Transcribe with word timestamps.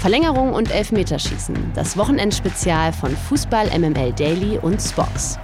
Verlängerung 0.00 0.54
und 0.54 0.70
Elfmeterschießen. 0.70 1.74
Das 1.74 1.94
Wochenendspezial 1.98 2.90
von 2.90 3.14
Fußball 3.14 3.66
MML 3.78 4.14
Daily 4.14 4.56
und 4.56 4.80
Spox. 4.80 5.38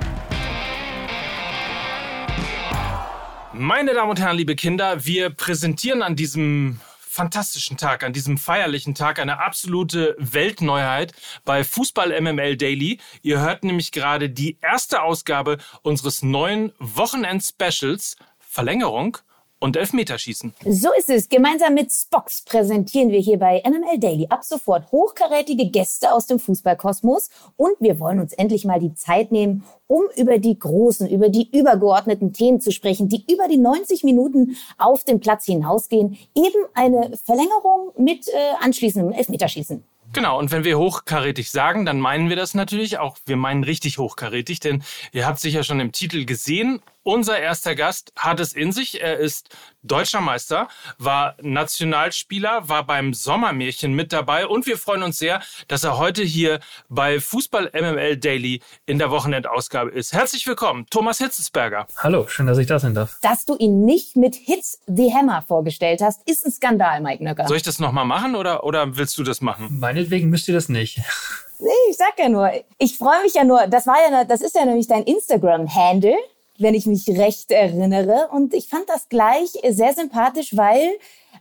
Meine 3.53 3.93
Damen 3.93 4.09
und 4.09 4.19
Herren, 4.19 4.39
liebe 4.39 4.57
Kinder, 4.57 5.05
wir 5.05 5.29
präsentieren 5.29 6.01
an 6.01 6.17
diesem 6.17 6.81
fantastischen 6.99 7.77
Tag, 7.77 8.03
an 8.03 8.15
diesem 8.15 8.39
feierlichen 8.39 8.95
Tag 8.95 9.19
eine 9.19 9.41
absolute 9.41 10.17
Weltneuheit 10.19 11.13
bei 11.45 11.63
Fußball 11.63 12.19
MML 12.19 12.57
Daily. 12.57 12.99
Ihr 13.21 13.41
hört 13.41 13.63
nämlich 13.63 13.93
gerade 13.93 14.31
die 14.31 14.57
erste 14.63 15.03
Ausgabe 15.03 15.59
unseres 15.83 16.23
neuen 16.23 16.73
Wochenend-Specials 16.79 18.17
Verlängerung 18.39 19.19
und 19.59 19.77
Elfmeterschießen. 19.77 20.55
So 20.67 20.89
ist 20.99 21.09
es. 21.09 21.29
Gemeinsam 21.29 21.75
mit 21.75 21.91
Spox 21.93 22.43
präsentieren 22.43 23.11
wir 23.11 23.21
hier 23.21 23.39
bei 23.39 23.63
MML 23.65 23.99
Daily 23.99 24.27
ab 24.29 24.45
sofort 24.45 24.91
hochkarätige 24.93 25.71
Gäste 25.71 26.13
aus 26.13 26.27
dem 26.27 26.39
Fußballkosmos 26.39 27.31
und 27.57 27.73
wir 27.81 27.99
wollen 27.99 28.21
uns 28.21 28.33
endlich 28.35 28.65
mal 28.65 28.81
die 28.81 28.95
Zeit 28.95 29.33
nehmen, 29.33 29.65
um 29.87 30.03
über 30.17 30.39
die 30.39 30.59
großen, 30.59 31.09
über 31.09 31.29
die 31.29 31.49
übergeordneten 31.57 32.33
Themen 32.33 32.61
zu 32.61 32.71
sprechen, 32.71 33.09
die 33.09 33.25
über 33.33 33.49
die 33.49 33.57
90 33.57 34.05
Minuten 34.05 34.57
auf 34.79 35.05
dem 35.05 35.21
Platz 35.21 35.47
hinausgehen. 35.47 36.19
Eben 36.35 36.65
eine 36.75 37.17
Verlängerung 37.25 37.93
mit 37.97 38.29
äh, 38.29 38.33
anschließendem 38.61 39.13
Elfmeterschießen. 39.13 39.83
Genau, 40.13 40.39
und 40.39 40.51
wenn 40.51 40.65
wir 40.65 40.79
hochkarätig 40.79 41.51
sagen, 41.51 41.85
dann 41.85 42.01
meinen 42.01 42.29
wir 42.29 42.37
das 42.37 42.55
natürlich 42.55 42.99
auch. 42.99 43.19
Wir 43.27 43.37
meinen 43.37 43.65
richtig 43.65 43.99
hochkarätig, 43.99 44.61
denn 44.61 44.83
ihr 45.13 45.27
habt 45.27 45.41
sicher 45.41 45.63
schon 45.63 45.81
im 45.81 45.93
Titel 45.93 46.25
gesehen, 46.25 46.81
unser 47.07 47.39
erster 47.39 47.77
Gast 47.77 48.13
hat 48.17 48.41
es 48.41 48.53
in 48.53 48.73
sich. 48.73 49.01
Er 49.01 49.19
ist 49.19 49.49
deutscher 49.85 50.21
Meister, 50.21 50.67
war 50.99 51.37
Nationalspieler, 51.41 52.69
war 52.69 52.85
beim 52.85 53.15
Sommermärchen 53.15 53.95
mit 53.95 54.13
dabei 54.13 54.49
und 54.49 54.67
wir 54.67 54.77
freuen 54.77 55.05
uns 55.05 55.19
sehr, 55.19 55.41
dass 55.69 55.85
er 55.85 55.99
heute 55.99 56.25
hier 56.25 56.59
bei 56.89 57.21
Fußball 57.21 57.71
MML 57.73 58.17
Daily 58.17 58.61
in 58.87 58.99
der 58.99 59.13
Wochenendausgabe 59.13 59.91
ist. 59.91 60.13
Herzlich 60.13 60.47
willkommen, 60.49 60.87
Thomas 60.91 61.19
Hitzesberger. 61.19 61.87
Hallo, 61.99 62.27
schön, 62.27 62.47
dass 62.47 62.59
ich 62.59 62.67
da 62.67 62.81
sein 62.81 62.95
darf. 62.95 63.19
Dass 63.23 63.45
du 63.45 63.57
ihn 63.57 63.85
nicht 63.85 64.17
mit 64.17 64.35
Hits 64.35 64.81
the 64.89 65.15
Hammer 65.15 65.43
vorgestellt 65.43 66.03
hast, 66.03 66.29
ist 66.29 66.45
ein 66.45 66.51
Skandal, 66.51 67.01
Mike 67.01 67.23
Nöcker. 67.23 67.47
Soll 67.47 67.59
ich 67.59 67.63
das 67.63 67.79
nochmal 67.79 68.05
machen 68.05 68.35
oder, 68.35 68.65
oder 68.65 68.97
willst 68.97 69.17
du 69.17 69.23
das 69.23 69.41
machen? 69.41 69.79
Meinetwegen 69.79 70.29
müsst 70.29 70.49
ihr 70.49 70.55
das 70.55 70.69
nicht. 70.69 71.01
Nee, 71.59 71.71
ich 71.89 71.97
sag 71.97 72.19
ja 72.19 72.29
nur, 72.29 72.53
ich 72.79 72.99
freue 72.99 73.23
mich 73.23 73.33
ja 73.33 73.43
nur, 73.43 73.67
das 73.67 73.87
war 73.87 73.97
ja, 73.97 74.25
das 74.25 74.43
ist 74.43 74.55
ja 74.55 74.67
nämlich 74.67 74.89
dein 74.89 75.05
Instagram-Handle 75.05 76.15
wenn 76.59 76.75
ich 76.75 76.87
mich 76.87 77.09
recht 77.09 77.51
erinnere. 77.51 78.29
Und 78.33 78.55
ich 78.55 78.69
fand 78.69 78.89
das 78.89 79.09
gleich 79.09 79.51
sehr 79.69 79.95
sympathisch, 79.95 80.57
weil 80.57 80.91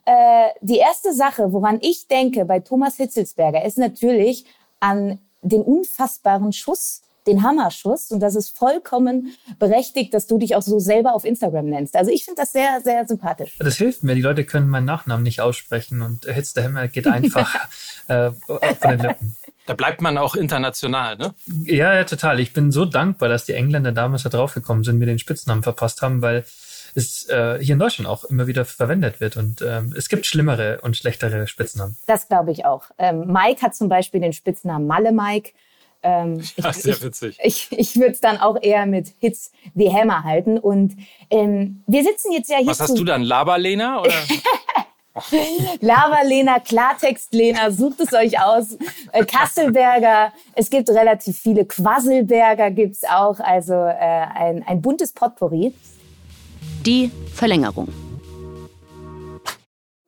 äh, 0.06 0.50
die 0.62 0.78
erste 0.78 1.14
Sache, 1.14 1.52
woran 1.52 1.80
ich 1.82 2.08
denke 2.08 2.46
bei 2.46 2.60
Thomas 2.60 2.98
Hitzelsberger, 2.98 3.66
ist 3.66 3.78
natürlich 3.78 4.46
an 4.80 5.20
den 5.42 5.62
unfassbaren 5.62 6.54
Schuss, 6.54 7.02
den 7.28 7.44
Hammerschuss. 7.44 8.12
Und 8.12 8.20
das 8.20 8.36
ist 8.36 8.56
vollkommen 8.56 9.36
berechtigt, 9.58 10.14
dass 10.14 10.28
du 10.28 10.38
dich 10.38 10.56
auch 10.56 10.62
so 10.62 10.80
selber 10.80 11.14
auf 11.14 11.26
Instagram 11.26 11.66
nennst. 11.66 11.96
Also 11.96 12.12
ich 12.12 12.24
finde 12.24 12.42
das 12.42 12.52
sehr, 12.52 12.82
sehr 12.84 13.08
sympathisch. 13.08 13.58
Das 13.60 13.78
hilft 13.78 14.04
mir. 14.04 14.16
Die 14.16 14.22
Leute 14.22 14.46
können 14.46 14.70
meinen 14.70 14.86
Nachnamen 14.86 15.24
nicht 15.24 15.42
aussprechen 15.42 16.02
und 16.02 16.26
Hitz 16.26 16.54
der 16.54 16.66
Hammer 16.66 16.88
geht 16.88 17.08
einfach 17.08 17.68
äh, 18.08 18.32
von 18.32 18.60
den 18.90 19.00
Lippen. 19.00 19.36
Da 19.66 19.74
bleibt 19.74 20.02
man 20.02 20.18
auch 20.18 20.36
international, 20.36 21.18
ne? 21.18 21.34
Ja, 21.64 21.94
ja, 21.96 22.04
total. 22.04 22.40
Ich 22.40 22.54
bin 22.54 22.72
so 22.72 22.86
dankbar, 22.86 23.30
dass 23.30 23.46
die 23.46 23.54
Engländer 23.54 23.92
damals 23.92 24.24
da 24.24 24.30
draufgekommen 24.30 24.84
sind, 24.84 25.00
mir 25.00 25.08
den 25.08 25.20
Spitznamen 25.20 25.64
verpasst 25.64 26.02
haben, 26.02 26.22
weil 26.22 26.46
es 26.94 27.28
äh, 27.30 27.58
hier 27.60 27.74
in 27.74 27.80
Deutschland 27.80 28.08
auch 28.08 28.24
immer 28.26 28.48
wieder 28.48 28.64
verwendet 28.64 29.20
wird. 29.20 29.38
Und 29.38 29.62
ähm, 29.62 29.94
es 29.98 30.08
gibt 30.08 30.26
schlimmere 30.26 30.80
und 30.82 30.96
schlechtere 30.96 31.48
Spitznamen. 31.48 31.98
Das 32.06 32.28
glaube 32.28 32.52
ich 32.52 32.66
auch. 32.66 32.84
Ähm, 32.98 33.26
Mike 33.28 33.62
hat 33.62 33.76
zum 33.76 33.90
Beispiel 33.90 34.22
den 34.22 34.34
Spitznamen 34.34 34.88
Malle 34.88 35.12
Mike. 35.12 35.52
Ähm, 36.04 36.42
ja, 36.56 36.70
ich, 36.70 36.76
sehr 36.78 37.02
witzig. 37.02 37.40
Ich, 37.44 37.68
ich, 37.72 37.80
ich 37.80 37.96
würde 37.96 38.12
es 38.12 38.22
dann 38.22 38.38
auch 38.38 38.62
eher 38.62 38.86
mit 38.86 39.14
Hits 39.20 39.52
the 39.74 39.92
Hammer 39.92 40.24
halten. 40.24 40.60
Und 40.60 40.96
ähm, 41.32 41.84
wir 41.88 42.04
sitzen 42.04 42.32
jetzt 42.32 42.50
ja 42.50 42.58
hier. 42.58 42.68
Was 42.68 42.80
hast 42.80 42.98
du 42.98 43.04
dann? 43.04 43.24
Laberlena? 43.24 44.04
Lava-Lena, 45.80 46.60
Klartext-Lena, 46.60 47.72
sucht 47.72 48.02
es 48.02 48.14
euch 48.14 48.40
aus. 48.40 48.78
Äh, 49.12 49.26
Kasselberger, 49.26 50.34
es 50.54 50.70
gibt 50.70 50.90
relativ 50.90 51.38
viele. 51.40 51.66
Quasselberger 51.66 52.72
gibt's 52.72 53.04
auch, 53.04 53.40
also 53.40 53.74
äh, 53.74 53.96
ein, 53.96 54.64
ein 54.68 54.82
buntes 54.82 55.14
Potpourri. 55.14 55.74
Die 56.86 57.12
Verlängerung. 57.34 57.88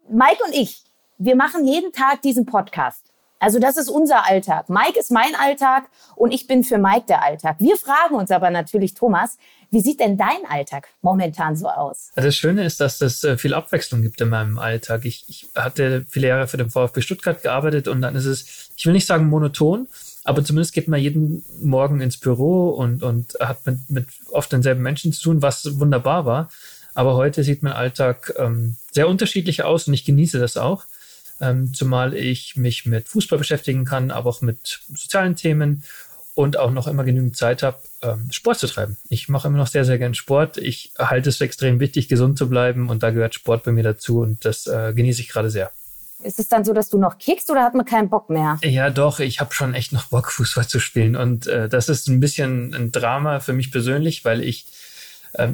Mike 0.09 0.44
und 0.46 0.53
ich, 0.53 0.84
wir 1.17 1.35
machen 1.35 1.66
jeden 1.66 1.91
Tag 1.91 2.22
diesen 2.22 2.46
Podcast. 2.46 3.06
Also 3.40 3.59
das 3.59 3.78
ist 3.78 3.90
unser 3.90 4.25
Alltag. 4.25 4.70
Mike 4.70 5.00
ist 5.00 5.12
mein 5.12 5.36
Alltag 5.40 5.90
und 6.16 6.31
ich 6.31 6.48
bin 6.48 6.64
für 6.64 6.78
Mike 6.78 7.06
der 7.08 7.24
Alltag. 7.24 7.58
Wir 7.59 7.78
fragen 7.78 8.16
uns 8.16 8.31
aber 8.31 8.50
natürlich, 8.50 8.94
Thomas, 8.96 9.38
wie 9.70 9.81
sieht 9.81 10.00
denn 10.00 10.18
dein 10.18 10.46
Alltag 10.50 10.88
momentan 11.02 11.56
so 11.56 11.68
aus? 11.68 12.12
Das 12.16 12.36
Schöne 12.36 12.66
ist, 12.66 12.80
dass 12.80 13.02
es 13.02 13.24
äh, 13.24 13.38
viel 13.38 13.53
Abwechslung 13.53 14.02
gibt 14.02 14.22
in 14.22 14.30
meinem 14.30 14.58
Alltag. 14.58 15.06
Ich, 15.06 15.26
ich 15.28 15.50
hatte 15.56 16.06
viele 16.09 16.30
Jahre 16.30 16.47
für 16.47 16.58
den 16.58 16.70
VfB 16.70 17.02
Stuttgart 17.02 17.42
gearbeitet 17.44 17.88
und 17.88 18.02
dann 18.02 18.16
ist 18.16 18.26
es, 18.26 18.70
ich 18.76 18.86
will 18.86 18.94
nicht 18.94 19.06
sagen 19.06 19.28
monoton, 19.28 19.88
aber 20.24 20.44
zumindest 20.44 20.74
geht 20.74 20.88
man 20.88 21.00
jeden 21.00 21.44
Morgen 21.62 22.02
ins 22.02 22.18
Büro 22.18 22.70
und, 22.70 23.03
und 23.03 23.38
hat 23.40 23.66
mit, 23.66 23.90
mit 23.90 24.08
oft 24.31 24.52
denselben 24.52 24.81
Menschen 24.81 25.14
zu 25.14 25.22
tun, 25.22 25.42
was 25.42 25.80
wunderbar 25.80 26.26
war. 26.26 26.50
Aber 26.94 27.16
heute 27.16 27.44
sieht 27.44 27.62
mein 27.62 27.74
Alltag 27.74 28.34
ähm, 28.38 28.78
sehr 28.92 29.08
unterschiedlich 29.08 29.64
aus 29.64 29.88
und 29.88 29.94
ich 29.94 30.06
genieße 30.06 30.40
das 30.40 30.58
auch 30.58 30.86
ähm, 31.42 31.74
zumal 31.74 32.14
ich 32.14 32.56
mich 32.56 32.86
mit 32.86 33.08
Fußball 33.08 33.40
beschäftigen 33.40 33.86
kann, 33.86 34.12
aber 34.12 34.30
auch 34.30 34.42
mit 34.42 34.81
sozialen 34.94 35.36
Themen 35.36 35.84
und 36.34 36.58
auch 36.58 36.72
noch 36.72 36.86
immer 36.88 37.03
genügend 37.03 37.36
Zeit 37.36 37.64
habe, 37.64 37.80
ähm, 38.03 38.30
Sport 38.31 38.59
zu 38.59 38.68
treiben. 38.68 38.98
Ich 39.09 39.28
mache 39.28 39.47
immer 39.47 39.58
noch 39.58 39.68
sehr, 39.68 39.86
sehr 39.86 39.97
gern 39.97 40.14
Sport. 40.14 40.58
Ich 40.58 40.92
halte 41.00 41.30
es 41.30 41.38
für 41.38 41.46
extrem 41.46 41.80
wichtig, 41.80 42.09
gesund 42.09 42.38
zu 42.38 42.47
bleiben 42.47 42.90
und 42.90 43.02
da 43.02 43.09
gehört 43.09 43.34
Sport 43.34 43.64
bei 43.64 43.72
mir 43.72 43.84
dazu 43.84 44.20
und 44.20 44.46
das 44.46 44.68
äh, 44.68 44.94
genieße 44.94 45.22
ich 45.22 45.30
gerade 45.30 45.50
sehr. 45.50 45.72
Ist 46.24 46.40
es 46.40 46.47
dann 46.47 46.66
so, 46.66 46.74
dass 46.74 46.90
du 46.90 46.97
noch 46.97 47.20
kickst 47.20 47.50
oder 47.52 47.64
hat 47.64 47.76
man 47.76 47.86
keinen 47.86 48.09
Bock 48.09 48.30
mehr? 48.30 48.59
Ja, 48.64 48.90
doch, 48.90 49.20
ich 49.20 49.40
habe 49.40 49.53
schon 49.53 49.74
echt 49.74 49.94
noch 49.94 50.06
Bock, 50.06 50.31
Fußball 50.31 50.68
zu 50.68 50.80
spielen. 50.80 51.16
Und 51.16 51.46
äh, 51.47 51.70
das 51.70 51.90
ist 51.90 52.08
ein 52.08 52.20
bisschen 52.20 52.74
ein 52.74 52.92
Drama 52.92 53.40
für 53.40 53.53
mich 53.53 53.72
persönlich, 53.72 54.26
weil 54.26 54.44
ich 54.44 54.66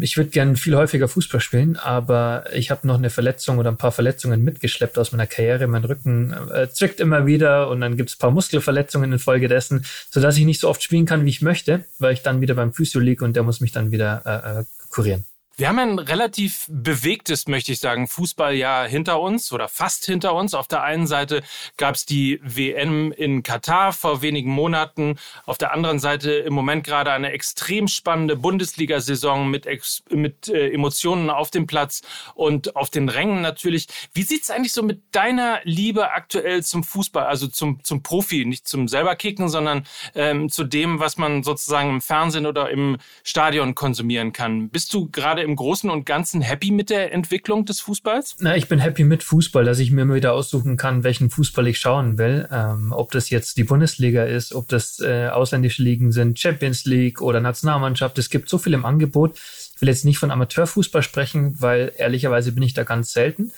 ich 0.01 0.17
würde 0.17 0.29
gern 0.29 0.55
viel 0.55 0.75
häufiger 0.75 1.07
Fußball 1.07 1.41
spielen, 1.41 1.77
aber 1.77 2.45
ich 2.53 2.71
habe 2.71 2.87
noch 2.87 2.97
eine 2.97 3.09
Verletzung 3.09 3.57
oder 3.57 3.69
ein 3.71 3.77
paar 3.77 3.91
Verletzungen 3.91 4.43
mitgeschleppt 4.43 4.97
aus 4.97 5.11
meiner 5.11 5.27
Karriere. 5.27 5.67
Mein 5.67 5.83
Rücken 5.83 6.33
äh, 6.53 6.69
zwickt 6.69 6.99
immer 6.99 7.25
wieder 7.25 7.69
und 7.69 7.81
dann 7.81 7.97
gibt 7.97 8.09
es 8.09 8.15
ein 8.15 8.19
paar 8.19 8.31
Muskelverletzungen 8.31 9.11
infolgedessen, 9.11 9.85
sodass 10.09 10.37
ich 10.37 10.45
nicht 10.45 10.59
so 10.59 10.69
oft 10.69 10.83
spielen 10.83 11.05
kann, 11.05 11.25
wie 11.25 11.29
ich 11.29 11.41
möchte, 11.41 11.85
weil 11.99 12.13
ich 12.13 12.21
dann 12.21 12.41
wieder 12.41 12.55
beim 12.55 12.73
Physio 12.73 12.99
liege 12.99 13.25
und 13.25 13.35
der 13.35 13.43
muss 13.43 13.61
mich 13.61 13.71
dann 13.71 13.91
wieder 13.91 14.21
äh, 14.25 14.59
äh 14.59 14.63
kurieren. 14.89 15.25
Wir 15.55 15.67
haben 15.67 15.77
ein 15.77 15.99
relativ 15.99 16.65
bewegtes, 16.67 17.47
möchte 17.47 17.71
ich 17.73 17.79
sagen, 17.79 18.07
Fußballjahr 18.07 18.87
hinter 18.87 19.21
uns 19.21 19.51
oder 19.51 19.67
fast 19.67 20.03
hinter 20.03 20.33
uns. 20.33 20.55
Auf 20.55 20.67
der 20.67 20.81
einen 20.81 21.05
Seite 21.05 21.43
gab 21.77 21.93
es 21.93 22.07
die 22.07 22.39
WM 22.41 23.11
in 23.11 23.43
Katar 23.43 23.93
vor 23.93 24.23
wenigen 24.23 24.49
Monaten. 24.49 25.19
Auf 25.45 25.59
der 25.59 25.71
anderen 25.71 25.99
Seite 25.99 26.31
im 26.31 26.53
Moment 26.53 26.83
gerade 26.83 27.11
eine 27.11 27.33
extrem 27.33 27.87
spannende 27.87 28.35
Bundesliga-Saison 28.35 29.47
mit, 29.47 29.67
mit 30.09 30.47
äh, 30.47 30.71
Emotionen 30.71 31.29
auf 31.29 31.51
dem 31.51 31.67
Platz 31.67 32.01
und 32.33 32.75
auf 32.75 32.89
den 32.89 33.07
Rängen 33.07 33.41
natürlich. 33.41 33.85
Wie 34.11 34.23
sieht's 34.23 34.49
eigentlich 34.49 34.73
so 34.73 34.81
mit 34.81 35.03
deiner 35.11 35.59
Liebe 35.65 36.13
aktuell 36.13 36.63
zum 36.63 36.83
Fußball, 36.83 37.27
also 37.27 37.45
zum, 37.45 37.83
zum 37.83 38.01
Profi, 38.01 38.45
nicht 38.45 38.67
zum 38.67 38.87
selber 38.87 39.15
Kicken, 39.15 39.49
sondern 39.49 39.85
ähm, 40.15 40.49
zu 40.49 40.63
dem, 40.63 40.99
was 40.99 41.17
man 41.17 41.43
sozusagen 41.43 41.91
im 41.91 42.01
Fernsehen 42.01 42.47
oder 42.47 42.71
im 42.71 42.97
Stadion 43.23 43.75
konsumieren 43.75 44.33
kann? 44.33 44.69
Bist 44.69 44.91
du 44.95 45.11
gerade 45.11 45.42
im 45.43 45.55
Großen 45.55 45.89
und 45.89 46.05
Ganzen 46.05 46.41
happy 46.41 46.71
mit 46.71 46.89
der 46.89 47.13
Entwicklung 47.13 47.65
des 47.65 47.79
Fußballs? 47.81 48.37
Na, 48.39 48.55
ich 48.55 48.67
bin 48.67 48.79
happy 48.79 49.03
mit 49.03 49.23
Fußball, 49.23 49.65
dass 49.65 49.79
ich 49.79 49.91
mir 49.91 50.03
immer 50.03 50.15
wieder 50.15 50.33
aussuchen 50.33 50.77
kann, 50.77 51.03
welchen 51.03 51.29
Fußball 51.29 51.67
ich 51.67 51.79
schauen 51.79 52.17
will. 52.17 52.47
Ähm, 52.51 52.91
ob 52.91 53.11
das 53.11 53.29
jetzt 53.29 53.57
die 53.57 53.63
Bundesliga 53.63 54.23
ist, 54.23 54.53
ob 54.53 54.67
das 54.69 54.99
äh, 54.99 55.27
ausländische 55.27 55.83
Ligen 55.83 56.11
sind, 56.11 56.39
Champions 56.39 56.85
League 56.85 57.21
oder 57.21 57.39
Nationalmannschaft. 57.39 58.17
Es 58.17 58.29
gibt 58.29 58.49
so 58.49 58.57
viel 58.57 58.73
im 58.73 58.85
Angebot. 58.85 59.37
Ich 59.75 59.81
will 59.81 59.89
jetzt 59.89 60.05
nicht 60.05 60.17
von 60.17 60.31
Amateurfußball 60.31 61.03
sprechen, 61.03 61.55
weil 61.59 61.91
ehrlicherweise 61.97 62.51
bin 62.51 62.63
ich 62.63 62.73
da 62.73 62.83
ganz 62.83 63.13
selten. 63.13 63.51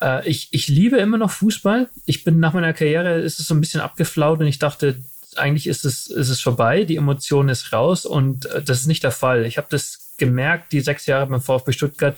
Äh, 0.00 0.28
ich, 0.28 0.48
ich 0.52 0.68
liebe 0.68 0.98
immer 0.98 1.18
noch 1.18 1.30
Fußball. 1.30 1.88
Ich 2.06 2.24
bin 2.24 2.40
nach 2.40 2.52
meiner 2.52 2.72
Karriere 2.72 3.20
ist 3.20 3.40
es 3.40 3.46
so 3.46 3.54
ein 3.54 3.60
bisschen 3.60 3.80
abgeflaut 3.80 4.40
und 4.40 4.46
ich 4.46 4.58
dachte, 4.58 4.98
eigentlich 5.36 5.66
ist 5.66 5.84
es, 5.84 6.06
ist 6.08 6.28
es 6.28 6.40
vorbei, 6.40 6.84
die 6.84 6.96
Emotion 6.96 7.48
ist 7.48 7.72
raus 7.72 8.04
und 8.04 8.46
äh, 8.46 8.62
das 8.62 8.80
ist 8.80 8.86
nicht 8.86 9.04
der 9.04 9.12
Fall. 9.12 9.46
Ich 9.46 9.58
habe 9.58 9.68
das 9.70 10.09
gemerkt, 10.20 10.70
die 10.70 10.80
sechs 10.80 11.06
Jahre 11.06 11.26
beim 11.26 11.40
VfB 11.40 11.72
Stuttgart, 11.72 12.16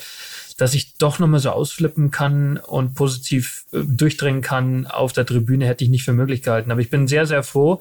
dass 0.59 0.75
ich 0.75 0.97
doch 0.99 1.19
nochmal 1.19 1.41
so 1.41 1.49
ausflippen 1.49 2.11
kann 2.11 2.59
und 2.59 2.95
positiv 2.95 3.65
äh, 3.73 3.79
durchdringen 3.85 4.43
kann 4.43 4.87
auf 4.87 5.15
der 5.15 5.25
Tribüne, 5.25 5.67
hätte 5.67 5.85
ich 5.85 5.91
nicht 5.91 6.05
für 6.05 6.13
möglich 6.13 6.43
gehalten. 6.43 6.71
Aber 6.71 6.83
ich 6.83 6.91
bin 6.91 7.09
sehr, 7.09 7.25
sehr 7.27 7.43
froh, 7.43 7.81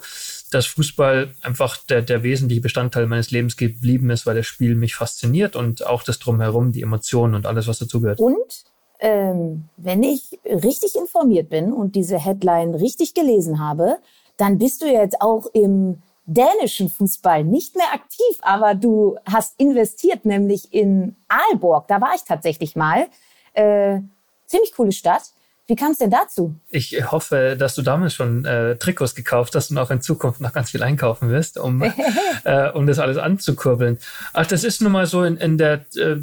dass 0.51 0.65
Fußball 0.67 1.35
einfach 1.41 1.77
der, 1.85 2.01
der 2.01 2.23
wesentliche 2.23 2.61
Bestandteil 2.61 3.07
meines 3.07 3.31
Lebens 3.31 3.57
geblieben 3.57 4.09
ist, 4.09 4.25
weil 4.25 4.35
das 4.35 4.47
Spiel 4.47 4.75
mich 4.75 4.95
fasziniert 4.95 5.57
und 5.57 5.85
auch 5.85 6.03
das 6.03 6.19
Drumherum, 6.19 6.71
die 6.71 6.81
Emotionen 6.81 7.35
und 7.35 7.45
alles, 7.45 7.67
was 7.67 7.79
dazugehört. 7.79 8.19
Und 8.19 8.63
ähm, 8.99 9.65
wenn 9.77 10.03
ich 10.03 10.39
richtig 10.45 10.95
informiert 10.95 11.49
bin 11.49 11.73
und 11.73 11.95
diese 11.95 12.17
Headline 12.17 12.75
richtig 12.75 13.13
gelesen 13.13 13.59
habe, 13.59 13.97
dann 14.37 14.57
bist 14.57 14.81
du 14.81 14.85
jetzt 14.85 15.21
auch 15.21 15.47
im 15.53 16.01
dänischen 16.25 16.89
Fußball 16.89 17.43
nicht 17.43 17.75
mehr 17.75 17.93
aktiv, 17.93 18.37
aber 18.41 18.75
du 18.75 19.17
hast 19.25 19.59
investiert, 19.59 20.25
nämlich 20.25 20.73
in 20.73 21.15
Aalborg. 21.27 21.87
Da 21.87 21.99
war 21.99 22.13
ich 22.15 22.23
tatsächlich 22.23 22.75
mal. 22.75 23.07
Äh, 23.53 23.99
ziemlich 24.45 24.73
coole 24.73 24.91
Stadt. 24.91 25.23
Wie 25.67 25.75
kam 25.75 25.91
es 25.91 25.99
denn 25.99 26.11
dazu? 26.11 26.53
Ich 26.69 27.11
hoffe, 27.11 27.55
dass 27.57 27.75
du 27.75 27.81
damals 27.81 28.13
schon 28.13 28.43
äh, 28.43 28.75
Trikots 28.75 29.15
gekauft 29.15 29.55
hast 29.55 29.71
und 29.71 29.77
auch 29.77 29.89
in 29.89 30.01
Zukunft 30.01 30.41
noch 30.41 30.51
ganz 30.51 30.71
viel 30.71 30.83
einkaufen 30.83 31.29
wirst, 31.29 31.57
um, 31.57 31.81
äh, 32.43 32.69
um 32.71 32.87
das 32.87 32.99
alles 32.99 33.17
anzukurbeln. 33.17 33.97
Ach, 34.33 34.45
das 34.45 34.63
ist 34.63 34.81
nun 34.81 34.91
mal 34.91 35.05
so 35.05 35.23
in, 35.23 35.37
in 35.37 35.57
der 35.57 35.85
äh, 35.95 36.17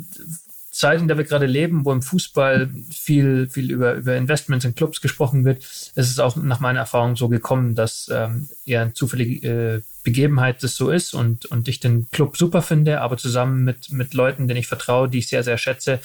Zeit, 0.79 1.01
in 1.01 1.09
der 1.09 1.19
wir 1.19 1.25
gerade 1.25 1.47
leben, 1.47 1.85
wo 1.85 1.91
im 1.91 2.03
Fußball 2.03 2.71
viel, 2.89 3.49
viel 3.51 3.73
über, 3.73 3.95
über 3.95 4.17
Investments 4.17 4.65
in 4.65 4.77
Clubs 4.77 5.01
gesprochen 5.01 5.45
wird, 5.45 5.59
ist 5.59 5.97
es 5.97 6.21
auch 6.21 6.37
nach 6.37 6.61
meiner 6.61 6.79
Erfahrung 6.79 7.17
so 7.17 7.29
gekommen, 7.29 7.75
dass 7.75 8.09
ähm, 8.13 8.49
eher 8.65 8.83
eine 8.83 8.93
zufällige 8.93 9.49
äh, 9.49 9.83
Begebenheit 10.05 10.63
das 10.63 10.77
so 10.77 10.91
ist 10.91 11.15
und, 11.15 11.47
und 11.47 11.67
ich 11.67 11.81
den 11.81 12.09
Club 12.13 12.37
super 12.37 12.63
finde, 12.63 13.01
aber 13.01 13.17
zusammen 13.17 13.65
mit, 13.65 13.91
mit 13.91 14.15
Leuten, 14.15 14.47
denen 14.47 14.61
ich 14.61 14.69
vertraue, 14.69 15.09
die 15.09 15.19
ich 15.19 15.27
sehr, 15.27 15.43
sehr 15.43 15.59
schätze, 15.59 15.99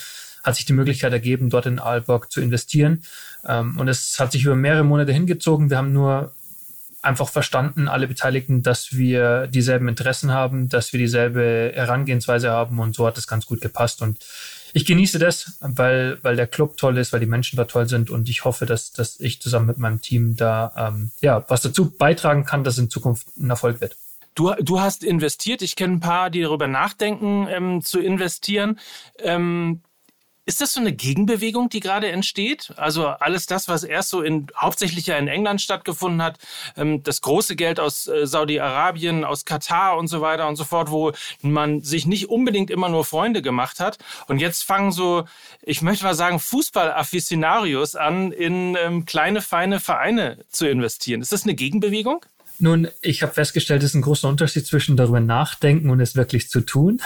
hat 0.44 0.56
sich 0.56 0.66
die 0.66 0.74
Möglichkeit 0.74 1.14
ergeben, 1.14 1.52
dort 1.52 1.68
in 1.68 1.78
Aalborg 1.78 2.32
zu 2.32 2.42
investieren. 2.42 3.04
Ähm, 3.48 3.78
und 3.78 3.88
es 3.88 4.20
hat 4.20 4.32
sich 4.32 4.44
über 4.44 4.56
mehrere 4.56 4.84
Monate 4.84 5.14
hingezogen. 5.14 5.70
Wir 5.70 5.78
haben 5.78 5.94
nur 5.94 6.34
einfach 7.04 7.30
verstanden, 7.30 7.88
alle 7.88 8.08
Beteiligten, 8.08 8.64
dass 8.64 8.98
wir 8.98 9.48
dieselben 9.48 9.88
Interessen 9.88 10.32
haben, 10.32 10.70
dass 10.70 10.94
wir 10.94 11.00
dieselbe 11.00 11.72
Herangehensweise 11.76 12.50
haben 12.50 12.80
und 12.80 12.96
so 12.96 13.06
hat 13.06 13.18
es 13.18 13.28
ganz 13.28 13.46
gut 13.46 13.62
gepasst. 13.62 14.02
Und 14.02 14.18
ich 14.74 14.86
genieße 14.86 15.20
das, 15.20 15.58
weil, 15.62 16.18
weil 16.24 16.36
der 16.36 16.48
Club 16.48 16.78
toll 16.78 16.98
ist, 16.98 17.14
weil 17.14 17.20
die 17.20 17.28
Menschen 17.28 17.58
da 17.58 17.66
toll 17.66 17.88
sind 17.88 18.10
und 18.10 18.28
ich 18.28 18.44
hoffe, 18.44 18.66
dass, 18.66 18.92
dass 18.92 19.20
ich 19.20 19.42
zusammen 19.42 19.68
mit 19.68 19.78
meinem 19.78 20.02
Team 20.02 20.36
da 20.36 20.74
ähm, 20.76 21.12
ja, 21.22 21.46
was 21.48 21.62
dazu 21.62 21.92
beitragen 21.92 22.44
kann, 22.44 22.64
dass 22.64 22.76
es 22.76 22.80
in 22.80 22.90
Zukunft 22.90 23.28
ein 23.38 23.50
Erfolg 23.50 23.82
wird. 23.82 23.98
Du, 24.36 24.52
du 24.60 24.82
hast 24.82 25.04
investiert. 25.04 25.62
Ich 25.62 25.76
kenne 25.76 25.94
ein 25.94 26.00
paar, 26.00 26.32
die 26.32 26.42
darüber 26.42 26.68
nachdenken, 26.68 27.48
ähm, 27.50 27.82
zu 27.84 28.00
investieren. 28.00 28.80
Ähm, 29.20 29.82
ist 30.46 30.60
das 30.60 30.74
so 30.74 30.82
eine 30.82 30.92
Gegenbewegung, 30.92 31.70
die 31.70 31.80
gerade 31.80 32.12
entsteht? 32.12 32.74
Also 32.76 33.08
alles 33.08 33.46
das, 33.46 33.68
was 33.68 33.84
erst 33.84 34.10
so 34.10 34.22
in, 34.22 34.48
hauptsächlich 34.58 35.08
ja 35.08 35.18
in 35.18 35.28
England 35.28 35.62
stattgefunden 35.62 36.22
hat, 36.22 36.38
ähm, 36.76 37.02
das 37.04 37.22
große 37.22 37.56
Geld 37.56 37.80
aus 37.80 38.08
äh, 38.08 38.28
Saudi-Arabien, 38.28 39.24
aus 39.24 39.46
Katar 39.46 39.98
und 39.98 40.08
so 40.08 40.22
weiter 40.22 40.48
und 40.48 40.58
so 40.58 40.66
fort, 40.66 40.92
wo 40.92 41.14
man 41.42 41.82
sich 41.82 42.06
nicht 42.06 42.30
unbedingt 42.30 42.70
immer 42.72 42.90
nur 42.90 43.06
Freunde 43.06 43.42
gemacht 43.42 43.80
hat. 43.80 43.98
Und 44.28 44.40
jetzt 44.40 44.64
fangen 44.64 44.92
so, 44.92 45.26
ich 45.62 45.82
möchte 45.82 46.04
mal 46.04 46.16
sagen, 46.16 46.40
Fußball-Afficionarios 46.40 47.96
an, 47.96 48.32
in 48.32 48.76
ähm, 48.76 49.06
kleine, 49.06 49.42
feine 49.42 49.80
Vereine 49.80 50.40
zu 50.50 50.68
investieren. 50.68 51.22
Ist 51.22 51.32
das 51.32 51.44
eine 51.44 51.56
Gegenbewegung? 51.56 52.26
Nun, 52.60 52.88
ich 53.02 53.24
habe 53.24 53.34
festgestellt, 53.34 53.82
es 53.82 53.90
ist 53.90 53.96
ein 53.96 54.04
großer 54.04 54.30
Unterschied 54.30 54.66
zwischen 54.66 54.96
darüber 54.96 55.20
nachdenken 55.20 55.90
und 55.90 56.00
es 56.00 56.16
wirklich 56.16 56.50
zu 56.50 56.62
tun. 56.62 57.02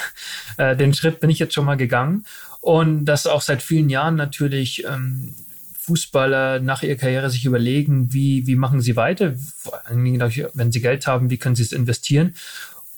Äh, 0.58 0.76
den 0.76 0.94
Schritt 0.94 1.20
bin 1.20 1.30
ich 1.30 1.40
jetzt 1.40 1.54
schon 1.54 1.66
mal 1.66 1.78
gegangen. 1.78 2.26
Und 2.68 3.06
dass 3.06 3.28
auch 3.28 3.42
seit 3.42 3.62
vielen 3.62 3.90
Jahren 3.90 4.16
natürlich 4.16 4.84
ähm, 4.84 5.34
Fußballer 5.80 6.60
nach 6.60 6.84
ihrer 6.84 6.98
Karriere 6.98 7.30
sich 7.30 7.46
überlegen, 7.46 8.12
wie, 8.12 8.46
wie 8.46 8.58
machen 8.58 8.82
sie 8.82 8.98
weiter, 8.98 9.36
vor 9.58 9.86
allen 9.86 10.04
Dingen, 10.04 10.20
wenn 10.54 10.70
sie 10.74 10.82
Geld 10.82 11.08
haben, 11.08 11.30
wie 11.30 11.38
können 11.38 11.56
sie 11.56 11.64
es 11.64 11.72
investieren. 11.72 12.36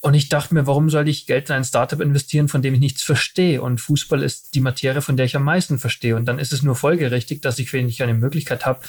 Und 0.02 0.16
ich 0.16 0.28
dachte 0.28 0.56
mir, 0.56 0.66
warum 0.66 0.90
soll 0.90 1.08
ich 1.08 1.28
Geld 1.28 1.50
in 1.50 1.56
ein 1.56 1.64
Startup 1.64 2.00
investieren, 2.02 2.48
von 2.48 2.64
dem 2.64 2.74
ich 2.74 2.80
nichts 2.80 3.04
verstehe? 3.04 3.62
Und 3.62 3.80
Fußball 3.80 4.24
ist 4.24 4.56
die 4.56 4.60
Materie, 4.60 5.04
von 5.04 5.18
der 5.18 5.28
ich 5.28 5.36
am 5.36 5.44
meisten 5.44 5.78
verstehe. 5.78 6.16
Und 6.16 6.26
dann 6.26 6.40
ist 6.40 6.52
es 6.52 6.64
nur 6.64 6.76
folgerichtig, 6.76 7.44
dass 7.44 7.60
ich, 7.60 7.72
wenn 7.72 7.88
ich 7.88 8.02
eine 8.02 8.16
Möglichkeit 8.16 8.66
habe, 8.66 8.80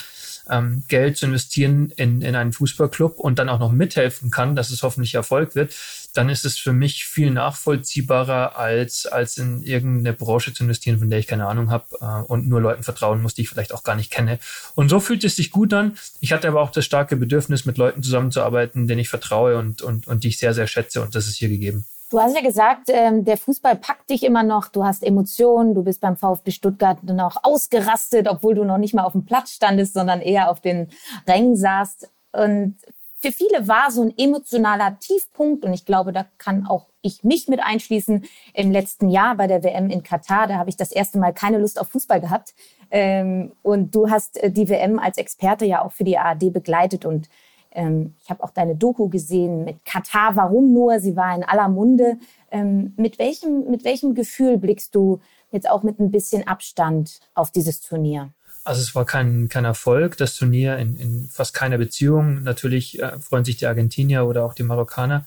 ähm, 0.49 0.85
Geld 0.89 1.19
zu 1.19 1.27
investieren 1.27 1.93
in, 1.97 2.23
in 2.23 2.35
einen 2.35 2.55
Fußballclub 2.55 3.19
und 3.19 3.39
dann 3.39 3.51
auch 3.51 3.59
noch 3.59 3.73
mithelfen 3.73 4.31
kann, 4.31 4.57
dass 4.57 4.71
es 4.71 4.83
hoffentlich 4.83 5.15
Erfolg 5.15 5.55
wird, 5.55 5.75
dann 6.15 6.29
ist 6.29 6.45
es 6.45 6.59
für 6.59 6.73
mich 6.73 7.05
viel 7.05 7.31
nachvollziehbarer, 7.31 8.59
als, 8.59 9.07
als 9.07 9.37
in 9.37 9.63
irgendeine 9.63 10.15
Branche 10.15 10.53
zu 10.53 10.65
investieren, 10.65 10.99
von 10.99 11.11
der 11.11 11.19
ich 11.19 11.27
keine 11.27 11.47
Ahnung 11.47 11.71
habe 11.71 11.87
äh, 12.01 12.31
und 12.31 12.49
nur 12.49 12.61
Leuten 12.61 12.83
vertrauen 12.83 13.23
muss, 13.23 13.35
die 13.35 13.43
ich 13.43 13.49
vielleicht 13.49 13.73
auch 13.73 13.85
gar 13.85 13.95
nicht 13.95 14.11
kenne. 14.11 14.39
Und 14.75 14.89
so 14.89 15.01
fühlt 15.01 15.25
es 15.25 15.37
sich 15.37 15.51
gut 15.51 15.73
an. 15.73 15.97
Ich 16.21 16.33
hatte 16.33 16.49
aber 16.49 16.61
auch 16.61 16.71
das 16.71 16.85
starke 16.85 17.17
Bedürfnis, 17.17 17.65
mit 17.65 17.79
Leuten 17.79 18.03
zusammenzuarbeiten, 18.03 18.87
denen 18.87 19.01
ich 19.01 19.09
vertraue 19.09 19.59
und, 19.59 19.83
und, 19.83 20.07
und 20.07 20.25
die 20.25 20.29
ich 20.29 20.39
sehr, 20.39 20.55
sehr 20.55 20.67
schätze. 20.67 21.03
Und 21.03 21.15
das 21.15 21.27
ist 21.27 21.37
hier 21.37 21.49
gegeben. 21.49 21.87
Du 22.11 22.19
hast 22.19 22.35
ja 22.35 22.43
gesagt, 22.43 22.89
ähm, 22.89 23.25
der 23.25 23.37
Fußball 23.37 23.77
packt 23.77 24.11
dich 24.11 24.25
immer 24.25 24.43
noch. 24.43 24.67
Du 24.69 24.85
hast 24.85 25.05
Emotionen. 25.05 25.75
Du 25.75 25.85
bist 25.85 26.01
beim 26.01 26.17
VfB 26.17 26.51
Stuttgart 26.51 27.05
noch 27.05 27.45
ausgerastet, 27.45 28.27
obwohl 28.29 28.57
du 28.57 28.65
noch 28.65 28.79
nicht 28.79 28.95
mal 28.95 29.05
auf 29.05 29.13
dem 29.13 29.25
Platz 29.25 29.53
standest, 29.53 29.95
sondern 29.95 30.21
eher 30.21 30.51
auf 30.51 30.61
den 30.61 30.89
Rängen 31.29 31.55
saßt. 31.55 32.09
Und 32.33 32.77
für 33.21 33.33
viele 33.33 33.69
war 33.69 33.91
so 33.91 34.03
ein 34.03 34.15
emotionaler 34.17 34.99
Tiefpunkt, 34.99 35.65
und 35.65 35.73
ich 35.73 35.85
glaube, 35.85 36.13
da 36.13 36.27
kann 36.39 36.67
auch 36.67 36.87
ich 37.03 37.23
mich 37.23 37.49
mit 37.49 37.61
einschließen, 37.61 38.25
im 38.55 38.71
letzten 38.71 39.09
Jahr 39.09 39.37
bei 39.37 39.47
der 39.47 39.63
WM 39.63 39.91
in 39.91 40.03
Katar. 40.03 40.47
Da 40.47 40.57
habe 40.57 40.71
ich 40.71 40.77
das 40.77 40.91
erste 40.91 41.19
Mal 41.19 41.33
keine 41.33 41.59
Lust 41.59 41.81
auf 41.81 41.89
Fußball 41.89 42.21
gehabt. 42.21 42.55
Ähm, 42.91 43.53
und 43.63 43.95
du 43.95 44.11
hast 44.11 44.43
äh, 44.43 44.51
die 44.51 44.69
WM 44.69 44.99
als 44.99 45.19
Experte 45.19 45.65
ja 45.65 45.85
auch 45.85 45.93
für 45.93 46.05
die 46.05 46.19
ARD 46.19 46.53
begleitet 46.53 47.05
und 47.05 47.29
ähm, 47.73 48.15
ich 48.23 48.31
habe 48.31 48.43
auch 48.43 48.51
deine 48.51 48.75
Doku 48.75 49.09
gesehen 49.09 49.65
mit 49.65 49.85
Katar, 49.85 50.35
warum 50.35 50.73
nur? 50.73 50.99
Sie 50.99 51.15
war 51.15 51.35
in 51.37 51.45
aller 51.45 51.69
Munde. 51.69 52.19
Ähm, 52.51 52.95
mit, 52.97 53.19
welchem, 53.19 53.71
mit 53.71 53.85
welchem 53.85 54.15
Gefühl 54.15 54.59
blickst 54.59 54.95
du 54.95 55.21
jetzt 55.53 55.71
auch 55.71 55.85
mit 55.85 56.01
ein 56.01 56.11
bisschen 56.11 56.47
Abstand 56.49 57.21
auf 57.35 57.53
dieses 57.53 57.81
Turnier? 57.81 58.31
Also 58.71 58.83
es 58.83 58.95
war 58.95 59.05
kein, 59.05 59.49
kein 59.49 59.65
Erfolg, 59.65 60.17
das 60.17 60.37
Turnier 60.37 60.77
in, 60.77 60.97
in 60.97 61.29
fast 61.29 61.55
keiner 61.55 61.77
Beziehung. 61.77 62.45
Natürlich 62.45 63.03
äh, 63.03 63.19
freuen 63.19 63.45
sich 63.45 63.57
die 63.57 63.67
Argentinier 63.67 64.25
oder 64.27 64.45
auch 64.45 64.55
die 64.55 64.63
Marokkaner, 64.63 65.27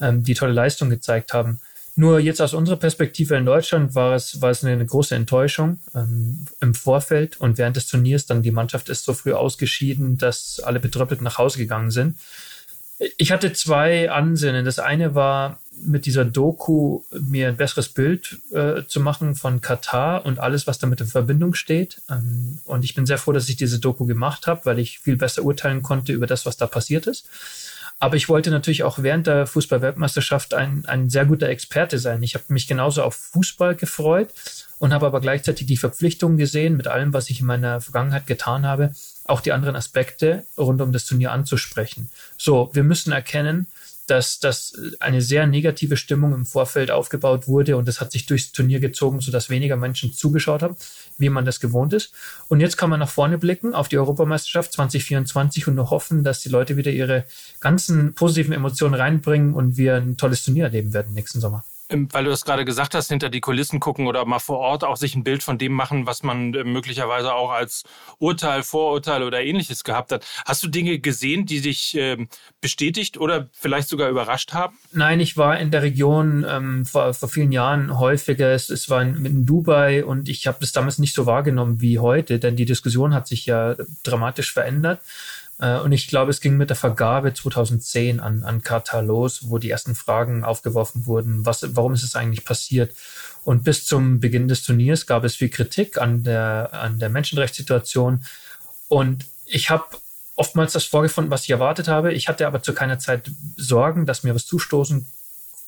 ähm, 0.00 0.24
die 0.24 0.32
tolle 0.32 0.54
Leistung 0.54 0.88
gezeigt 0.88 1.34
haben. 1.34 1.60
Nur 1.96 2.18
jetzt 2.18 2.40
aus 2.40 2.54
unserer 2.54 2.78
Perspektive 2.78 3.36
in 3.36 3.44
Deutschland 3.44 3.94
war 3.94 4.14
es, 4.14 4.40
war 4.40 4.48
es 4.48 4.64
eine 4.64 4.86
große 4.86 5.14
Enttäuschung 5.14 5.80
ähm, 5.94 6.46
im 6.62 6.74
Vorfeld 6.74 7.38
und 7.38 7.58
während 7.58 7.76
des 7.76 7.88
Turniers 7.88 8.24
dann 8.24 8.40
die 8.40 8.52
Mannschaft 8.52 8.88
ist 8.88 9.04
so 9.04 9.12
früh 9.12 9.34
ausgeschieden, 9.34 10.16
dass 10.16 10.58
alle 10.58 10.80
betröppelt 10.80 11.20
nach 11.20 11.36
Hause 11.36 11.58
gegangen 11.58 11.90
sind. 11.90 12.16
Ich 13.16 13.30
hatte 13.30 13.52
zwei 13.52 14.10
Ansinnen. 14.10 14.64
Das 14.64 14.78
eine 14.78 15.14
war, 15.14 15.60
mit 15.84 16.06
dieser 16.06 16.24
Doku 16.24 17.02
mir 17.12 17.48
ein 17.48 17.56
besseres 17.56 17.88
Bild 17.88 18.38
äh, 18.52 18.82
zu 18.86 19.00
machen 19.00 19.34
von 19.34 19.60
Katar 19.60 20.26
und 20.26 20.38
alles, 20.38 20.66
was 20.66 20.78
damit 20.78 21.00
in 21.00 21.06
Verbindung 21.06 21.54
steht. 21.54 22.02
Ähm, 22.10 22.58
und 22.64 22.84
ich 22.84 22.94
bin 22.94 23.06
sehr 23.06 23.18
froh, 23.18 23.32
dass 23.32 23.48
ich 23.48 23.56
diese 23.56 23.78
Doku 23.78 24.06
gemacht 24.06 24.46
habe, 24.46 24.64
weil 24.64 24.78
ich 24.78 24.98
viel 24.98 25.16
besser 25.16 25.42
urteilen 25.42 25.82
konnte 25.82 26.12
über 26.12 26.26
das, 26.26 26.46
was 26.46 26.56
da 26.56 26.66
passiert 26.66 27.06
ist. 27.06 27.28
Aber 28.00 28.16
ich 28.16 28.28
wollte 28.28 28.50
natürlich 28.50 28.84
auch 28.84 29.02
während 29.02 29.26
der 29.26 29.46
Fußball-Weltmeisterschaft 29.46 30.54
ein, 30.54 30.84
ein 30.86 31.10
sehr 31.10 31.26
guter 31.26 31.48
Experte 31.48 31.98
sein. 31.98 32.22
Ich 32.22 32.34
habe 32.34 32.44
mich 32.48 32.68
genauso 32.68 33.02
auf 33.02 33.16
Fußball 33.16 33.74
gefreut 33.74 34.32
und 34.78 34.92
habe 34.92 35.06
aber 35.06 35.20
gleichzeitig 35.20 35.66
die 35.66 35.76
Verpflichtung 35.76 36.36
gesehen, 36.36 36.76
mit 36.76 36.86
allem, 36.86 37.12
was 37.12 37.28
ich 37.28 37.40
in 37.40 37.46
meiner 37.46 37.80
Vergangenheit 37.80 38.28
getan 38.28 38.66
habe, 38.66 38.94
auch 39.28 39.40
die 39.40 39.52
anderen 39.52 39.76
Aspekte 39.76 40.44
rund 40.56 40.80
um 40.80 40.92
das 40.92 41.04
Turnier 41.04 41.32
anzusprechen. 41.32 42.10
So, 42.36 42.70
wir 42.72 42.82
müssen 42.82 43.12
erkennen, 43.12 43.66
dass, 44.06 44.40
dass 44.40 44.72
eine 45.00 45.20
sehr 45.20 45.46
negative 45.46 45.96
Stimmung 45.96 46.34
im 46.34 46.46
Vorfeld 46.46 46.90
aufgebaut 46.90 47.46
wurde 47.46 47.76
und 47.76 47.86
das 47.86 48.00
hat 48.00 48.10
sich 48.12 48.26
durchs 48.26 48.52
Turnier 48.52 48.80
gezogen, 48.80 49.20
sodass 49.20 49.50
weniger 49.50 49.76
Menschen 49.76 50.12
zugeschaut 50.12 50.62
haben, 50.62 50.76
wie 51.18 51.28
man 51.28 51.44
das 51.44 51.60
gewohnt 51.60 51.92
ist. 51.92 52.12
Und 52.48 52.60
jetzt 52.60 52.76
kann 52.76 52.90
man 52.90 53.00
nach 53.00 53.10
vorne 53.10 53.38
blicken 53.38 53.74
auf 53.74 53.88
die 53.88 53.98
Europameisterschaft 53.98 54.72
2024 54.72 55.68
und 55.68 55.74
nur 55.74 55.90
hoffen, 55.90 56.24
dass 56.24 56.40
die 56.40 56.48
Leute 56.48 56.76
wieder 56.76 56.90
ihre 56.90 57.24
ganzen 57.60 58.14
positiven 58.14 58.54
Emotionen 58.54 58.94
reinbringen 58.94 59.54
und 59.54 59.76
wir 59.76 59.96
ein 59.96 60.16
tolles 60.16 60.42
Turnier 60.42 60.64
erleben 60.64 60.94
werden 60.94 61.12
nächsten 61.12 61.40
Sommer. 61.40 61.64
Ähm, 61.90 62.08
weil 62.12 62.24
du 62.24 62.30
das 62.30 62.44
gerade 62.44 62.64
gesagt 62.64 62.94
hast, 62.94 63.08
hinter 63.08 63.30
die 63.30 63.40
Kulissen 63.40 63.80
gucken 63.80 64.06
oder 64.06 64.24
mal 64.24 64.38
vor 64.38 64.58
Ort 64.58 64.84
auch 64.84 64.96
sich 64.96 65.14
ein 65.14 65.24
Bild 65.24 65.42
von 65.42 65.56
dem 65.58 65.72
machen, 65.72 66.06
was 66.06 66.22
man 66.22 66.52
äh, 66.54 66.64
möglicherweise 66.64 67.32
auch 67.32 67.50
als 67.50 67.84
Urteil, 68.18 68.62
Vorurteil 68.62 69.22
oder 69.22 69.42
ähnliches 69.42 69.84
gehabt 69.84 70.12
hat. 70.12 70.26
Hast 70.44 70.62
du 70.62 70.68
Dinge 70.68 70.98
gesehen, 70.98 71.46
die 71.46 71.60
dich 71.60 71.96
äh, 71.96 72.26
bestätigt 72.60 73.18
oder 73.18 73.48
vielleicht 73.52 73.88
sogar 73.88 74.10
überrascht 74.10 74.52
haben? 74.52 74.76
Nein, 74.92 75.20
ich 75.20 75.36
war 75.36 75.58
in 75.58 75.70
der 75.70 75.82
Region 75.82 76.44
ähm, 76.46 76.84
vor, 76.84 77.14
vor 77.14 77.28
vielen 77.28 77.52
Jahren 77.52 77.98
häufiger. 77.98 78.52
Es, 78.52 78.68
es 78.68 78.90
war 78.90 79.00
in, 79.02 79.24
in 79.24 79.46
Dubai 79.46 80.04
und 80.04 80.28
ich 80.28 80.46
habe 80.46 80.58
das 80.60 80.72
damals 80.72 80.98
nicht 80.98 81.14
so 81.14 81.24
wahrgenommen 81.24 81.80
wie 81.80 81.98
heute, 81.98 82.38
denn 82.38 82.56
die 82.56 82.66
Diskussion 82.66 83.14
hat 83.14 83.26
sich 83.26 83.46
ja 83.46 83.76
dramatisch 84.02 84.52
verändert. 84.52 85.00
Äh, 85.58 85.78
und 85.78 85.92
ich 85.92 86.08
glaube, 86.08 86.30
es 86.30 86.40
ging 86.40 86.56
mit 86.56 86.70
der 86.70 86.76
Vergabe 86.76 87.34
2010 87.34 88.20
an, 88.20 88.44
an 88.44 88.62
Katar 88.62 89.02
los, 89.02 89.50
wo 89.50 89.58
die 89.58 89.70
ersten 89.70 89.94
Fragen 89.94 90.44
aufgeworfen 90.44 91.06
wurden. 91.06 91.44
Was, 91.44 91.64
warum 91.76 91.94
ist 91.94 92.04
es 92.04 92.16
eigentlich 92.16 92.44
passiert? 92.44 92.94
Und 93.44 93.64
bis 93.64 93.86
zum 93.86 94.20
Beginn 94.20 94.48
des 94.48 94.62
Turniers 94.62 95.06
gab 95.06 95.24
es 95.24 95.36
viel 95.36 95.48
Kritik 95.48 95.98
an 95.98 96.22
der, 96.22 96.70
an 96.72 96.98
der 96.98 97.08
Menschenrechtssituation. 97.08 98.24
Und 98.88 99.26
ich 99.46 99.70
habe 99.70 99.84
oftmals 100.36 100.72
das 100.72 100.84
vorgefunden, 100.84 101.30
was 101.30 101.44
ich 101.44 101.50
erwartet 101.50 101.88
habe. 101.88 102.12
Ich 102.12 102.28
hatte 102.28 102.46
aber 102.46 102.62
zu 102.62 102.72
keiner 102.72 102.98
Zeit 102.98 103.30
Sorgen, 103.56 104.06
dass 104.06 104.22
mir 104.22 104.34
was 104.34 104.46
zustoßen 104.46 105.08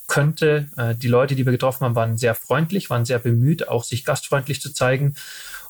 könnte. 0.06 0.68
Äh, 0.76 0.94
die 0.94 1.08
Leute, 1.08 1.34
die 1.34 1.46
wir 1.46 1.52
getroffen 1.52 1.84
haben, 1.84 1.94
waren 1.94 2.18
sehr 2.18 2.34
freundlich, 2.34 2.90
waren 2.90 3.04
sehr 3.04 3.18
bemüht, 3.18 3.68
auch 3.68 3.84
sich 3.84 4.04
gastfreundlich 4.04 4.60
zu 4.60 4.72
zeigen. 4.72 5.14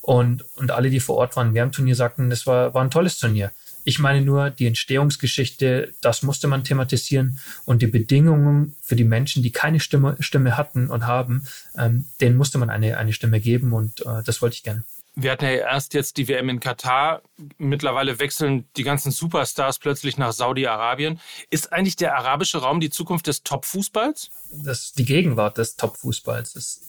Und, 0.03 0.45
und 0.57 0.71
alle, 0.71 0.91
die 0.91 1.01
vor 1.01 1.17
Ort 1.17 1.37
waren 1.37 1.55
während 1.55 1.75
Turnier, 1.75 1.95
sagten, 1.95 2.31
das 2.31 2.47
war, 2.47 2.75
war 2.75 2.83
ein 2.83 2.91
tolles 2.91 3.19
Turnier. 3.19 3.53
Ich 3.91 3.99
meine 3.99 4.21
nur, 4.21 4.51
die 4.51 4.69
Entstehungsgeschichte, 4.69 5.93
das 6.01 6.23
musste 6.23 6.47
man 6.47 6.63
thematisieren 6.63 7.41
und 7.65 7.83
die 7.83 7.89
Bedingungen 7.89 8.77
für 8.81 8.95
die 8.95 9.03
Menschen, 9.03 9.43
die 9.43 9.51
keine 9.51 9.81
Stimme, 9.81 10.17
Stimme 10.21 10.57
hatten 10.57 10.91
und 10.91 11.09
haben, 11.09 11.45
ähm, 11.77 12.07
denen 12.21 12.37
musste 12.37 12.59
man 12.59 12.71
eine, 12.71 12.99
eine 12.99 13.13
Stimme 13.13 13.41
geben 13.41 13.73
und 13.73 14.07
äh, 14.07 14.23
das 14.25 14.43
wollte 14.43 14.55
ich 14.55 14.63
gerne. 14.63 14.85
Wir 15.17 15.33
hatten 15.33 15.45
ja 15.45 15.51
erst 15.51 15.93
jetzt 15.95 16.19
die 16.19 16.29
WM 16.29 16.49
in 16.51 16.61
Katar. 16.61 17.23
Mittlerweile 17.59 18.21
wechseln 18.21 18.65
die 18.77 18.85
ganzen 18.85 19.11
Superstars 19.11 19.81
plötzlich 19.81 20.19
nach 20.19 20.33
Saudi-Arabien. 20.33 21.19
Ist 21.51 21.73
eigentlich 21.73 21.97
der 21.97 22.17
arabische 22.17 22.59
Raum 22.59 22.79
die 22.79 22.91
Zukunft 22.91 23.27
des 23.27 23.43
Top-Fußballs? 23.43 24.31
Das 24.53 24.83
ist 24.83 24.99
die 24.99 25.05
Gegenwart 25.05 25.59
des 25.59 25.75
Top-Fußballs. 25.75 26.55
Es 26.55 26.81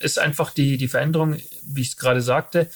ist 0.00 0.18
einfach 0.18 0.50
die, 0.50 0.76
die 0.76 0.88
Veränderung, 0.88 1.38
wie 1.64 1.80
ich 1.80 1.88
es 1.88 1.96
gerade 1.96 2.20
sagte. 2.20 2.68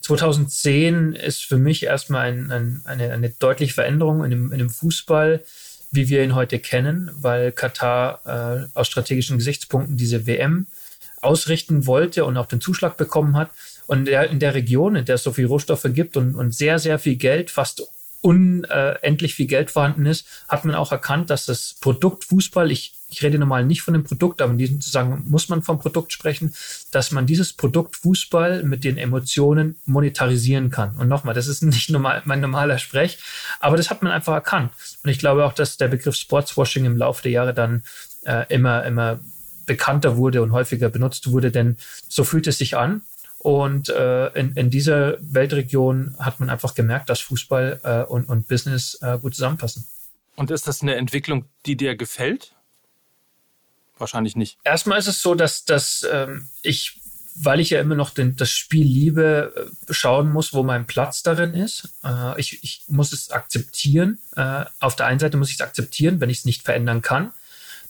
2010 0.00 1.12
ist 1.12 1.44
für 1.44 1.58
mich 1.58 1.82
erstmal 1.82 2.28
ein, 2.28 2.50
ein, 2.50 2.82
eine, 2.84 3.12
eine 3.12 3.30
deutliche 3.30 3.74
Veränderung 3.74 4.24
in 4.24 4.30
dem, 4.30 4.52
in 4.52 4.58
dem 4.58 4.70
Fußball, 4.70 5.44
wie 5.90 6.08
wir 6.08 6.24
ihn 6.24 6.34
heute 6.34 6.58
kennen, 6.58 7.10
weil 7.14 7.52
Katar 7.52 8.20
äh, 8.24 8.78
aus 8.78 8.88
strategischen 8.88 9.38
Gesichtspunkten 9.38 9.96
diese 9.96 10.26
WM 10.26 10.66
ausrichten 11.20 11.86
wollte 11.86 12.24
und 12.24 12.36
auch 12.36 12.46
den 12.46 12.60
Zuschlag 12.60 12.96
bekommen 12.96 13.36
hat. 13.36 13.50
Und 13.86 14.06
der, 14.06 14.30
in 14.30 14.38
der 14.38 14.54
Region, 14.54 14.96
in 14.96 15.04
der 15.04 15.16
es 15.16 15.22
so 15.22 15.32
viel 15.32 15.46
Rohstoffe 15.46 15.86
gibt 15.92 16.16
und, 16.16 16.34
und 16.34 16.54
sehr, 16.54 16.78
sehr 16.78 16.98
viel 16.98 17.16
Geld, 17.16 17.50
fast 17.50 17.82
unendlich 18.22 19.34
viel 19.34 19.46
Geld 19.46 19.70
vorhanden 19.70 20.06
ist, 20.06 20.26
hat 20.48 20.64
man 20.64 20.74
auch 20.74 20.92
erkannt, 20.92 21.30
dass 21.30 21.46
das 21.46 21.74
Produkt 21.80 22.24
Fußball, 22.24 22.70
ich 22.70 22.94
ich 23.10 23.22
rede 23.22 23.38
normal 23.38 23.64
nicht 23.66 23.82
von 23.82 23.94
dem 23.94 24.04
Produkt, 24.04 24.40
aber 24.40 24.52
in 24.52 24.58
diesem 24.58 24.80
Zusammenhang 24.80 25.24
muss 25.28 25.48
man 25.48 25.62
vom 25.62 25.78
Produkt 25.78 26.12
sprechen, 26.12 26.54
dass 26.90 27.10
man 27.10 27.26
dieses 27.26 27.52
Produkt 27.52 27.96
Fußball 27.96 28.62
mit 28.62 28.84
den 28.84 28.96
Emotionen 28.96 29.76
monetarisieren 29.84 30.70
kann. 30.70 30.96
Und 30.96 31.08
nochmal, 31.08 31.34
das 31.34 31.48
ist 31.48 31.62
nicht 31.62 31.90
normal, 31.90 32.22
mein 32.24 32.40
normaler 32.40 32.78
Sprech, 32.78 33.18
aber 33.58 33.76
das 33.76 33.90
hat 33.90 34.02
man 34.02 34.12
einfach 34.12 34.34
erkannt. 34.34 34.72
Und 35.02 35.10
ich 35.10 35.18
glaube 35.18 35.44
auch, 35.44 35.52
dass 35.52 35.76
der 35.76 35.88
Begriff 35.88 36.14
Sportswashing 36.14 36.84
im 36.84 36.96
Laufe 36.96 37.22
der 37.22 37.32
Jahre 37.32 37.52
dann 37.52 37.82
äh, 38.24 38.46
immer, 38.48 38.84
immer 38.84 39.20
bekannter 39.66 40.16
wurde 40.16 40.42
und 40.42 40.52
häufiger 40.52 40.88
benutzt 40.88 41.30
wurde, 41.30 41.50
denn 41.50 41.76
so 42.08 42.24
fühlt 42.24 42.46
es 42.46 42.58
sich 42.58 42.76
an. 42.76 43.02
Und 43.38 43.88
äh, 43.88 44.26
in, 44.38 44.52
in 44.52 44.70
dieser 44.70 45.16
Weltregion 45.20 46.14
hat 46.18 46.40
man 46.40 46.50
einfach 46.50 46.74
gemerkt, 46.74 47.08
dass 47.08 47.20
Fußball 47.20 47.80
äh, 47.82 48.02
und, 48.02 48.28
und 48.28 48.48
Business 48.48 48.98
äh, 49.00 49.18
gut 49.18 49.34
zusammenpassen. 49.34 49.86
Und 50.36 50.50
ist 50.50 50.68
das 50.68 50.82
eine 50.82 50.96
Entwicklung, 50.96 51.46
die 51.66 51.76
dir 51.76 51.96
gefällt? 51.96 52.54
Wahrscheinlich 54.00 54.36
nicht. 54.36 54.58
Erstmal 54.64 54.98
ist 54.98 55.08
es 55.08 55.22
so, 55.22 55.34
dass, 55.34 55.64
dass 55.64 56.06
ähm, 56.10 56.48
ich 56.62 57.00
weil 57.42 57.60
ich 57.60 57.70
ja 57.70 57.80
immer 57.80 57.94
noch 57.94 58.10
den, 58.10 58.36
das 58.36 58.50
Spiel 58.50 58.86
liebe, 58.86 59.70
äh, 59.88 59.92
schauen 59.92 60.30
muss, 60.30 60.52
wo 60.52 60.62
mein 60.62 60.86
Platz 60.86 61.22
darin 61.22 61.54
ist. 61.54 61.94
Äh, 62.04 62.38
ich, 62.38 62.62
ich 62.62 62.84
muss 62.88 63.12
es 63.12 63.30
akzeptieren. 63.30 64.18
Äh, 64.36 64.64
auf 64.78 64.96
der 64.96 65.06
einen 65.06 65.20
Seite 65.20 65.36
muss 65.36 65.48
ich 65.48 65.54
es 65.54 65.60
akzeptieren, 65.60 66.20
wenn 66.20 66.30
ich 66.30 66.38
es 66.38 66.44
nicht 66.44 66.62
verändern 66.62 67.02
kann. 67.02 67.32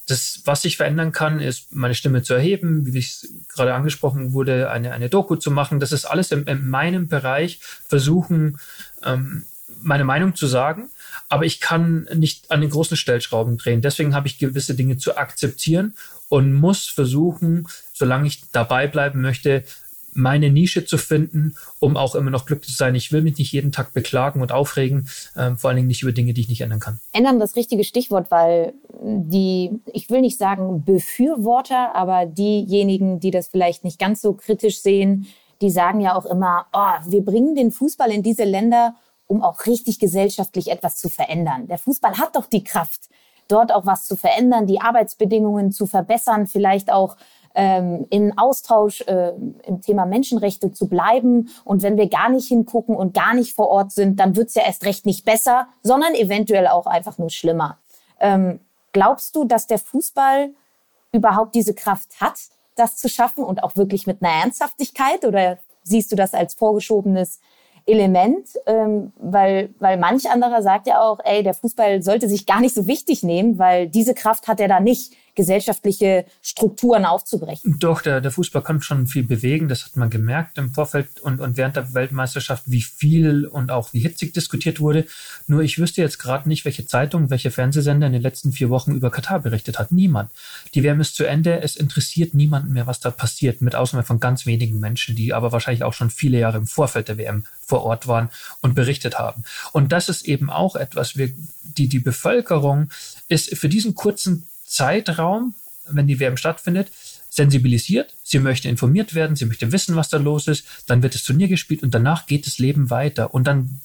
Das, 0.06 0.42
was 0.44 0.64
ich 0.64 0.76
verändern 0.76 1.12
kann, 1.12 1.40
ist 1.40 1.74
meine 1.74 1.94
Stimme 1.94 2.22
zu 2.22 2.34
erheben, 2.34 2.92
wie 2.92 2.98
es 2.98 3.28
gerade 3.48 3.74
angesprochen 3.74 4.32
wurde, 4.32 4.70
eine, 4.70 4.92
eine 4.92 5.08
Doku 5.08 5.36
zu 5.36 5.50
machen. 5.50 5.80
Das 5.80 5.92
ist 5.92 6.04
alles 6.04 6.32
in, 6.32 6.44
in 6.44 6.68
meinem 6.68 7.08
Bereich, 7.08 7.60
versuchen, 7.88 8.58
ähm, 9.04 9.44
meine 9.82 10.04
Meinung 10.04 10.34
zu 10.34 10.46
sagen 10.46 10.90
aber 11.30 11.46
ich 11.46 11.60
kann 11.60 12.08
nicht 12.14 12.50
an 12.50 12.60
den 12.60 12.70
großen 12.70 12.96
Stellschrauben 12.96 13.56
drehen. 13.56 13.80
Deswegen 13.80 14.14
habe 14.14 14.26
ich 14.26 14.38
gewisse 14.38 14.74
Dinge 14.74 14.98
zu 14.98 15.16
akzeptieren 15.16 15.94
und 16.28 16.52
muss 16.52 16.88
versuchen, 16.88 17.66
solange 17.92 18.26
ich 18.26 18.50
dabei 18.50 18.88
bleiben 18.88 19.20
möchte, 19.20 19.64
meine 20.12 20.50
Nische 20.50 20.84
zu 20.84 20.98
finden, 20.98 21.54
um 21.78 21.96
auch 21.96 22.16
immer 22.16 22.32
noch 22.32 22.46
glücklich 22.46 22.72
zu 22.72 22.76
sein. 22.76 22.96
Ich 22.96 23.12
will 23.12 23.22
mich 23.22 23.38
nicht 23.38 23.52
jeden 23.52 23.70
Tag 23.70 23.92
beklagen 23.92 24.42
und 24.42 24.50
aufregen, 24.50 25.08
äh, 25.36 25.54
vor 25.54 25.70
allen 25.70 25.76
Dingen 25.76 25.88
nicht 25.88 26.02
über 26.02 26.10
Dinge, 26.10 26.34
die 26.34 26.40
ich 26.40 26.48
nicht 26.48 26.62
ändern 26.62 26.80
kann. 26.80 26.98
Ändern 27.12 27.38
das 27.38 27.54
richtige 27.54 27.84
Stichwort, 27.84 28.28
weil 28.32 28.74
die, 29.00 29.70
ich 29.92 30.10
will 30.10 30.20
nicht 30.20 30.36
sagen 30.36 30.84
Befürworter, 30.84 31.94
aber 31.94 32.26
diejenigen, 32.26 33.20
die 33.20 33.30
das 33.30 33.46
vielleicht 33.46 33.84
nicht 33.84 34.00
ganz 34.00 34.20
so 34.20 34.32
kritisch 34.32 34.80
sehen, 34.80 35.28
die 35.60 35.70
sagen 35.70 36.00
ja 36.00 36.16
auch 36.16 36.26
immer, 36.26 36.66
oh, 36.72 37.08
wir 37.08 37.24
bringen 37.24 37.54
den 37.54 37.70
Fußball 37.70 38.10
in 38.10 38.24
diese 38.24 38.44
Länder, 38.44 38.96
um 39.30 39.44
auch 39.44 39.66
richtig 39.66 40.00
gesellschaftlich 40.00 40.72
etwas 40.72 40.96
zu 40.96 41.08
verändern. 41.08 41.68
Der 41.68 41.78
Fußball 41.78 42.18
hat 42.18 42.34
doch 42.34 42.46
die 42.46 42.64
Kraft, 42.64 43.08
dort 43.46 43.72
auch 43.72 43.86
was 43.86 44.06
zu 44.06 44.16
verändern, 44.16 44.66
die 44.66 44.80
Arbeitsbedingungen 44.80 45.70
zu 45.70 45.86
verbessern, 45.86 46.48
vielleicht 46.48 46.92
auch 46.92 47.16
ähm, 47.54 48.06
in 48.10 48.36
Austausch 48.36 49.02
äh, 49.02 49.32
im 49.62 49.82
Thema 49.82 50.04
Menschenrechte 50.04 50.72
zu 50.72 50.88
bleiben. 50.88 51.48
Und 51.64 51.82
wenn 51.82 51.96
wir 51.96 52.08
gar 52.08 52.28
nicht 52.28 52.48
hingucken 52.48 52.96
und 52.96 53.14
gar 53.14 53.34
nicht 53.34 53.54
vor 53.54 53.68
Ort 53.68 53.92
sind, 53.92 54.18
dann 54.18 54.34
wird 54.34 54.48
es 54.48 54.56
ja 54.56 54.64
erst 54.64 54.84
recht 54.84 55.06
nicht 55.06 55.24
besser, 55.24 55.68
sondern 55.84 56.14
eventuell 56.14 56.66
auch 56.66 56.86
einfach 56.86 57.16
nur 57.18 57.30
schlimmer. 57.30 57.78
Ähm, 58.18 58.58
glaubst 58.92 59.36
du, 59.36 59.44
dass 59.44 59.68
der 59.68 59.78
Fußball 59.78 60.50
überhaupt 61.12 61.54
diese 61.54 61.74
Kraft 61.74 62.20
hat, 62.20 62.38
das 62.74 62.96
zu 62.96 63.08
schaffen 63.08 63.44
und 63.44 63.62
auch 63.62 63.76
wirklich 63.76 64.08
mit 64.08 64.22
einer 64.22 64.42
Ernsthaftigkeit? 64.42 65.24
Oder 65.24 65.58
siehst 65.84 66.10
du 66.10 66.16
das 66.16 66.34
als 66.34 66.54
vorgeschobenes 66.54 67.38
Element, 67.86 68.48
ähm, 68.66 69.12
weil, 69.16 69.70
weil 69.78 69.98
manch 69.98 70.28
anderer 70.30 70.62
sagt 70.62 70.86
ja 70.86 71.00
auch, 71.00 71.18
ey, 71.24 71.42
der 71.42 71.54
Fußball 71.54 72.02
sollte 72.02 72.28
sich 72.28 72.46
gar 72.46 72.60
nicht 72.60 72.74
so 72.74 72.86
wichtig 72.86 73.22
nehmen, 73.22 73.58
weil 73.58 73.88
diese 73.88 74.14
Kraft 74.14 74.48
hat 74.48 74.60
er 74.60 74.68
da 74.68 74.80
nicht 74.80 75.14
gesellschaftliche 75.34 76.26
Strukturen 76.42 77.04
aufzubrechen. 77.04 77.76
Doch, 77.78 78.02
der, 78.02 78.20
der 78.20 78.30
Fußball 78.30 78.62
kann 78.62 78.82
schon 78.82 79.06
viel 79.06 79.24
bewegen. 79.24 79.68
Das 79.68 79.84
hat 79.84 79.96
man 79.96 80.10
gemerkt 80.10 80.58
im 80.58 80.72
Vorfeld 80.72 81.20
und, 81.20 81.40
und 81.40 81.56
während 81.56 81.76
der 81.76 81.94
Weltmeisterschaft, 81.94 82.64
wie 82.66 82.82
viel 82.82 83.46
und 83.46 83.70
auch 83.70 83.92
wie 83.92 84.00
hitzig 84.00 84.32
diskutiert 84.32 84.80
wurde. 84.80 85.06
Nur 85.46 85.62
ich 85.62 85.78
wüsste 85.78 86.02
jetzt 86.02 86.18
gerade 86.18 86.48
nicht, 86.48 86.64
welche 86.64 86.86
Zeitung, 86.86 87.30
welche 87.30 87.50
Fernsehsender 87.50 88.06
in 88.06 88.12
den 88.12 88.22
letzten 88.22 88.52
vier 88.52 88.70
Wochen 88.70 88.92
über 88.92 89.10
Katar 89.10 89.40
berichtet 89.40 89.78
hat. 89.78 89.92
Niemand. 89.92 90.30
Die 90.74 90.82
WM 90.82 91.00
ist 91.00 91.14
zu 91.14 91.24
Ende. 91.24 91.60
Es 91.62 91.76
interessiert 91.76 92.34
niemanden 92.34 92.72
mehr, 92.72 92.86
was 92.86 93.00
da 93.00 93.10
passiert, 93.10 93.60
mit 93.60 93.74
Ausnahme 93.74 94.04
von 94.04 94.20
ganz 94.20 94.46
wenigen 94.46 94.78
Menschen, 94.78 95.16
die 95.16 95.32
aber 95.32 95.52
wahrscheinlich 95.52 95.84
auch 95.84 95.92
schon 95.92 96.10
viele 96.10 96.38
Jahre 96.38 96.58
im 96.58 96.66
Vorfeld 96.66 97.08
der 97.08 97.18
WM 97.18 97.44
vor 97.64 97.84
Ort 97.84 98.06
waren 98.06 98.30
und 98.60 98.74
berichtet 98.74 99.18
haben. 99.18 99.44
Und 99.72 99.92
das 99.92 100.08
ist 100.08 100.26
eben 100.26 100.50
auch 100.50 100.76
etwas, 100.76 101.16
wir, 101.16 101.30
die, 101.62 101.88
die 101.88 102.00
Bevölkerung 102.00 102.90
ist 103.28 103.56
für 103.56 103.68
diesen 103.68 103.94
kurzen 103.94 104.46
Zeitraum, 104.70 105.54
wenn 105.88 106.06
die 106.06 106.20
WM 106.20 106.36
stattfindet, 106.36 106.88
sensibilisiert, 107.28 108.14
sie 108.22 108.38
möchte 108.38 108.68
informiert 108.68 109.14
werden, 109.14 109.36
sie 109.36 109.46
möchte 109.46 109.72
wissen, 109.72 109.96
was 109.96 110.08
da 110.08 110.18
los 110.18 110.46
ist, 110.48 110.64
dann 110.86 111.02
wird 111.02 111.14
das 111.14 111.22
Turnier 111.22 111.48
gespielt 111.48 111.82
und 111.82 111.94
danach 111.94 112.26
geht 112.26 112.46
das 112.46 112.58
Leben 112.58 112.90
weiter 112.90 113.34
und 113.34 113.46
dann 113.46 113.80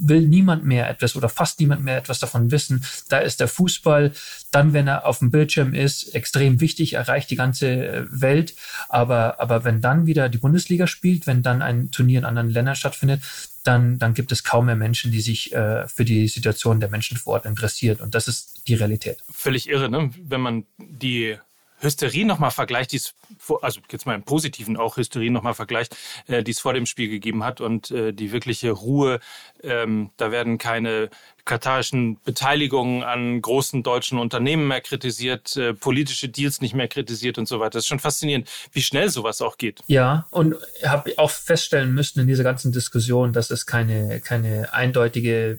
will 0.00 0.26
niemand 0.26 0.64
mehr 0.64 0.88
etwas 0.88 1.14
oder 1.14 1.28
fast 1.28 1.60
niemand 1.60 1.84
mehr 1.84 1.98
etwas 1.98 2.18
davon 2.18 2.50
wissen. 2.50 2.84
Da 3.08 3.18
ist 3.18 3.40
der 3.40 3.48
Fußball 3.48 4.12
dann, 4.50 4.72
wenn 4.72 4.88
er 4.88 5.06
auf 5.06 5.18
dem 5.18 5.30
Bildschirm 5.30 5.74
ist, 5.74 6.14
extrem 6.14 6.60
wichtig, 6.60 6.94
erreicht 6.94 7.30
die 7.30 7.36
ganze 7.36 7.68
äh, 7.68 8.06
Welt. 8.10 8.54
Aber, 8.88 9.40
aber 9.40 9.64
wenn 9.64 9.80
dann 9.80 10.06
wieder 10.06 10.28
die 10.28 10.38
Bundesliga 10.38 10.86
spielt, 10.86 11.26
wenn 11.26 11.42
dann 11.42 11.62
ein 11.62 11.90
Turnier 11.90 12.20
in 12.20 12.24
anderen 12.24 12.50
Ländern 12.50 12.76
stattfindet, 12.76 13.20
dann, 13.62 13.98
dann 13.98 14.14
gibt 14.14 14.32
es 14.32 14.44
kaum 14.44 14.66
mehr 14.66 14.76
Menschen, 14.76 15.12
die 15.12 15.20
sich 15.20 15.52
äh, 15.54 15.86
für 15.88 16.04
die 16.04 16.28
Situation 16.28 16.80
der 16.80 16.90
Menschen 16.90 17.16
vor 17.16 17.34
Ort 17.34 17.46
interessiert. 17.46 18.00
Und 18.00 18.14
das 18.14 18.28
ist 18.28 18.68
die 18.68 18.74
Realität. 18.74 19.22
Völlig 19.30 19.68
irre, 19.68 19.90
ne? 19.90 20.10
wenn 20.22 20.40
man 20.40 20.64
die 20.78 21.36
Hysterie 21.80 22.24
nochmal 22.24 22.50
vergleicht, 22.50 22.92
die 22.92 22.96
es 22.96 23.14
vor, 23.38 23.64
also 23.64 23.80
jetzt 23.90 24.06
mal 24.06 24.14
im 24.14 24.22
Positiven 24.22 24.76
auch 24.76 24.96
Hysterie 24.96 25.30
nochmal 25.30 25.54
vergleicht, 25.54 25.96
äh, 26.26 26.42
die 26.42 26.52
es 26.52 26.60
vor 26.60 26.74
dem 26.74 26.86
Spiel 26.86 27.08
gegeben 27.08 27.44
hat 27.44 27.60
und 27.60 27.90
äh, 27.90 28.12
die 28.12 28.32
wirkliche 28.32 28.70
Ruhe. 28.70 29.20
Ähm, 29.62 30.10
da 30.16 30.30
werden 30.30 30.58
keine 30.58 31.10
katarischen 31.44 32.20
Beteiligungen 32.22 33.02
an 33.02 33.40
großen 33.42 33.82
deutschen 33.82 34.18
Unternehmen 34.18 34.68
mehr 34.68 34.80
kritisiert, 34.80 35.56
äh, 35.56 35.74
politische 35.74 36.28
Deals 36.28 36.60
nicht 36.60 36.74
mehr 36.74 36.88
kritisiert 36.88 37.38
und 37.38 37.46
so 37.46 37.60
weiter. 37.60 37.70
Das 37.70 37.84
ist 37.84 37.88
schon 37.88 37.98
faszinierend, 37.98 38.48
wie 38.72 38.82
schnell 38.82 39.08
sowas 39.08 39.40
auch 39.40 39.58
geht. 39.58 39.82
Ja, 39.86 40.26
und 40.30 40.54
habe 40.84 41.12
auch 41.16 41.30
feststellen 41.30 41.92
müssen 41.92 42.20
in 42.20 42.26
dieser 42.26 42.44
ganzen 42.44 42.72
Diskussion, 42.72 43.32
dass 43.32 43.50
es 43.50 43.66
keine, 43.66 44.20
keine 44.20 44.72
eindeutige 44.72 45.58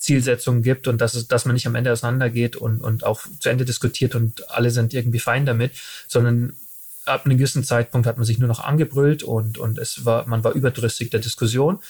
Zielsetzungen 0.00 0.62
gibt 0.62 0.88
und 0.88 1.00
dass, 1.00 1.14
es, 1.14 1.28
dass 1.28 1.44
man 1.44 1.54
nicht 1.54 1.66
am 1.66 1.74
Ende 1.74 1.92
auseinandergeht 1.92 2.56
und, 2.56 2.80
und 2.80 3.04
auch 3.04 3.20
zu 3.38 3.48
Ende 3.48 3.64
diskutiert 3.64 4.14
und 4.14 4.50
alle 4.50 4.70
sind 4.70 4.94
irgendwie 4.94 5.18
fein 5.18 5.46
damit, 5.46 5.72
sondern 6.08 6.54
ab 7.04 7.26
einem 7.26 7.38
gewissen 7.38 7.64
Zeitpunkt 7.64 8.06
hat 8.06 8.16
man 8.16 8.24
sich 8.24 8.38
nur 8.38 8.48
noch 8.48 8.60
angebrüllt 8.60 9.22
und, 9.22 9.58
und 9.58 9.78
es 9.78 10.04
war, 10.04 10.26
man 10.26 10.42
war 10.42 10.52
überdrüssig 10.52 11.10
der 11.10 11.20
Diskussion. 11.20 11.80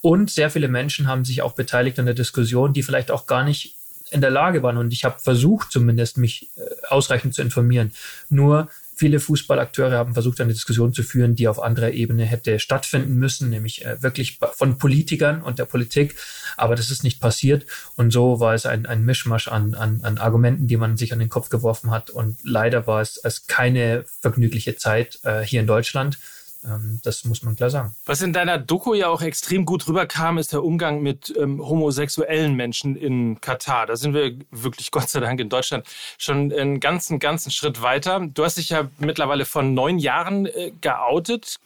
Und 0.00 0.30
sehr 0.30 0.50
viele 0.50 0.68
Menschen 0.68 1.06
haben 1.06 1.24
sich 1.24 1.42
auch 1.42 1.52
beteiligt 1.52 1.98
an 1.98 2.06
der 2.06 2.14
Diskussion, 2.14 2.72
die 2.72 2.82
vielleicht 2.82 3.10
auch 3.10 3.26
gar 3.26 3.44
nicht 3.44 3.76
in 4.10 4.20
der 4.20 4.30
Lage 4.30 4.62
waren. 4.62 4.76
Und 4.76 4.92
ich 4.92 5.04
habe 5.04 5.20
versucht, 5.20 5.70
zumindest 5.70 6.18
mich 6.18 6.50
äh, 6.56 6.86
ausreichend 6.88 7.34
zu 7.34 7.42
informieren. 7.42 7.92
Nur 8.28 8.68
Viele 9.00 9.18
Fußballakteure 9.18 9.96
haben 9.96 10.12
versucht, 10.12 10.42
eine 10.42 10.52
Diskussion 10.52 10.92
zu 10.92 11.02
führen, 11.02 11.34
die 11.34 11.48
auf 11.48 11.58
anderer 11.58 11.92
Ebene 11.92 12.26
hätte 12.26 12.58
stattfinden 12.58 13.14
müssen, 13.14 13.48
nämlich 13.48 13.82
äh, 13.82 14.02
wirklich 14.02 14.38
von 14.52 14.76
Politikern 14.76 15.40
und 15.40 15.58
der 15.58 15.64
Politik. 15.64 16.16
Aber 16.58 16.76
das 16.76 16.90
ist 16.90 17.02
nicht 17.02 17.18
passiert. 17.18 17.64
Und 17.96 18.10
so 18.12 18.40
war 18.40 18.52
es 18.52 18.66
ein, 18.66 18.84
ein 18.84 19.02
Mischmasch 19.02 19.48
an, 19.48 19.74
an, 19.74 20.00
an 20.02 20.18
Argumenten, 20.18 20.66
die 20.66 20.76
man 20.76 20.98
sich 20.98 21.14
an 21.14 21.18
den 21.18 21.30
Kopf 21.30 21.48
geworfen 21.48 21.90
hat. 21.90 22.10
Und 22.10 22.40
leider 22.42 22.86
war 22.86 23.00
es, 23.00 23.16
es 23.16 23.46
keine 23.46 24.04
vergnügliche 24.20 24.76
Zeit 24.76 25.18
äh, 25.22 25.40
hier 25.40 25.62
in 25.62 25.66
Deutschland. 25.66 26.18
Ähm, 26.64 27.00
das 27.02 27.24
muss 27.24 27.42
man 27.42 27.56
klar 27.56 27.70
sagen. 27.70 27.94
Was 28.04 28.20
in 28.22 28.32
deiner 28.32 28.58
Doku 28.58 28.94
ja 28.94 29.08
auch 29.08 29.22
extrem 29.22 29.64
gut 29.64 29.88
rüberkam, 29.88 30.38
ist 30.38 30.52
der 30.52 30.62
Umgang 30.62 31.02
mit 31.02 31.34
ähm, 31.38 31.60
homosexuellen 31.60 32.54
Menschen 32.54 32.96
in 32.96 33.40
Katar. 33.40 33.86
Da 33.86 33.96
sind 33.96 34.14
wir 34.14 34.36
wirklich 34.50 34.90
Gott 34.90 35.08
sei 35.08 35.20
Dank 35.20 35.40
in 35.40 35.48
Deutschland 35.48 35.86
schon 36.18 36.52
einen 36.52 36.80
ganzen, 36.80 37.18
ganzen 37.18 37.50
Schritt 37.50 37.82
weiter. 37.82 38.20
Du 38.20 38.44
hast 38.44 38.58
dich 38.58 38.70
ja 38.70 38.90
mittlerweile 38.98 39.44
von 39.44 39.74
neun 39.74 39.98
Jahren 39.98 40.46
äh, 40.46 40.72
geoutet. 40.80 41.58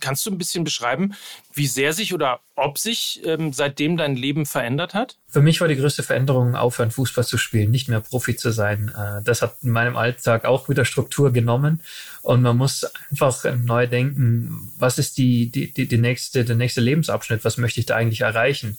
Kannst 0.00 0.26
du 0.26 0.30
ein 0.30 0.38
bisschen 0.38 0.64
beschreiben, 0.64 1.14
wie 1.52 1.66
sehr 1.66 1.92
sich 1.92 2.12
oder 2.12 2.40
ob 2.56 2.78
sich 2.78 3.20
ähm, 3.24 3.52
seitdem 3.52 3.96
dein 3.96 4.16
Leben 4.16 4.46
verändert 4.46 4.94
hat? 4.94 5.16
Für 5.28 5.40
mich 5.40 5.60
war 5.60 5.68
die 5.68 5.76
größte 5.76 6.02
Veränderung, 6.02 6.56
aufhören, 6.56 6.90
Fußball 6.90 7.24
zu 7.24 7.38
spielen, 7.38 7.70
nicht 7.70 7.88
mehr 7.88 8.00
Profi 8.00 8.36
zu 8.36 8.50
sein. 8.50 8.92
Äh, 8.96 9.22
das 9.22 9.42
hat 9.42 9.56
in 9.62 9.70
meinem 9.70 9.96
Alltag 9.96 10.44
auch 10.44 10.68
wieder 10.68 10.84
Struktur 10.84 11.32
genommen. 11.32 11.80
Und 12.22 12.42
man 12.42 12.56
muss 12.56 12.86
einfach 13.10 13.44
neu 13.64 13.86
denken, 13.86 14.72
was 14.78 14.98
ist 14.98 15.18
die, 15.18 15.50
die, 15.50 15.72
die, 15.72 15.86
die 15.86 15.98
nächste, 15.98 16.44
der 16.44 16.56
nächste 16.56 16.80
Lebensabschnitt? 16.80 17.44
Was 17.44 17.56
möchte 17.56 17.80
ich 17.80 17.86
da 17.86 17.96
eigentlich 17.96 18.22
erreichen? 18.22 18.78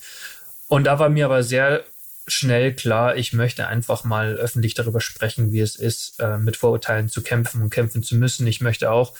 Und 0.67 0.85
da 0.85 0.99
war 0.99 1.09
mir 1.09 1.25
aber 1.25 1.43
sehr 1.43 1.83
schnell 2.27 2.73
klar, 2.73 3.15
ich 3.15 3.33
möchte 3.33 3.67
einfach 3.67 4.03
mal 4.03 4.35
öffentlich 4.35 4.73
darüber 4.73 4.99
sprechen, 4.99 5.51
wie 5.51 5.59
es 5.59 5.75
ist, 5.75 6.19
äh, 6.19 6.37
mit 6.37 6.57
Vorurteilen 6.57 7.09
zu 7.09 7.21
kämpfen 7.21 7.61
und 7.61 7.69
kämpfen 7.69 8.03
zu 8.03 8.15
müssen. 8.15 8.47
Ich 8.47 8.61
möchte 8.61 8.91
auch 8.91 9.13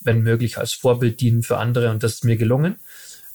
wenn 0.00 0.22
möglich, 0.22 0.58
als 0.58 0.72
Vorbild 0.72 1.20
dienen 1.20 1.42
für 1.42 1.58
andere 1.58 1.90
und 1.90 2.02
das 2.02 2.14
ist 2.14 2.24
mir 2.24 2.36
gelungen. 2.36 2.76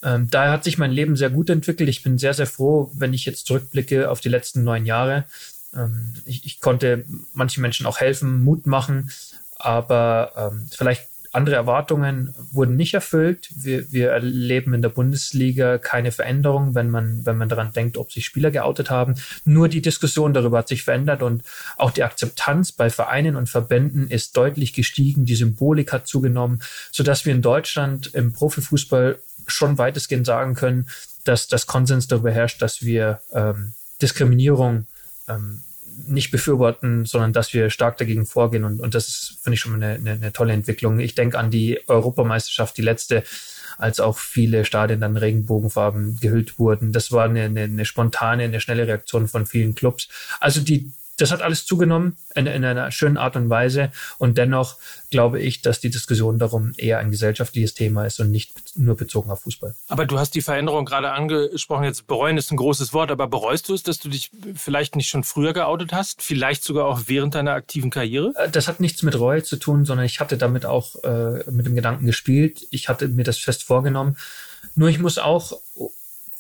Ähm, 0.04 0.28
daher 0.30 0.52
hat 0.52 0.64
sich 0.64 0.78
mein 0.78 0.92
Leben 0.92 1.16
sehr 1.16 1.30
gut 1.30 1.50
entwickelt. 1.50 1.90
Ich 1.90 2.04
bin 2.04 2.18
sehr, 2.18 2.34
sehr 2.34 2.48
froh, 2.48 2.92
wenn 2.94 3.14
ich 3.14 3.26
jetzt 3.26 3.48
zurückblicke 3.48 4.10
auf 4.10 4.20
die 4.20 4.30
letzten 4.30 4.64
neun 4.64 4.86
Jahre. 4.86 5.26
Ähm, 5.74 6.14
ich, 6.26 6.46
ich, 6.46 6.60
konnte 6.60 7.06
manchen 7.34 7.62
Menschen 7.62 7.86
auch 7.86 8.00
helfen, 8.00 8.42
Mut 8.42 8.68
machen, 8.68 9.12
aber 9.56 10.52
ähm, 10.52 10.68
vielleicht 10.72 11.08
andere 11.34 11.56
Erwartungen 11.56 12.34
wurden 12.52 12.76
nicht 12.76 12.94
erfüllt. 12.94 13.50
Wir, 13.56 13.92
wir 13.92 14.12
erleben 14.12 14.74
in 14.74 14.84
der 14.84 14.90
Bundesliga 14.90 15.80
keine 15.80 16.12
Veränderung, 16.12 16.76
wenn 16.76 16.90
man, 16.90 17.26
wenn 17.26 17.38
man 17.38 17.50
daran 17.50 17.74
denkt, 17.74 17.98
ob 17.98 18.12
sich 18.12 18.26
Spieler 18.26 18.52
geoutet 18.52 18.92
haben. 18.92 19.16
Nur 19.44 19.68
die 19.68 19.82
Diskussion 19.82 20.34
darüber 20.34 20.60
hat 20.60 20.68
sich 20.68 20.84
verändert 20.84 21.24
und 21.24 21.44
auch 21.78 21.92
die 21.92 22.04
Akzeptanz 22.04 22.72
bei 22.72 22.92
Vereinen 22.92 23.36
und 23.36 23.50
Verbänden 23.50 24.10
ist 24.10 24.38
deutlich 24.38 24.74
gestiegen. 24.74 25.26
Die 25.26 25.36
Symbolik 25.36 25.92
hat 25.92 26.08
zugenommen, 26.08 26.62
sodass 26.92 27.26
wir 27.26 27.34
in 27.34 27.42
Deutschland 27.42 28.14
im 28.14 28.32
Profifußball 28.32 29.18
schon 29.48 29.78
weitestgehend 29.80 30.28
sagen 30.28 30.54
können, 30.54 30.88
dass 31.24 31.48
das 31.48 31.66
Konsens 31.66 32.08
darüber 32.08 32.32
herrscht, 32.32 32.62
dass 32.62 32.84
wir 32.84 33.22
ähm, 33.34 33.74
Diskriminierung 34.02 34.86
ähm, 35.28 35.62
nicht 36.08 36.32
befürworten, 36.32 37.06
sondern 37.06 37.34
dass 37.34 37.54
wir 37.54 37.70
stark 37.70 37.98
dagegen 37.98 38.26
vorgehen. 38.26 38.64
Und, 38.64 38.80
und 38.80 38.96
das 38.96 39.38
finde 39.42 39.56
ich, 39.56 39.60
schon 39.60 39.76
eine, 39.76 39.94
eine, 39.96 40.12
eine 40.12 40.34
tolle 40.34 40.54
Entwicklung. 40.54 41.00
Ich 41.00 41.16
denke 41.16 41.38
an 41.38 41.52
die 41.52 41.80
Europameisterschaft, 41.88 42.78
die 42.78 42.82
letzte, 42.82 43.24
als 43.78 44.00
auch 44.00 44.18
viele 44.18 44.66
Stadien 44.66 45.00
dann 45.00 45.18
Regenbogenfarben 45.18 46.18
gehüllt 46.20 46.60
wurden. 46.60 46.92
Das 46.92 47.12
war 47.12 47.26
eine, 47.26 47.44
eine, 47.44 47.64
eine 47.64 47.86
spontane, 47.86 48.44
eine 48.44 48.60
schnelle 48.60 48.88
Reaktion 48.88 49.28
von 49.28 49.46
vielen 49.46 49.76
Clubs. 49.76 50.08
Also 50.40 50.62
die, 50.62 50.92
das 51.24 51.32
hat 51.32 51.42
alles 51.42 51.66
zugenommen 51.66 52.18
in, 52.36 52.48
in, 52.48 52.66
einer 52.66 52.92
schönen 52.92 53.16
Art 53.16 53.38
und 53.38 53.50
Weise. 53.50 53.94
Und 54.18 54.38
dennoch 54.38 54.76
glaube 55.10 55.40
ich, 55.40 55.62
dass 55.62 55.80
die 55.80 55.90
Diskussion 55.90 56.38
darum 56.38 56.74
eher 56.76 57.00
ein 57.00 57.12
gesellschaftliches 57.12 57.74
Thema 57.74 58.06
ist 58.06 58.20
und 58.20 58.30
nicht 58.30 58.78
nur 58.78 58.98
bezogen 58.98 59.32
auf 59.32 59.44
Fußball. 59.44 59.74
Aber 59.88 60.06
du 60.06 60.20
hast 60.20 60.36
die 60.36 60.42
Veränderung 60.42 60.84
gerade 60.84 61.12
angesprochen. 61.12 61.86
Jetzt 61.86 62.08
bereuen 62.08 62.38
ist 62.38 62.52
ein 62.52 62.58
großes 62.58 62.92
Wort, 62.92 63.10
aber 63.10 63.28
bereust 63.28 63.70
du 63.70 63.74
es, 63.74 63.84
dass 63.84 64.00
du 64.00 64.10
dich 64.10 64.32
vielleicht 64.54 64.98
nicht 64.98 65.08
schon 65.08 65.24
früher 65.24 65.54
geoutet 65.54 65.94
hast? 65.94 66.22
Vielleicht 66.22 66.62
sogar 66.66 66.88
auch 66.88 67.04
während 67.06 67.36
deiner 67.36 67.54
aktiven 67.54 67.90
Karriere? 67.90 68.34
Äh, 68.36 68.50
das 68.50 68.68
hat 68.68 68.82
nichts 68.82 69.02
mit 69.02 69.18
Reue 69.18 69.44
zu 69.44 69.56
tun, 69.56 69.86
sondern 69.86 70.06
ich 70.06 70.20
hatte 70.20 70.38
damit 70.38 70.66
auch 70.66 71.02
äh, 71.06 71.50
mit 71.50 71.66
dem 71.66 71.76
Gedanken 71.76 72.06
gespielt. 72.06 72.68
Ich 72.70 72.90
hatte 72.90 73.08
mir 73.08 73.24
das 73.24 73.38
fest 73.38 73.64
vorgenommen. 73.64 74.18
Nur 74.76 74.90
ich 74.90 75.00
muss 75.00 75.20
auch 75.20 75.54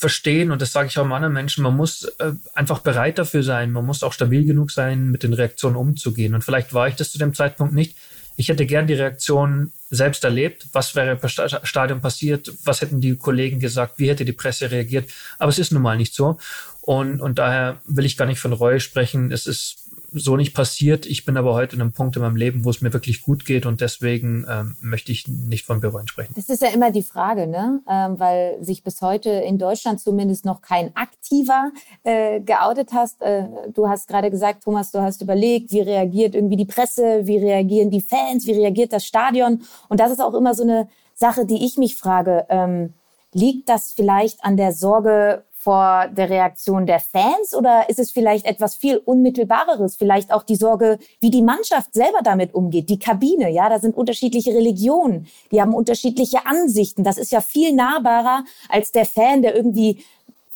verstehen, 0.04 0.52
und 0.52 0.62
das 0.62 0.74
sage 0.74 0.90
ich 0.90 1.00
auch 1.00 1.10
anderen 1.10 1.34
Menschen, 1.34 1.64
man 1.64 1.78
muss 1.78 2.04
äh, 2.20 2.34
einfach 2.54 2.80
bereit 2.80 3.20
dafür 3.20 3.42
sein, 3.42 3.72
man 3.72 3.86
muss 3.86 4.04
auch 4.04 4.12
stabil 4.12 4.44
genug 4.44 4.70
sein, 4.70 5.10
mit 5.12 5.24
den 5.24 5.32
Reaktionen 5.32 5.78
umzugehen. 5.78 6.36
Und 6.36 6.44
vielleicht 6.44 6.74
war 6.74 6.90
ich 6.90 6.96
das 6.96 7.14
zu 7.14 7.18
dem 7.18 7.34
Zeitpunkt 7.34 7.74
nicht. 7.74 7.96
Ich 8.36 8.50
hätte 8.50 8.66
gern 8.66 8.86
die 8.86 8.96
Reaktion 8.96 9.72
selbst 9.90 10.26
erlebt. 10.26 10.68
Was 10.74 10.94
wäre 10.94 11.18
im 11.22 11.30
Stadion 11.64 12.02
passiert? 12.02 12.52
Was 12.66 12.82
hätten 12.82 13.00
die 13.00 13.16
Kollegen 13.16 13.62
gesagt? 13.62 13.94
Wie 13.98 14.10
hätte 14.10 14.26
die 14.26 14.34
Presse 14.34 14.72
reagiert? 14.72 15.10
Aber 15.40 15.50
es 15.50 15.60
ist 15.60 15.72
nun 15.72 15.84
mal 15.84 15.96
nicht 15.96 16.14
so. 16.14 16.38
Und, 16.82 17.22
und 17.22 17.40
daher 17.40 17.80
will 17.86 18.04
ich 18.04 18.18
gar 18.18 18.26
nicht 18.26 18.42
von 18.42 18.52
Reue 18.52 18.82
sprechen. 18.82 19.32
Es 19.32 19.48
ist 19.48 19.78
so 20.14 20.38
nicht 20.38 20.54
passiert. 20.54 21.06
Ich 21.06 21.26
bin 21.26 21.38
aber 21.38 21.54
heute 21.54 21.76
in 21.76 21.82
einem 21.82 21.92
Punkt 21.92 22.16
in 22.16 22.22
meinem 22.22 22.36
Leben, 22.36 22.66
wo 22.66 22.70
es 22.70 22.82
mir 22.82 22.94
wirklich 22.94 23.22
gut 23.22 23.46
geht 23.46 23.66
und 23.66 23.82
deswegen 23.82 24.46
ähm, 24.50 24.76
möchte 24.80 25.12
ich 25.12 25.28
nicht 25.28 25.66
von 25.66 25.80
Bereuen 25.80 26.08
sprechen. 26.08 26.34
Das 26.36 26.50
ist 26.50 26.62
ja 26.62 26.70
immer 26.70 26.92
die 26.92 27.04
Frage, 27.04 27.48
ne? 27.48 27.82
Ähm, 27.90 28.20
weil 28.20 28.58
sich 28.64 28.84
bis 28.84 29.02
heute 29.02 29.30
in 29.30 29.58
Deutschland 29.58 30.00
zumindest 30.00 30.46
noch 30.46 30.62
kein 30.62 30.96
aktiver 30.96 31.72
äh, 32.04 32.40
geoutet 32.42 32.94
hast. 32.94 33.22
Äh, 33.22 33.46
du 33.74 33.90
hast 33.90 34.08
gerade 34.08 34.30
gesagt, 34.30 34.64
Thomas, 34.64 34.92
du 34.92 35.02
hast 35.02 35.22
überlegt, 35.22 35.72
wie 35.72 35.82
reagiert 35.82 36.36
irgendwie 36.36 36.58
die 36.58 36.66
Presse, 36.66 37.22
wie 37.24 37.38
reagieren 37.38 37.90
die 37.90 38.02
Fans, 38.02 38.46
wie 38.46 38.54
reagiert 38.54 38.94
das 38.94 39.06
Stadion. 39.06 39.62
Und 39.90 40.00
das 40.00 40.12
ist 40.12 40.22
auch 40.22 40.34
immer 40.34 40.54
so 40.54 40.64
eine 40.64 40.88
Sache, 41.16 41.46
die 41.46 41.66
ich 41.66 41.78
mich 41.78 41.96
frage. 41.96 42.46
Ähm, 42.50 42.94
liegt 43.34 43.70
das 43.70 43.92
vielleicht 43.92 44.44
an 44.44 44.58
der 44.58 44.74
Sorge 44.74 45.44
vor 45.64 46.10
der 46.10 46.30
Reaktion 46.30 46.86
der 46.86 47.00
Fans 47.00 47.56
oder 47.56 47.90
ist 47.90 47.98
es 47.98 48.12
vielleicht 48.12 48.46
etwas 48.46 48.76
viel 48.76 48.98
unmittelbareres? 48.98 49.96
Vielleicht 49.96 50.34
auch 50.34 50.44
die 50.44 50.58
Sorge, 50.58 51.00
wie 51.22 51.32
die 51.32 51.42
Mannschaft 51.42 51.94
selber 51.94 52.20
damit 52.22 52.54
umgeht, 52.54 52.90
die 52.90 53.00
Kabine. 53.00 53.50
Ja, 53.50 53.70
da 53.70 53.80
sind 53.80 53.96
unterschiedliche 53.96 54.54
Religionen, 54.54 55.28
die 55.52 55.62
haben 55.62 55.74
unterschiedliche 55.74 56.46
Ansichten. 56.46 57.06
Das 57.06 57.18
ist 57.18 57.32
ja 57.32 57.40
viel 57.40 57.74
nahbarer 57.74 58.44
als 58.68 58.92
der 58.92 59.06
Fan, 59.06 59.42
der 59.42 59.56
irgendwie 59.56 60.04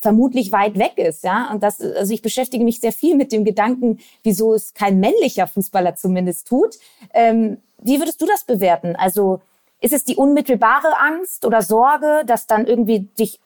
vermutlich 0.02 0.52
weit 0.52 0.78
weg 0.78 0.98
ist, 0.98 1.24
ja. 1.24 1.50
Und 1.52 1.63
das, 1.63 1.82
also 1.82 2.13
ich 2.13 2.22
beschäftige 2.22 2.63
mich 2.63 2.82
sehr 2.82 2.91
viel 2.91 3.15
mit 3.15 3.32
dem 3.32 3.46
Gedanken, 3.46 4.00
wieso 4.24 4.54
es 4.54 4.74
kein 4.74 5.00
männlicher 5.00 5.48
Fußballer 5.48 5.96
zumindest 5.96 6.48
tut. 6.48 6.76
Ähm, 7.13 7.58
wie 7.82 8.00
würdest 8.00 8.22
du 8.22 8.26
das 8.26 8.43
bewerten? 8.43 8.96
Also 8.98 9.39
ist 9.80 9.93
es 9.93 10.04
die 10.04 10.15
unmittelbare 10.15 10.98
Angst 11.00 11.46
oder 11.46 11.62
Sorge, 11.62 12.24
dass 12.26 12.46
dann 12.46 12.65
irgendwie 12.67 13.02
dich 13.17 13.39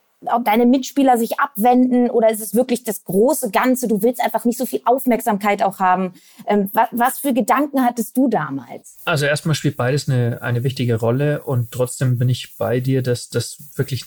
deine 0.43 0.65
Mitspieler 0.65 1.17
sich 1.17 1.39
abwenden 1.39 2.10
oder 2.10 2.29
ist 2.29 2.41
es 2.41 2.53
wirklich 2.53 2.84
das 2.84 3.03
große 3.03 3.49
Ganze? 3.51 3.88
Du 3.88 4.03
willst 4.03 4.21
einfach 4.21 4.45
nicht 4.45 4.57
so 4.57 4.65
viel 4.65 4.81
Aufmerksamkeit 4.86 5.63
auch 5.63 5.79
haben. 5.79 6.13
Ähm, 6.47 6.69
was, 6.73 6.88
was, 6.91 7.19
für 7.19 7.34
Gedanken 7.34 7.84
hattest 7.84 8.15
du 8.15 8.27
damals? 8.27 8.97
Also 9.05 9.25
erstmal 9.25 9.55
spielt 9.55 9.77
beides 9.77 10.07
eine, 10.07 10.41
eine 10.41 10.63
wichtige 10.63 10.99
Rolle 10.99 11.43
und 11.43 11.71
trotzdem 11.71 12.17
bin 12.17 12.29
ich 12.29 12.57
bei 12.57 12.79
dir, 12.79 13.01
dass 13.01 13.29
das 13.29 13.57
wirklich, 13.75 14.05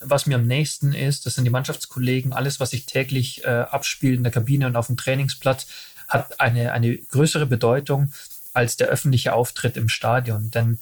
was 0.00 0.26
mir 0.26 0.36
am 0.36 0.46
nächsten 0.46 0.92
ist, 0.92 1.26
das 1.26 1.34
sind 1.34 1.44
die 1.44 1.50
Mannschaftskollegen, 1.50 2.32
alles, 2.32 2.60
was 2.60 2.70
sich 2.70 2.86
täglich 2.86 3.44
äh, 3.44 3.48
abspielt 3.48 4.18
in 4.18 4.22
der 4.22 4.32
Kabine 4.32 4.66
und 4.66 4.76
auf 4.76 4.88
dem 4.88 4.96
Trainingsplatz, 4.96 5.66
hat 6.08 6.40
eine, 6.40 6.72
eine 6.72 6.96
größere 6.96 7.46
Bedeutung 7.46 8.12
als 8.52 8.76
der 8.76 8.88
öffentliche 8.88 9.32
Auftritt 9.32 9.76
im 9.76 9.88
Stadion. 9.88 10.50
Denn 10.50 10.78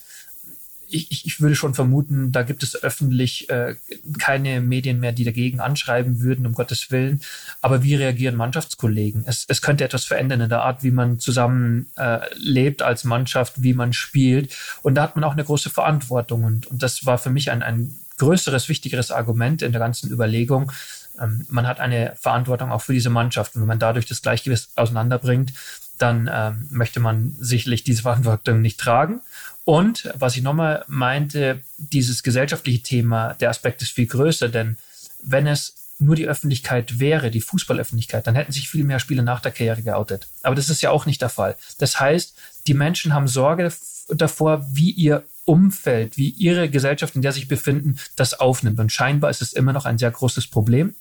ich, 0.92 1.26
ich 1.26 1.40
würde 1.40 1.55
schon 1.55 1.74
vermuten, 1.74 2.33
da 2.33 2.42
gibt 2.42 2.62
es 2.62 2.83
öffentlich 2.83 3.48
äh, 3.50 3.76
keine 4.18 4.61
Medien 4.61 5.00
mehr, 5.00 5.12
die 5.12 5.24
dagegen 5.24 5.61
anschreiben 5.61 6.20
würden, 6.20 6.46
um 6.46 6.52
Gottes 6.52 6.90
Willen. 6.90 7.20
Aber 7.61 7.83
wie 7.83 7.94
reagieren 7.94 8.37
Mannschaftskollegen? 8.37 9.24
Es, 9.26 9.44
es 9.48 9.62
könnte 9.62 9.85
etwas 9.85 10.05
verändern 10.05 10.40
in 10.40 10.48
der 10.48 10.62
Art, 10.62 10.83
wie 10.83 10.90
man 10.90 11.18
zusammen 11.18 11.88
äh, 11.96 12.20
lebt 12.37 12.83
als 12.83 13.05
Mannschaft, 13.05 13.62
wie 13.62 13.74
man 13.74 13.92
spielt. 13.92 14.55
Und 14.83 14.94
da 14.94 15.02
hat 15.02 15.16
man 15.16 15.24
auch 15.24 15.33
eine 15.33 15.44
große 15.44 15.70
Verantwortung. 15.70 16.44
Und, 16.44 16.66
und 16.66 16.83
das 16.83 17.07
war 17.07 17.18
für 17.18 17.31
mich 17.31 17.50
ein, 17.50 17.62
ein 17.62 17.94
größeres, 18.18 18.68
wichtigeres 18.68 19.11
Argument 19.11 19.62
in 19.62 19.72
der 19.72 19.81
ganzen 19.81 20.11
Überlegung. 20.11 20.72
Ähm, 21.20 21.46
man 21.48 21.66
hat 21.66 21.81
eine 21.81 22.14
Verantwortung 22.16 22.70
auch 22.70 22.83
für 22.83 22.92
diese 22.92 23.11
Mannschaft. 23.11 23.57
Und 23.57 23.62
wenn 23.62 23.68
man 23.68 23.78
dadurch 23.78 24.07
das 24.07 24.22
Gleichgewicht 24.22 24.70
auseinanderbringt, 24.76 25.52
dann 25.98 26.28
ähm, 26.33 26.66
möchte 26.70 27.00
man 27.00 27.37
sicherlich 27.38 27.85
diese 27.85 28.02
Verantwortung 28.02 28.61
nicht 28.61 28.81
tragen. 28.81 29.20
Und 29.64 30.12
was 30.14 30.37
ich 30.37 30.42
nochmal 30.42 30.85
meinte, 30.88 31.61
dieses 31.76 32.22
gesellschaftliche 32.22 32.83
Thema, 32.83 33.35
der 33.35 33.50
Aspekt 33.50 33.83
ist 33.83 33.92
viel 33.92 34.07
größer, 34.07 34.48
denn 34.48 34.76
wenn 35.22 35.46
es 35.46 35.76
nur 35.98 36.16
die 36.16 36.26
Öffentlichkeit 36.26 36.98
wäre, 36.98 37.31
die 37.31 37.40
Fußballöffentlichkeit, 37.40 38.26
dann 38.26 38.35
hätten 38.35 38.52
sich 38.52 38.68
viel 38.68 38.85
mehr 38.85 38.98
Spieler 38.98 39.22
nach 39.22 39.40
der 39.40 39.52
Karriere 39.52 39.83
geoutet. 39.83 40.26
Aber 40.42 40.57
das 40.57 40.68
ist 40.68 40.83
ja 40.83 40.90
auch 40.90 41.07
nicht 41.07 41.22
der 41.22 41.28
Fall. 41.28 41.57
Das 41.78 42.00
heißt, 42.00 42.37
die 42.66 42.74
Menschen 42.74 43.14
haben 43.14 43.28
Sorge 43.28 43.72
davor, 44.09 44.66
wie 44.72 44.90
ihr 44.90 45.24
Umfeld, 45.44 46.16
wie 46.16 46.31
ihre 46.31 46.68
Gesellschaft, 46.68 47.16
in 47.16 47.22
der 47.22 47.33
sie 47.33 47.40
sich 47.40 47.48
befinden, 47.48 47.98
das 48.16 48.35
aufnimmt. 48.35 48.78
Und 48.78 48.92
scheinbar 48.92 49.31
ist 49.31 49.42
es 49.42 49.52
immer 49.52 49.72
noch 49.72 49.87
ein 49.87 49.98
sehr 49.98 50.11
großes 50.11 50.46
Problem. 50.48 50.94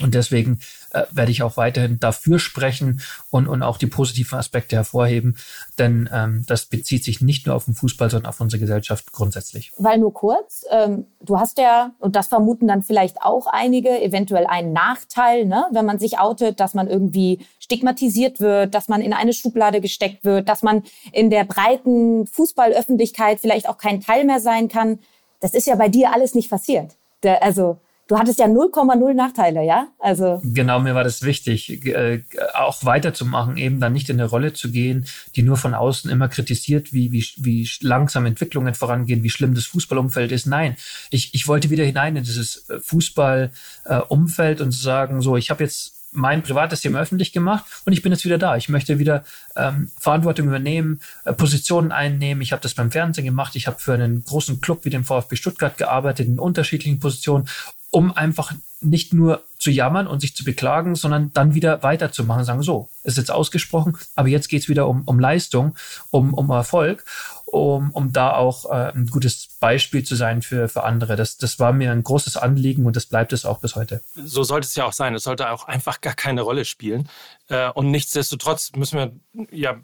Und 0.00 0.14
deswegen 0.14 0.60
äh, 0.92 1.04
werde 1.10 1.32
ich 1.32 1.42
auch 1.42 1.56
weiterhin 1.56 1.98
dafür 1.98 2.38
sprechen 2.38 3.00
und, 3.30 3.48
und 3.48 3.62
auch 3.62 3.76
die 3.76 3.88
positiven 3.88 4.38
Aspekte 4.38 4.76
hervorheben, 4.76 5.36
denn 5.78 6.08
ähm, 6.12 6.44
das 6.46 6.66
bezieht 6.66 7.04
sich 7.04 7.20
nicht 7.20 7.46
nur 7.46 7.56
auf 7.56 7.64
den 7.64 7.74
Fußball, 7.74 8.08
sondern 8.08 8.30
auf 8.30 8.40
unsere 8.40 8.60
Gesellschaft 8.60 9.12
grundsätzlich. 9.12 9.72
Weil 9.78 9.98
nur 9.98 10.14
kurz, 10.14 10.64
ähm, 10.70 11.06
du 11.20 11.38
hast 11.38 11.58
ja, 11.58 11.92
und 11.98 12.14
das 12.14 12.28
vermuten 12.28 12.68
dann 12.68 12.82
vielleicht 12.82 13.20
auch 13.20 13.48
einige, 13.48 14.00
eventuell 14.00 14.46
einen 14.46 14.72
Nachteil, 14.72 15.44
ne, 15.44 15.66
wenn 15.72 15.86
man 15.86 15.98
sich 15.98 16.18
outet, 16.18 16.60
dass 16.60 16.72
man 16.72 16.88
irgendwie 16.88 17.44
stigmatisiert 17.58 18.38
wird, 18.40 18.74
dass 18.74 18.88
man 18.88 19.00
in 19.00 19.12
eine 19.12 19.32
Schublade 19.32 19.80
gesteckt 19.80 20.24
wird, 20.24 20.48
dass 20.48 20.62
man 20.62 20.84
in 21.12 21.30
der 21.30 21.44
breiten 21.44 22.26
Fußballöffentlichkeit 22.26 23.40
vielleicht 23.40 23.68
auch 23.68 23.76
kein 23.76 24.00
Teil 24.00 24.24
mehr 24.24 24.40
sein 24.40 24.68
kann. 24.68 25.00
das 25.40 25.54
ist 25.54 25.66
ja 25.66 25.74
bei 25.74 25.88
dir 25.88 26.12
alles 26.12 26.34
nicht 26.34 26.50
passiert. 26.50 26.96
Der, 27.22 27.42
also 27.42 27.78
du 28.10 28.18
hattest 28.18 28.40
ja 28.40 28.46
0,0 28.46 29.14
Nachteile, 29.14 29.64
ja? 29.64 29.88
Also 30.00 30.42
genau, 30.44 30.80
mir 30.80 30.94
war 30.94 31.04
das 31.04 31.22
wichtig, 31.22 31.86
äh, 31.86 32.22
auch 32.54 32.84
weiterzumachen, 32.84 33.56
eben 33.56 33.78
dann 33.78 33.92
nicht 33.92 34.08
in 34.10 34.20
eine 34.20 34.28
Rolle 34.28 34.52
zu 34.52 34.72
gehen, 34.72 35.06
die 35.36 35.42
nur 35.42 35.56
von 35.56 35.74
außen 35.74 36.10
immer 36.10 36.28
kritisiert, 36.28 36.92
wie, 36.92 37.12
wie, 37.12 37.24
wie 37.36 37.68
langsam 37.80 38.26
Entwicklungen 38.26 38.74
vorangehen, 38.74 39.22
wie 39.22 39.30
schlimm 39.30 39.54
das 39.54 39.66
Fußballumfeld 39.66 40.32
ist. 40.32 40.46
Nein, 40.46 40.76
ich, 41.10 41.34
ich 41.34 41.46
wollte 41.46 41.70
wieder 41.70 41.84
hinein 41.84 42.16
in 42.16 42.24
dieses 42.24 42.68
äh, 42.68 42.80
Fußballumfeld 42.80 44.60
äh, 44.60 44.62
und 44.62 44.72
sagen, 44.72 45.22
so, 45.22 45.36
ich 45.36 45.50
habe 45.50 45.62
jetzt 45.62 45.96
mein 46.12 46.42
privates 46.42 46.80
Thema 46.80 46.98
öffentlich 46.98 47.32
gemacht 47.32 47.64
und 47.84 47.92
ich 47.92 48.02
bin 48.02 48.10
jetzt 48.10 48.24
wieder 48.24 48.38
da. 48.38 48.56
Ich 48.56 48.68
möchte 48.68 48.98
wieder 48.98 49.22
ähm, 49.54 49.92
Verantwortung 50.00 50.48
übernehmen, 50.48 51.00
äh, 51.24 51.32
Positionen 51.32 51.92
einnehmen. 51.92 52.42
Ich 52.42 52.50
habe 52.50 52.60
das 52.60 52.74
beim 52.74 52.90
Fernsehen 52.90 53.24
gemacht. 53.24 53.54
Ich 53.54 53.68
habe 53.68 53.78
für 53.78 53.94
einen 53.94 54.24
großen 54.24 54.60
Club 54.60 54.84
wie 54.84 54.90
den 54.90 55.04
VfB 55.04 55.36
Stuttgart 55.36 55.78
gearbeitet 55.78 56.26
in 56.26 56.40
unterschiedlichen 56.40 56.98
Positionen 56.98 57.48
um 57.90 58.12
einfach 58.12 58.52
nicht 58.80 59.12
nur 59.12 59.44
zu 59.58 59.70
jammern 59.70 60.06
und 60.06 60.20
sich 60.20 60.34
zu 60.34 60.42
beklagen, 60.42 60.94
sondern 60.94 61.32
dann 61.34 61.54
wieder 61.54 61.82
weiterzumachen, 61.82 62.44
sagen 62.44 62.62
so, 62.62 62.88
ist 63.04 63.18
jetzt 63.18 63.30
ausgesprochen, 63.30 63.96
aber 64.16 64.28
jetzt 64.28 64.48
geht's 64.48 64.68
wieder 64.68 64.88
um, 64.88 65.02
um 65.04 65.20
Leistung, 65.20 65.76
um, 66.10 66.32
um 66.32 66.48
Erfolg, 66.48 67.04
um, 67.44 67.90
um 67.90 68.12
da 68.12 68.32
auch 68.32 68.70
äh, 68.70 68.92
ein 68.92 69.06
gutes 69.06 69.48
Beispiel 69.60 70.02
zu 70.02 70.16
sein 70.16 70.40
für, 70.40 70.68
für 70.68 70.84
andere. 70.84 71.16
Das, 71.16 71.36
das 71.36 71.58
war 71.58 71.72
mir 71.72 71.92
ein 71.92 72.02
großes 72.02 72.38
Anliegen 72.38 72.86
und 72.86 72.96
das 72.96 73.06
bleibt 73.06 73.34
es 73.34 73.44
auch 73.44 73.58
bis 73.58 73.76
heute. 73.76 74.02
So 74.14 74.44
sollte 74.44 74.66
es 74.66 74.74
ja 74.74 74.86
auch 74.86 74.94
sein. 74.94 75.14
Es 75.14 75.24
sollte 75.24 75.50
auch 75.50 75.66
einfach 75.66 76.00
gar 76.00 76.14
keine 76.14 76.40
Rolle 76.40 76.64
spielen. 76.64 77.08
Äh, 77.48 77.70
und 77.70 77.90
nichtsdestotrotz 77.90 78.72
müssen 78.76 78.98
wir 78.98 79.46
ja 79.50 79.78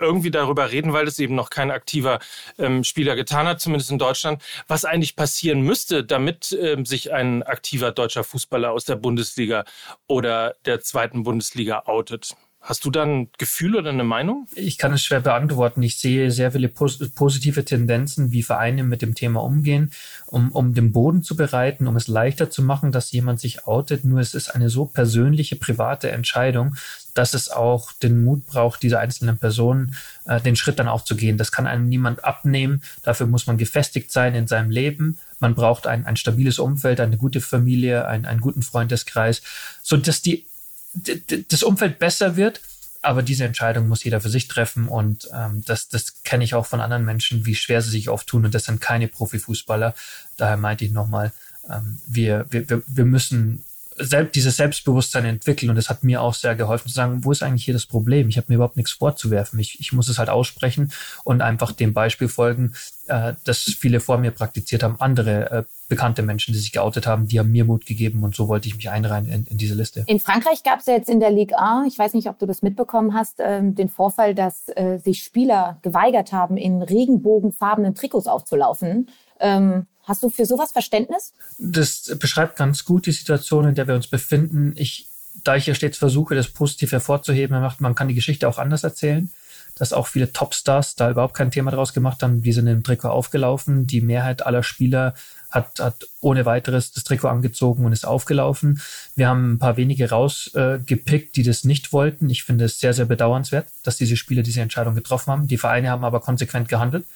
irgendwie 0.00 0.30
darüber 0.30 0.70
reden, 0.70 0.92
weil 0.92 1.06
es 1.06 1.18
eben 1.18 1.34
noch 1.34 1.50
kein 1.50 1.70
aktiver 1.70 2.18
ähm, 2.58 2.84
Spieler 2.84 3.16
getan 3.16 3.46
hat, 3.46 3.60
zumindest 3.60 3.90
in 3.90 3.98
Deutschland, 3.98 4.42
was 4.68 4.84
eigentlich 4.84 5.16
passieren 5.16 5.62
müsste, 5.62 6.04
damit 6.04 6.56
ähm, 6.60 6.84
sich 6.84 7.12
ein 7.12 7.42
aktiver 7.42 7.92
deutscher 7.92 8.24
Fußballer 8.24 8.72
aus 8.72 8.84
der 8.84 8.96
Bundesliga 8.96 9.64
oder 10.06 10.56
der 10.64 10.80
zweiten 10.80 11.22
Bundesliga 11.22 11.82
outet. 11.86 12.36
Hast 12.62 12.84
du 12.84 12.90
da 12.90 13.04
ein 13.04 13.30
Gefühl 13.38 13.74
oder 13.74 13.88
eine 13.88 14.04
Meinung? 14.04 14.46
Ich 14.54 14.76
kann 14.76 14.92
es 14.92 15.02
schwer 15.02 15.20
beantworten. 15.20 15.82
Ich 15.82 15.98
sehe 15.98 16.30
sehr 16.30 16.52
viele 16.52 16.68
pos 16.68 16.98
positive 17.14 17.64
Tendenzen, 17.64 18.32
wie 18.32 18.42
Vereine 18.42 18.84
mit 18.84 19.00
dem 19.00 19.14
Thema 19.14 19.42
umgehen, 19.42 19.92
um, 20.26 20.52
um 20.52 20.74
den 20.74 20.92
Boden 20.92 21.22
zu 21.22 21.36
bereiten, 21.36 21.86
um 21.86 21.96
es 21.96 22.06
leichter 22.06 22.50
zu 22.50 22.62
machen, 22.62 22.92
dass 22.92 23.12
jemand 23.12 23.40
sich 23.40 23.66
outet. 23.66 24.04
Nur 24.04 24.20
es 24.20 24.34
ist 24.34 24.54
eine 24.54 24.68
so 24.68 24.84
persönliche, 24.84 25.56
private 25.56 26.10
Entscheidung, 26.10 26.76
dass 27.14 27.32
es 27.32 27.50
auch 27.50 27.92
den 27.92 28.22
Mut 28.22 28.44
braucht, 28.44 28.82
diese 28.82 28.98
einzelnen 28.98 29.38
Personen 29.38 29.94
äh, 30.26 30.38
den 30.38 30.54
Schritt 30.54 30.78
dann 30.78 30.88
auch 30.88 31.02
zu 31.02 31.16
gehen. 31.16 31.38
Das 31.38 31.52
kann 31.52 31.66
einem 31.66 31.86
niemand 31.86 32.24
abnehmen. 32.24 32.82
Dafür 33.02 33.26
muss 33.26 33.46
man 33.46 33.56
gefestigt 33.56 34.12
sein 34.12 34.34
in 34.34 34.46
seinem 34.46 34.70
Leben. 34.70 35.18
Man 35.38 35.54
braucht 35.54 35.86
ein, 35.86 36.04
ein 36.04 36.16
stabiles 36.16 36.58
Umfeld, 36.58 37.00
eine 37.00 37.16
gute 37.16 37.40
Familie, 37.40 38.06
ein, 38.06 38.26
einen 38.26 38.42
guten 38.42 38.60
Freundeskreis, 38.60 39.40
so 39.82 39.96
dass 39.96 40.20
die 40.20 40.49
das 40.92 41.62
Umfeld 41.62 41.98
besser 41.98 42.36
wird. 42.36 42.60
Aber 43.02 43.22
diese 43.22 43.44
Entscheidung 43.44 43.88
muss 43.88 44.04
jeder 44.04 44.20
für 44.20 44.28
sich 44.28 44.46
treffen 44.46 44.86
und 44.86 45.30
ähm, 45.32 45.62
das, 45.64 45.88
das 45.88 46.22
kenne 46.22 46.44
ich 46.44 46.54
auch 46.54 46.66
von 46.66 46.82
anderen 46.82 47.06
Menschen, 47.06 47.46
wie 47.46 47.54
schwer 47.54 47.80
sie 47.80 47.88
sich 47.88 48.10
oft 48.10 48.26
tun 48.26 48.44
und 48.44 48.54
das 48.54 48.64
sind 48.66 48.82
keine 48.82 49.08
Profifußballer. 49.08 49.94
Daher 50.36 50.58
meinte 50.58 50.84
ich 50.84 50.92
nochmal, 50.92 51.32
ähm, 51.70 51.98
wir, 52.06 52.44
wir, 52.50 52.82
wir 52.86 53.04
müssen 53.06 53.64
selbst, 54.00 54.34
dieses 54.34 54.56
Selbstbewusstsein 54.56 55.24
entwickeln 55.24 55.70
und 55.70 55.76
das 55.76 55.88
hat 55.88 56.02
mir 56.02 56.22
auch 56.22 56.34
sehr 56.34 56.54
geholfen 56.54 56.88
zu 56.88 56.94
sagen, 56.94 57.24
wo 57.24 57.32
ist 57.32 57.42
eigentlich 57.42 57.64
hier 57.64 57.74
das 57.74 57.86
Problem? 57.86 58.28
Ich 58.28 58.36
habe 58.36 58.46
mir 58.48 58.56
überhaupt 58.56 58.76
nichts 58.76 58.92
vorzuwerfen. 58.92 59.58
Ich, 59.58 59.78
ich 59.80 59.92
muss 59.92 60.08
es 60.08 60.18
halt 60.18 60.28
aussprechen 60.28 60.92
und 61.24 61.42
einfach 61.42 61.72
dem 61.72 61.92
Beispiel 61.92 62.28
folgen, 62.28 62.74
äh, 63.08 63.34
das 63.44 63.58
viele 63.58 64.00
vor 64.00 64.18
mir 64.18 64.30
praktiziert 64.30 64.82
haben, 64.82 64.96
andere 65.00 65.50
äh, 65.50 65.64
bekannte 65.88 66.22
Menschen, 66.22 66.52
die 66.52 66.58
sich 66.58 66.72
geoutet 66.72 67.06
haben, 67.06 67.28
die 67.28 67.38
haben 67.38 67.50
mir 67.50 67.64
Mut 67.64 67.84
gegeben 67.84 68.22
und 68.22 68.34
so 68.34 68.48
wollte 68.48 68.68
ich 68.68 68.76
mich 68.76 68.90
einreihen 68.90 69.26
in, 69.26 69.44
in 69.46 69.58
diese 69.58 69.74
Liste. 69.74 70.04
In 70.06 70.20
Frankreich 70.20 70.62
gab 70.62 70.80
es 70.80 70.86
ja 70.86 70.94
jetzt 70.94 71.10
in 71.10 71.20
der 71.20 71.30
Ligue 71.30 71.58
1, 71.58 71.92
ich 71.92 71.98
weiß 71.98 72.14
nicht, 72.14 72.28
ob 72.28 72.38
du 72.38 72.46
das 72.46 72.62
mitbekommen 72.62 73.14
hast, 73.14 73.36
ähm, 73.40 73.74
den 73.74 73.88
Vorfall, 73.88 74.34
dass 74.34 74.68
äh, 74.68 74.98
sich 74.98 75.22
Spieler 75.22 75.78
geweigert 75.82 76.32
haben, 76.32 76.56
in 76.56 76.82
regenbogenfarbenen 76.82 77.94
Trikots 77.94 78.26
aufzulaufen. 78.26 79.08
Ähm, 79.40 79.86
Hast 80.10 80.24
du 80.24 80.28
für 80.28 80.44
sowas 80.44 80.72
Verständnis? 80.72 81.34
Das 81.58 82.16
beschreibt 82.18 82.56
ganz 82.56 82.84
gut 82.84 83.06
die 83.06 83.12
Situation, 83.12 83.68
in 83.68 83.76
der 83.76 83.86
wir 83.86 83.94
uns 83.94 84.08
befinden. 84.08 84.72
Ich, 84.74 85.06
da 85.44 85.54
ich 85.54 85.66
ja 85.66 85.74
stets 85.74 85.98
versuche, 85.98 86.34
das 86.34 86.48
positiv 86.48 86.90
hervorzuheben, 86.90 87.56
man 87.78 87.94
kann 87.94 88.08
die 88.08 88.14
Geschichte 88.14 88.48
auch 88.48 88.58
anders 88.58 88.82
erzählen 88.82 89.30
dass 89.76 89.92
auch 89.92 90.06
viele 90.06 90.32
Topstars 90.32 90.94
da 90.94 91.10
überhaupt 91.10 91.34
kein 91.34 91.50
Thema 91.50 91.70
draus 91.70 91.92
gemacht 91.92 92.22
haben. 92.22 92.42
Die 92.42 92.52
sind 92.52 92.66
im 92.66 92.82
Trikot 92.82 93.08
aufgelaufen. 93.08 93.86
Die 93.86 94.00
Mehrheit 94.00 94.44
aller 94.44 94.62
Spieler 94.62 95.14
hat, 95.48 95.80
hat 95.80 96.06
ohne 96.20 96.44
weiteres 96.44 96.92
das 96.92 97.04
Trikot 97.04 97.28
angezogen 97.28 97.84
und 97.84 97.92
ist 97.92 98.06
aufgelaufen. 98.06 98.82
Wir 99.16 99.28
haben 99.28 99.54
ein 99.54 99.58
paar 99.58 99.76
wenige 99.76 100.10
rausgepickt, 100.10 101.28
äh, 101.28 101.32
die 101.34 101.42
das 101.42 101.64
nicht 101.64 101.92
wollten. 101.92 102.28
Ich 102.30 102.44
finde 102.44 102.66
es 102.66 102.78
sehr, 102.78 102.94
sehr 102.94 103.06
bedauernswert, 103.06 103.68
dass 103.82 103.96
diese 103.96 104.16
Spieler 104.16 104.42
diese 104.42 104.60
Entscheidung 104.60 104.94
getroffen 104.94 105.30
haben. 105.32 105.48
Die 105.48 105.58
Vereine 105.58 105.90
haben 105.90 106.04
aber 106.04 106.20
konsequent 106.20 106.68
gehandelt. 106.68 107.06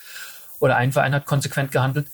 Oder 0.61 0.76
ein 0.76 0.92
Verein 0.92 1.14
hat 1.14 1.26
konsequent 1.26 1.70
gehandelt. 1.72 2.07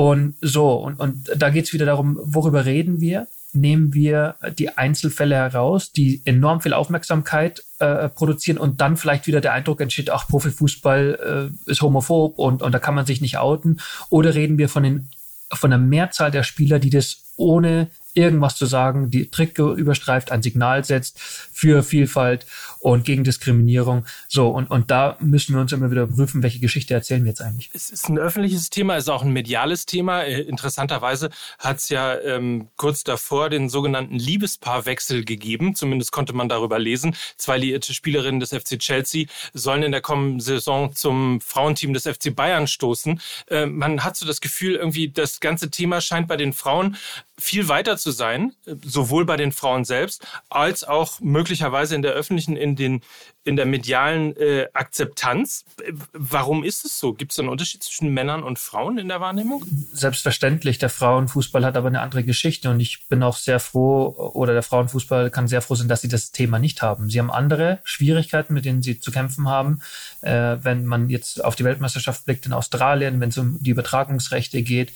Und 0.00 0.36
so, 0.40 0.76
und, 0.76 0.98
und 0.98 1.30
da 1.36 1.50
geht's 1.50 1.74
wieder 1.74 1.84
darum, 1.84 2.18
worüber 2.22 2.64
reden 2.64 3.02
wir? 3.02 3.26
Nehmen 3.52 3.92
wir 3.92 4.36
die 4.58 4.70
Einzelfälle 4.78 5.34
heraus, 5.34 5.92
die 5.92 6.22
enorm 6.24 6.62
viel 6.62 6.72
Aufmerksamkeit 6.72 7.62
äh, 7.80 8.08
produzieren 8.08 8.56
und 8.56 8.80
dann 8.80 8.96
vielleicht 8.96 9.26
wieder 9.26 9.42
der 9.42 9.52
Eindruck 9.52 9.82
entsteht, 9.82 10.08
ach, 10.08 10.26
Profifußball 10.26 11.50
äh, 11.66 11.70
ist 11.70 11.82
homophob 11.82 12.38
und, 12.38 12.62
und 12.62 12.72
da 12.72 12.78
kann 12.78 12.94
man 12.94 13.04
sich 13.04 13.20
nicht 13.20 13.36
outen. 13.36 13.78
Oder 14.08 14.34
reden 14.34 14.56
wir 14.56 14.70
von 14.70 14.84
den 14.84 15.10
von 15.52 15.68
der 15.68 15.78
Mehrzahl 15.78 16.30
der 16.30 16.44
Spieler, 16.44 16.78
die 16.78 16.90
das 16.90 17.24
ohne 17.36 17.90
irgendwas 18.14 18.56
zu 18.56 18.66
sagen, 18.66 19.10
die 19.10 19.30
Trikot 19.30 19.74
überstreift, 19.74 20.32
ein 20.32 20.42
Signal 20.42 20.84
setzt 20.84 21.18
für 21.18 21.82
Vielfalt 21.82 22.46
und 22.80 23.04
gegen 23.04 23.24
Diskriminierung. 23.24 24.06
So, 24.26 24.48
und, 24.48 24.70
und 24.70 24.90
da 24.90 25.16
müssen 25.20 25.54
wir 25.54 25.60
uns 25.60 25.72
immer 25.72 25.90
wieder 25.90 26.06
prüfen, 26.06 26.42
welche 26.42 26.60
Geschichte 26.60 26.94
erzählen 26.94 27.22
wir 27.24 27.30
jetzt 27.30 27.42
eigentlich. 27.42 27.70
Es 27.74 27.90
ist 27.90 28.08
ein 28.08 28.18
öffentliches 28.18 28.70
Thema, 28.70 28.96
es 28.96 29.04
ist 29.04 29.10
auch 29.10 29.22
ein 29.22 29.32
mediales 29.32 29.86
Thema. 29.86 30.22
Äh, 30.22 30.40
interessanterweise 30.40 31.30
hat 31.58 31.78
es 31.78 31.90
ja 31.90 32.18
ähm, 32.18 32.68
kurz 32.76 33.04
davor 33.04 33.50
den 33.50 33.68
sogenannten 33.68 34.16
Liebespaarwechsel 34.16 35.24
gegeben. 35.24 35.74
Zumindest 35.74 36.10
konnte 36.10 36.32
man 36.32 36.48
darüber 36.48 36.78
lesen. 36.78 37.14
Zwei 37.36 37.58
liierte 37.58 37.92
Spielerinnen 37.92 38.40
des 38.40 38.50
FC 38.50 38.78
Chelsea 38.78 39.26
sollen 39.52 39.82
in 39.82 39.92
der 39.92 40.00
kommenden 40.00 40.40
Saison 40.40 40.94
zum 40.94 41.40
Frauenteam 41.42 41.92
des 41.92 42.04
FC 42.04 42.34
Bayern 42.34 42.66
stoßen. 42.66 43.20
Äh, 43.48 43.66
man 43.66 44.04
hat 44.04 44.16
so 44.16 44.26
das 44.26 44.40
Gefühl, 44.40 44.76
irgendwie 44.76 45.10
das 45.10 45.40
ganze 45.40 45.70
Thema 45.70 46.00
scheint 46.00 46.28
bei 46.28 46.38
den 46.38 46.54
Frauen 46.54 46.96
viel 47.40 47.68
weiter 47.68 47.96
zu 47.96 48.10
sein, 48.10 48.52
sowohl 48.84 49.24
bei 49.24 49.36
den 49.36 49.50
Frauen 49.50 49.84
selbst 49.84 50.26
als 50.50 50.84
auch 50.84 51.20
möglicherweise 51.20 51.94
in 51.94 52.02
der 52.02 52.12
öffentlichen, 52.12 52.56
in 52.56 52.69
den 52.76 53.02
in 53.42 53.56
der 53.56 53.64
medialen 53.64 54.36
äh, 54.36 54.68
Akzeptanz. 54.74 55.64
Warum 56.12 56.62
ist 56.62 56.84
es 56.84 56.98
so? 56.98 57.14
Gibt 57.14 57.32
es 57.32 57.38
einen 57.38 57.48
Unterschied 57.48 57.82
zwischen 57.82 58.12
Männern 58.12 58.42
und 58.42 58.58
Frauen 58.58 58.98
in 58.98 59.08
der 59.08 59.20
Wahrnehmung? 59.20 59.64
Selbstverständlich. 59.92 60.78
Der 60.78 60.90
Frauenfußball 60.90 61.64
hat 61.64 61.76
aber 61.76 61.88
eine 61.88 62.02
andere 62.02 62.22
Geschichte 62.22 62.68
und 62.68 62.80
ich 62.80 63.08
bin 63.08 63.22
auch 63.22 63.36
sehr 63.36 63.58
froh, 63.58 64.14
oder 64.34 64.52
der 64.52 64.62
Frauenfußball 64.62 65.30
kann 65.30 65.48
sehr 65.48 65.62
froh 65.62 65.74
sein, 65.74 65.88
dass 65.88 66.02
sie 66.02 66.08
das 66.08 66.32
Thema 66.32 66.58
nicht 66.58 66.82
haben. 66.82 67.08
Sie 67.08 67.18
haben 67.18 67.30
andere 67.30 67.80
Schwierigkeiten, 67.82 68.52
mit 68.52 68.66
denen 68.66 68.82
sie 68.82 69.00
zu 69.00 69.10
kämpfen 69.10 69.48
haben. 69.48 69.80
Äh, 70.20 70.58
wenn 70.62 70.84
man 70.84 71.08
jetzt 71.08 71.42
auf 71.42 71.56
die 71.56 71.64
Weltmeisterschaft 71.64 72.26
blickt 72.26 72.44
in 72.44 72.52
Australien, 72.52 73.20
wenn 73.20 73.30
es 73.30 73.38
um 73.38 73.56
die 73.62 73.70
Übertragungsrechte 73.70 74.62
geht, 74.62 74.92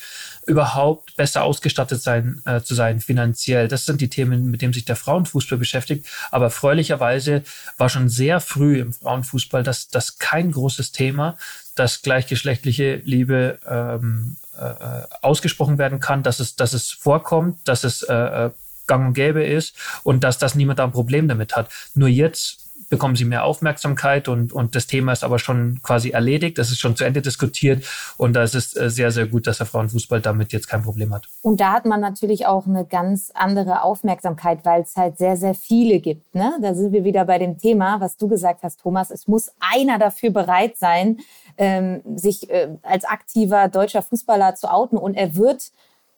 überhaupt 0.47 1.17
besser 1.17 1.45
ausgestattet 1.45 2.03
sein 2.03 2.43
äh, 2.45 2.61
zu 2.61 2.75
sein 2.75 3.01
finanziell. 3.01 3.69
Das 3.69 3.87
sind 3.87 4.03
die 4.03 4.11
Themen, 4.11 4.51
mit 4.51 4.61
denen 4.61 4.75
sich 4.75 4.85
der 4.85 4.97
Frauenfußball 4.97 5.59
beschäftigt. 5.59 6.07
Aber 6.31 6.51
freulicherweise 6.51 7.43
war 7.77 7.88
schon 7.88 8.09
sehr 8.09 8.40
früh 8.40 8.81
im 8.81 8.92
Frauenfußball, 8.92 9.62
dass 9.62 9.88
das 9.88 10.18
kein 10.18 10.53
großes 10.53 10.92
Thema, 10.92 11.37
dass 11.74 12.03
gleichgeschlechtliche 12.03 12.96
Liebe 13.05 13.59
ähm, 13.68 14.37
äh, 14.57 15.03
ausgesprochen 15.22 15.79
werden 15.79 16.00
kann, 16.00 16.22
dass 16.22 16.40
es, 16.40 16.57
dass 16.57 16.72
es 16.72 16.90
vorkommt, 16.90 17.66
dass 17.68 17.85
es 17.85 18.03
äh, 18.03 18.14
äh 18.46 18.50
gang 18.87 19.07
und 19.07 19.14
gäbe 19.14 19.42
ist 19.42 19.77
und 20.03 20.24
dass 20.24 20.37
das 20.37 20.55
niemand 20.55 20.79
da 20.79 20.85
ein 20.85 20.92
Problem 20.92 21.27
damit 21.27 21.57
hat. 21.57 21.70
Nur 21.94 22.09
jetzt 22.09 22.63
bekommen 22.88 23.16
sie 23.16 23.25
mehr 23.25 23.44
Aufmerksamkeit 23.44 24.29
und, 24.29 24.53
und 24.53 24.75
das 24.75 24.87
Thema 24.87 25.12
ist 25.12 25.25
aber 25.25 25.38
schon 25.38 25.81
quasi 25.83 26.11
erledigt. 26.11 26.59
Das 26.59 26.70
ist 26.70 26.79
schon 26.79 26.97
zu 26.97 27.05
Ende 27.05 27.23
diskutiert 27.23 27.85
und 28.16 28.35
da 28.35 28.42
ist 28.42 28.55
es 28.55 28.77
äh, 28.77 28.90
sehr, 28.90 29.11
sehr 29.11 29.27
gut, 29.27 29.47
dass 29.47 29.59
der 29.59 29.66
Frauenfußball 29.66 30.20
damit 30.20 30.53
jetzt 30.53 30.68
kein 30.68 30.83
Problem 30.83 31.14
hat. 31.14 31.29
Und 31.42 31.61
da 31.61 31.73
hat 31.73 31.87
man 31.87 32.01
natürlich 32.01 32.47
auch 32.47 32.66
eine 32.66 32.85
ganz 32.85 33.31
andere 33.35 33.83
Aufmerksamkeit, 33.83 34.64
weil 34.64 34.83
es 34.83 34.97
halt 34.97 35.18
sehr, 35.18 35.37
sehr 35.37 35.55
viele 35.55 36.01
gibt. 36.01 36.35
Ne? 36.35 36.59
Da 36.61 36.75
sind 36.75 36.92
wir 36.92 37.05
wieder 37.05 37.25
bei 37.25 37.38
dem 37.38 37.59
Thema, 37.59 38.01
was 38.01 38.16
du 38.16 38.29
gesagt 38.29 38.62
hast, 38.62 38.81
Thomas. 38.81 39.11
Es 39.11 39.29
muss 39.29 39.53
einer 39.59 39.99
dafür 39.99 40.31
bereit 40.31 40.77
sein, 40.77 41.18
ähm, 41.57 42.03
sich 42.16 42.51
äh, 42.51 42.68
als 42.83 43.05
aktiver 43.05 43.68
deutscher 43.68 44.03
Fußballer 44.03 44.55
zu 44.55 44.70
outen 44.70 44.97
und 44.97 45.14
er 45.14 45.37
wird 45.37 45.70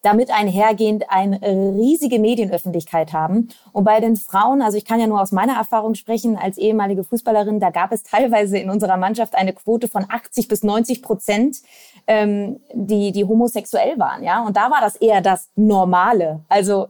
damit 0.06 0.30
einhergehend 0.30 1.10
eine 1.10 1.40
riesige 1.42 2.20
Medienöffentlichkeit 2.20 3.12
haben. 3.12 3.48
Und 3.72 3.84
bei 3.84 3.98
den 3.98 4.16
Frauen, 4.16 4.62
also 4.62 4.78
ich 4.78 4.84
kann 4.84 5.00
ja 5.00 5.08
nur 5.08 5.20
aus 5.20 5.32
meiner 5.32 5.56
Erfahrung 5.56 5.96
sprechen, 5.96 6.36
als 6.36 6.58
ehemalige 6.58 7.02
Fußballerin, 7.02 7.58
da 7.58 7.70
gab 7.70 7.90
es 7.90 8.04
teilweise 8.04 8.56
in 8.56 8.70
unserer 8.70 8.96
Mannschaft 8.96 9.34
eine 9.34 9.52
Quote 9.52 9.88
von 9.88 10.06
80 10.08 10.46
bis 10.46 10.62
90 10.62 11.02
Prozent 11.02 11.56
ähm, 12.06 12.60
die, 12.72 13.10
die 13.10 13.24
homosexuell 13.24 13.98
waren, 13.98 14.22
ja. 14.22 14.44
Und 14.44 14.56
da 14.56 14.70
war 14.70 14.80
das 14.80 14.94
eher 14.94 15.20
das 15.20 15.50
Normale. 15.56 16.44
Also 16.48 16.86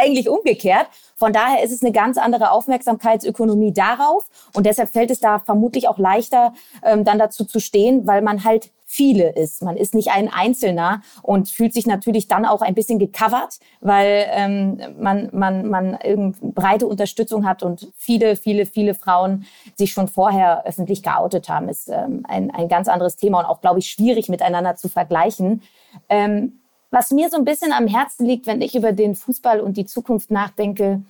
eigentlich 0.00 0.28
umgekehrt. 0.28 0.86
Von 1.16 1.32
daher 1.32 1.62
ist 1.62 1.72
es 1.72 1.82
eine 1.82 1.92
ganz 1.92 2.18
andere 2.18 2.50
Aufmerksamkeitsökonomie 2.50 3.72
darauf. 3.72 4.24
Und 4.54 4.66
deshalb 4.66 4.90
fällt 4.90 5.10
es 5.10 5.20
da 5.20 5.38
vermutlich 5.38 5.88
auch 5.88 5.98
leichter, 5.98 6.52
ähm, 6.82 7.04
dann 7.04 7.18
dazu 7.18 7.44
zu 7.44 7.60
stehen, 7.60 8.06
weil 8.06 8.22
man 8.22 8.44
halt 8.44 8.70
viele 8.90 9.30
ist. 9.36 9.62
Man 9.62 9.76
ist 9.76 9.94
nicht 9.94 10.10
ein 10.10 10.28
Einzelner 10.28 11.00
und 11.22 11.48
fühlt 11.48 11.72
sich 11.72 11.86
natürlich 11.86 12.26
dann 12.26 12.44
auch 12.44 12.60
ein 12.60 12.74
bisschen 12.74 12.98
gecovert, 12.98 13.60
weil 13.80 14.26
ähm, 14.30 14.80
man, 14.98 15.30
man, 15.32 15.68
man 15.68 15.96
breite 16.42 16.88
Unterstützung 16.88 17.46
hat 17.46 17.62
und 17.62 17.92
viele, 17.96 18.34
viele, 18.34 18.66
viele 18.66 18.94
Frauen 18.94 19.46
sich 19.76 19.92
schon 19.92 20.08
vorher 20.08 20.66
öffentlich 20.66 21.04
geoutet 21.04 21.48
haben. 21.48 21.68
Ist 21.68 21.88
ähm, 21.88 22.24
ein, 22.26 22.50
ein 22.50 22.66
ganz 22.66 22.88
anderes 22.88 23.14
Thema 23.14 23.38
und 23.38 23.46
auch, 23.46 23.60
glaube 23.60 23.78
ich, 23.78 23.86
schwierig 23.86 24.28
miteinander 24.28 24.74
zu 24.74 24.88
vergleichen. 24.88 25.62
Ähm, 26.08 26.58
was 26.90 27.12
mir 27.12 27.30
so 27.30 27.36
ein 27.36 27.44
bisschen 27.44 27.72
am 27.72 27.86
Herzen 27.86 28.26
liegt, 28.26 28.48
wenn 28.48 28.60
ich 28.60 28.74
über 28.74 28.90
den 28.90 29.14
Fußball 29.14 29.60
und 29.60 29.76
die 29.76 29.86
Zukunft 29.86 30.32
nachdenke, 30.32 31.00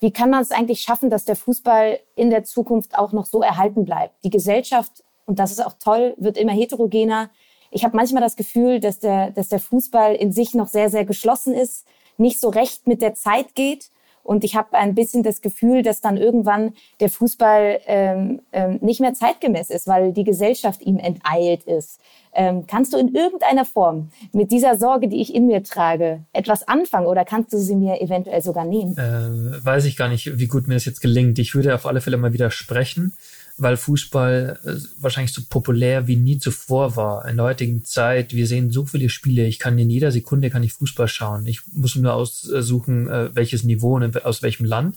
wie 0.00 0.10
kann 0.10 0.30
man 0.30 0.42
es 0.42 0.50
eigentlich 0.50 0.80
schaffen, 0.80 1.10
dass 1.10 1.26
der 1.26 1.36
Fußball 1.36 2.00
in 2.16 2.30
der 2.30 2.42
Zukunft 2.42 2.98
auch 2.98 3.12
noch 3.12 3.26
so 3.26 3.40
erhalten 3.40 3.84
bleibt? 3.84 4.24
Die 4.24 4.30
Gesellschaft 4.30 5.04
und 5.30 5.38
das 5.38 5.52
ist 5.52 5.64
auch 5.64 5.74
toll, 5.78 6.14
wird 6.16 6.36
immer 6.36 6.50
heterogener. 6.50 7.30
Ich 7.70 7.84
habe 7.84 7.96
manchmal 7.96 8.20
das 8.20 8.34
Gefühl, 8.34 8.80
dass 8.80 8.98
der, 8.98 9.30
dass 9.30 9.48
der 9.48 9.60
Fußball 9.60 10.16
in 10.16 10.32
sich 10.32 10.54
noch 10.54 10.66
sehr, 10.66 10.90
sehr 10.90 11.04
geschlossen 11.04 11.54
ist, 11.54 11.86
nicht 12.18 12.40
so 12.40 12.48
recht 12.48 12.88
mit 12.88 13.00
der 13.00 13.14
Zeit 13.14 13.54
geht. 13.54 13.90
Und 14.24 14.42
ich 14.42 14.56
habe 14.56 14.76
ein 14.76 14.96
bisschen 14.96 15.22
das 15.22 15.40
Gefühl, 15.40 15.82
dass 15.82 16.00
dann 16.00 16.16
irgendwann 16.16 16.74
der 16.98 17.10
Fußball 17.10 17.78
ähm, 17.86 18.42
ähm, 18.52 18.80
nicht 18.82 19.00
mehr 19.00 19.14
zeitgemäß 19.14 19.70
ist, 19.70 19.86
weil 19.86 20.12
die 20.12 20.24
Gesellschaft 20.24 20.82
ihm 20.82 20.98
enteilt 20.98 21.62
ist. 21.62 22.00
Ähm, 22.34 22.66
kannst 22.66 22.92
du 22.92 22.98
in 22.98 23.14
irgendeiner 23.14 23.64
Form 23.64 24.10
mit 24.32 24.50
dieser 24.50 24.76
Sorge, 24.78 25.06
die 25.06 25.22
ich 25.22 25.32
in 25.32 25.46
mir 25.46 25.62
trage, 25.62 26.24
etwas 26.32 26.66
anfangen 26.66 27.06
oder 27.06 27.24
kannst 27.24 27.52
du 27.52 27.58
sie 27.58 27.76
mir 27.76 28.00
eventuell 28.00 28.42
sogar 28.42 28.64
nehmen? 28.64 28.96
Äh, 28.98 29.64
weiß 29.64 29.84
ich 29.84 29.96
gar 29.96 30.08
nicht, 30.08 30.40
wie 30.40 30.48
gut 30.48 30.66
mir 30.66 30.74
das 30.74 30.86
jetzt 30.86 31.00
gelingt. 31.00 31.38
Ich 31.38 31.54
würde 31.54 31.72
auf 31.72 31.86
alle 31.86 32.00
Fälle 32.00 32.16
mal 32.16 32.32
widersprechen 32.32 33.14
weil 33.60 33.76
Fußball 33.76 34.58
äh, 34.64 34.72
wahrscheinlich 35.00 35.34
so 35.34 35.42
populär 35.48 36.06
wie 36.06 36.16
nie 36.16 36.38
zuvor 36.38 36.96
war. 36.96 37.28
In 37.28 37.36
der 37.36 37.46
heutigen 37.46 37.84
Zeit, 37.84 38.34
wir 38.34 38.46
sehen 38.46 38.70
so 38.70 38.86
viele 38.86 39.10
Spiele, 39.10 39.46
ich 39.46 39.58
kann 39.58 39.78
in 39.78 39.90
jeder 39.90 40.10
Sekunde 40.10 40.50
kann 40.50 40.62
ich 40.62 40.72
Fußball 40.72 41.08
schauen. 41.08 41.46
Ich 41.46 41.60
muss 41.72 41.94
nur 41.94 42.14
aussuchen, 42.14 43.08
äh, 43.08 43.34
welches 43.34 43.62
Niveau 43.62 43.96
und 43.96 44.24
aus 44.24 44.42
welchem 44.42 44.64
Land. 44.64 44.96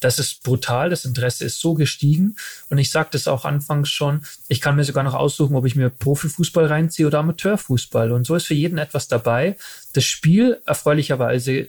Das 0.00 0.18
ist 0.18 0.42
brutal, 0.42 0.90
das 0.90 1.06
Interesse 1.06 1.46
ist 1.46 1.60
so 1.60 1.72
gestiegen. 1.72 2.36
Und 2.68 2.76
ich 2.76 2.90
sagte 2.90 3.16
es 3.16 3.26
auch 3.26 3.46
anfangs 3.46 3.88
schon, 3.88 4.20
ich 4.48 4.60
kann 4.60 4.76
mir 4.76 4.84
sogar 4.84 5.02
noch 5.02 5.14
aussuchen, 5.14 5.56
ob 5.56 5.64
ich 5.64 5.76
mir 5.76 5.88
Profifußball 5.88 6.66
reinziehe 6.66 7.06
oder 7.06 7.20
Amateurfußball. 7.20 8.12
Und 8.12 8.26
so 8.26 8.34
ist 8.34 8.46
für 8.46 8.54
jeden 8.54 8.76
etwas 8.76 9.08
dabei. 9.08 9.56
Das 9.94 10.04
Spiel, 10.04 10.60
erfreulicherweise, 10.66 11.68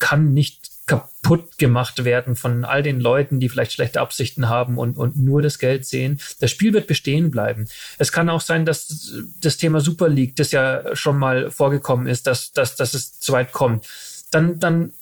kann 0.00 0.34
nicht 0.34 0.69
kaputt 0.90 1.56
gemacht 1.58 2.04
werden 2.04 2.34
von 2.34 2.64
all 2.64 2.82
den 2.82 2.98
Leuten, 2.98 3.38
die 3.38 3.48
vielleicht 3.48 3.72
schlechte 3.72 4.00
Absichten 4.00 4.48
haben 4.48 4.76
und, 4.76 4.98
und 4.98 5.16
nur 5.16 5.40
das 5.40 5.60
Geld 5.60 5.86
sehen. 5.86 6.18
Das 6.40 6.50
Spiel 6.50 6.72
wird 6.72 6.88
bestehen 6.88 7.30
bleiben. 7.30 7.68
Es 7.98 8.10
kann 8.10 8.28
auch 8.28 8.40
sein, 8.40 8.66
dass 8.66 9.12
das 9.40 9.56
Thema 9.56 9.80
Super 9.80 10.08
League, 10.08 10.34
das 10.34 10.50
ja 10.50 10.96
schon 10.96 11.16
mal 11.16 11.52
vorgekommen 11.52 12.08
ist, 12.08 12.26
dass, 12.26 12.50
dass, 12.50 12.74
dass 12.74 12.94
es 12.94 13.20
zu 13.20 13.32
weit 13.32 13.52
kommt. 13.52 13.86
Dann, 14.32 14.58
dann 14.58 14.92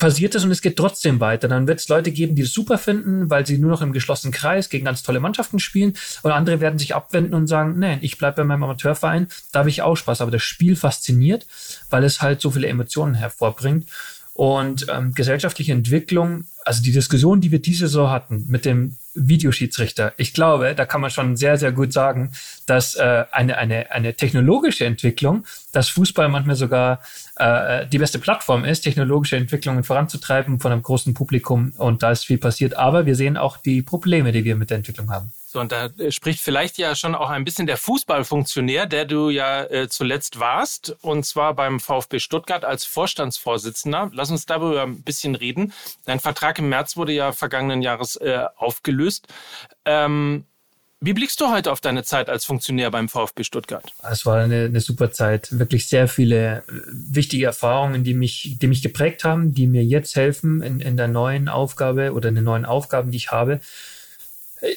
passiert 0.00 0.34
es 0.34 0.44
und 0.44 0.50
es 0.50 0.60
geht 0.60 0.76
trotzdem 0.76 1.20
weiter. 1.20 1.46
Dann 1.46 1.68
wird 1.68 1.78
es 1.78 1.86
Leute 1.86 2.10
geben, 2.10 2.34
die 2.34 2.42
es 2.42 2.52
super 2.52 2.76
finden, 2.76 3.30
weil 3.30 3.46
sie 3.46 3.58
nur 3.58 3.70
noch 3.70 3.82
im 3.82 3.92
geschlossenen 3.92 4.32
Kreis 4.32 4.70
gegen 4.70 4.86
ganz 4.86 5.04
tolle 5.04 5.20
Mannschaften 5.20 5.60
spielen. 5.60 5.94
Und 6.22 6.32
andere 6.32 6.60
werden 6.60 6.80
sich 6.80 6.96
abwenden 6.96 7.34
und 7.34 7.46
sagen, 7.46 7.78
nee, 7.78 7.98
ich 8.00 8.18
bleibe 8.18 8.38
bei 8.38 8.44
meinem 8.44 8.64
Amateurverein, 8.64 9.28
da 9.52 9.60
habe 9.60 9.68
ich 9.68 9.82
auch 9.82 9.94
Spaß. 9.94 10.20
Aber 10.20 10.32
das 10.32 10.42
Spiel 10.42 10.74
fasziniert, 10.74 11.46
weil 11.90 12.02
es 12.02 12.20
halt 12.22 12.40
so 12.40 12.50
viele 12.50 12.66
Emotionen 12.66 13.14
hervorbringt. 13.14 13.86
Und 14.32 14.86
ähm, 14.88 15.12
gesellschaftliche 15.12 15.72
Entwicklung, 15.72 16.44
also 16.64 16.82
die 16.82 16.92
Diskussion, 16.92 17.40
die 17.40 17.50
wir 17.50 17.60
diese 17.60 17.88
Saison 17.88 18.10
hatten 18.10 18.46
mit 18.48 18.64
dem 18.64 18.96
Videoschiedsrichter, 19.14 20.14
ich 20.16 20.32
glaube, 20.32 20.74
da 20.74 20.86
kann 20.86 21.00
man 21.00 21.10
schon 21.10 21.36
sehr, 21.36 21.58
sehr 21.58 21.72
gut 21.72 21.92
sagen, 21.92 22.32
dass 22.64 22.94
äh, 22.94 23.24
eine, 23.32 23.58
eine, 23.58 23.90
eine 23.90 24.14
technologische 24.14 24.86
Entwicklung, 24.86 25.44
dass 25.72 25.88
Fußball 25.88 26.28
manchmal 26.28 26.56
sogar 26.56 27.02
äh, 27.36 27.86
die 27.88 27.98
beste 27.98 28.18
Plattform 28.18 28.64
ist, 28.64 28.82
technologische 28.82 29.36
Entwicklungen 29.36 29.84
voranzutreiben 29.84 30.60
von 30.60 30.72
einem 30.72 30.82
großen 30.82 31.12
Publikum 31.12 31.72
und 31.76 32.02
da 32.02 32.12
ist 32.12 32.24
viel 32.24 32.38
passiert. 32.38 32.74
Aber 32.74 33.06
wir 33.06 33.16
sehen 33.16 33.36
auch 33.36 33.56
die 33.56 33.82
Probleme, 33.82 34.32
die 34.32 34.44
wir 34.44 34.56
mit 34.56 34.70
der 34.70 34.78
Entwicklung 34.78 35.10
haben. 35.10 35.32
So, 35.52 35.58
und 35.58 35.72
da 35.72 35.86
äh, 35.86 36.12
spricht 36.12 36.38
vielleicht 36.38 36.78
ja 36.78 36.94
schon 36.94 37.16
auch 37.16 37.28
ein 37.28 37.42
bisschen 37.42 37.66
der 37.66 37.76
Fußballfunktionär, 37.76 38.86
der 38.86 39.04
du 39.04 39.30
ja 39.30 39.64
äh, 39.64 39.88
zuletzt 39.88 40.38
warst, 40.38 40.96
und 41.00 41.26
zwar 41.26 41.54
beim 41.54 41.80
VfB 41.80 42.20
Stuttgart 42.20 42.64
als 42.64 42.84
Vorstandsvorsitzender. 42.84 44.12
Lass 44.14 44.30
uns 44.30 44.46
darüber 44.46 44.84
ein 44.84 45.02
bisschen 45.02 45.34
reden. 45.34 45.72
Dein 46.04 46.20
Vertrag 46.20 46.60
im 46.60 46.68
März 46.68 46.96
wurde 46.96 47.12
ja 47.14 47.32
vergangenen 47.32 47.82
Jahres 47.82 48.14
äh, 48.14 48.44
aufgelöst. 48.58 49.26
Ähm, 49.84 50.44
wie 51.00 51.14
blickst 51.14 51.40
du 51.40 51.48
heute 51.48 51.72
auf 51.72 51.80
deine 51.80 52.04
Zeit 52.04 52.28
als 52.28 52.44
Funktionär 52.44 52.92
beim 52.92 53.08
VfB 53.08 53.42
Stuttgart? 53.42 53.92
Es 54.08 54.24
war 54.24 54.38
eine, 54.38 54.66
eine 54.66 54.80
super 54.80 55.10
Zeit. 55.10 55.58
Wirklich 55.58 55.88
sehr 55.88 56.06
viele 56.06 56.58
äh, 56.58 56.62
wichtige 56.92 57.46
Erfahrungen, 57.46 58.04
die 58.04 58.14
mich, 58.14 58.56
die 58.60 58.68
mich 58.68 58.82
geprägt 58.82 59.24
haben, 59.24 59.52
die 59.52 59.66
mir 59.66 59.82
jetzt 59.82 60.14
helfen 60.14 60.62
in, 60.62 60.78
in 60.78 60.96
der 60.96 61.08
neuen 61.08 61.48
Aufgabe 61.48 62.12
oder 62.12 62.28
in 62.28 62.36
den 62.36 62.44
neuen 62.44 62.64
Aufgaben, 62.64 63.10
die 63.10 63.16
ich 63.16 63.32
habe 63.32 63.58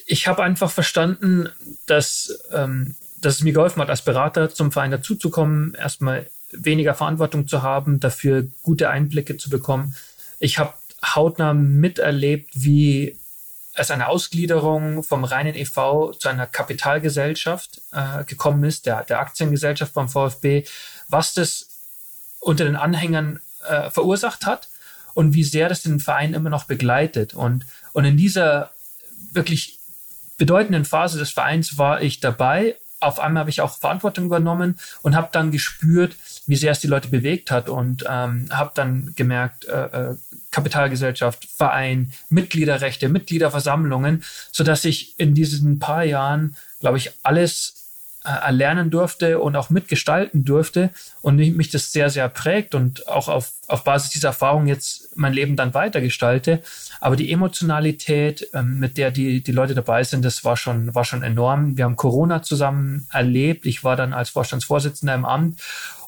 ich 0.06 0.28
habe 0.28 0.44
einfach 0.44 0.72
verstanden, 0.72 1.50
dass, 1.86 2.44
ähm, 2.52 2.96
dass 3.18 3.36
es 3.36 3.44
mir 3.44 3.54
geholfen 3.54 3.82
hat, 3.82 3.90
als 3.90 4.04
Berater 4.04 4.50
zum 4.50 4.72
Verein 4.72 4.92
dazuzukommen, 4.92 5.76
erstmal 5.76 6.30
weniger 6.52 6.94
Verantwortung 6.94 7.48
zu 7.48 7.64
haben, 7.64 8.00
dafür 8.00 8.48
gute 8.62 8.90
Einblicke 8.90 9.38
zu 9.38 9.50
bekommen. 9.50 9.96
Ich 10.40 10.60
habe 10.60 10.74
hautnah 11.04 11.54
miterlebt, 11.54 12.52
wie 12.54 13.18
es 13.76 13.90
eine 13.90 14.08
Ausgliederung 14.08 15.04
vom 15.04 15.24
reinen 15.24 15.56
EV 15.56 16.12
zu 16.18 16.30
einer 16.30 16.46
Kapitalgesellschaft 16.46 17.82
äh, 17.92 18.24
gekommen 18.24 18.64
ist, 18.64 18.86
der, 18.86 19.04
der 19.04 19.20
Aktiengesellschaft 19.20 19.94
beim 19.94 20.10
VfB, 20.10 20.64
was 21.08 21.34
das 21.34 21.70
unter 22.40 22.66
den 22.66 22.76
Anhängern 22.76 23.42
äh, 23.68 23.90
verursacht 23.90 24.46
hat 24.46 24.70
und 25.16 25.34
wie 25.34 25.44
sehr 25.44 25.70
das 25.70 25.82
den 25.82 26.00
Verein 26.00 26.34
immer 26.34 26.50
noch 26.50 26.66
begleitet. 26.66 27.34
Und, 27.34 27.66
und 27.94 28.06
in 28.06 28.18
dieser 28.18 28.73
wirklich 29.34 29.80
bedeutenden 30.38 30.86
Phase 30.86 31.20
des 31.20 31.32
Vereins 31.32 31.78
war 31.78 32.02
ich 32.02 32.20
dabei. 32.20 32.76
Auf 33.00 33.20
einmal 33.20 33.42
habe 33.42 33.50
ich 33.50 33.62
auch 33.62 33.78
Verantwortung 33.78 34.26
übernommen 34.26 34.80
und 35.02 35.16
habe 35.16 35.30
dann 35.32 35.52
gespürt, 35.52 36.16
wie 36.48 36.56
sehr 36.56 36.72
es 36.72 36.80
die 36.80 36.88
Leute 36.88 37.10
bewegt 37.10 37.52
hat 37.52 37.68
und 37.68 38.06
ähm, 38.08 38.48
habe 38.50 38.72
dann 38.74 39.14
gemerkt, 39.16 39.66
äh, 39.66 40.12
äh, 40.12 40.16
Kapitalgesellschaft, 40.52 41.46
Verein, 41.46 42.14
Mitgliederrechte, 42.30 43.10
Mitgliederversammlungen, 43.10 44.24
so 44.52 44.64
dass 44.64 44.86
ich 44.86 45.20
in 45.20 45.34
diesen 45.34 45.80
paar 45.80 46.04
Jahren, 46.04 46.56
glaube 46.80 46.98
ich, 46.98 47.12
alles 47.24 47.83
erlernen 48.24 48.90
durfte 48.90 49.40
und 49.40 49.56
auch 49.56 49.70
mitgestalten 49.70 50.46
durfte 50.46 50.90
und 51.22 51.36
mich 51.36 51.70
das 51.70 51.92
sehr, 51.92 52.10
sehr 52.10 52.30
prägt 52.30 52.74
und 52.74 53.08
auch 53.08 53.28
auf, 53.28 53.52
auf 53.68 53.84
Basis 53.84 54.12
dieser 54.12 54.30
Erfahrung 54.30 54.68
jetzt 54.68 55.10
mein 55.16 55.34
Leben 55.34 55.56
dann 55.56 55.74
weitergestalte. 55.74 56.62
Aber 57.02 57.16
die 57.16 57.32
Emotionalität, 57.32 58.50
ähm, 58.54 58.80
mit 58.80 58.98
der 58.98 59.12
die, 59.12 59.44
die 59.44 59.52
Leute 59.52 59.76
dabei 59.76 60.04
sind, 60.04 60.24
das 60.24 60.46
war 60.46 60.56
schon, 60.56 60.96
war 60.96 61.04
schon 61.04 61.24
enorm. 61.24 61.78
Wir 61.78 61.86
haben 61.86 61.96
Corona 61.96 62.42
zusammen 62.42 63.08
erlebt. 63.12 63.66
Ich 63.66 63.84
war 63.84 63.96
dann 63.96 64.14
als 64.14 64.30
Vorstandsvorsitzender 64.30 65.16
im 65.16 65.26
Amt 65.26 65.60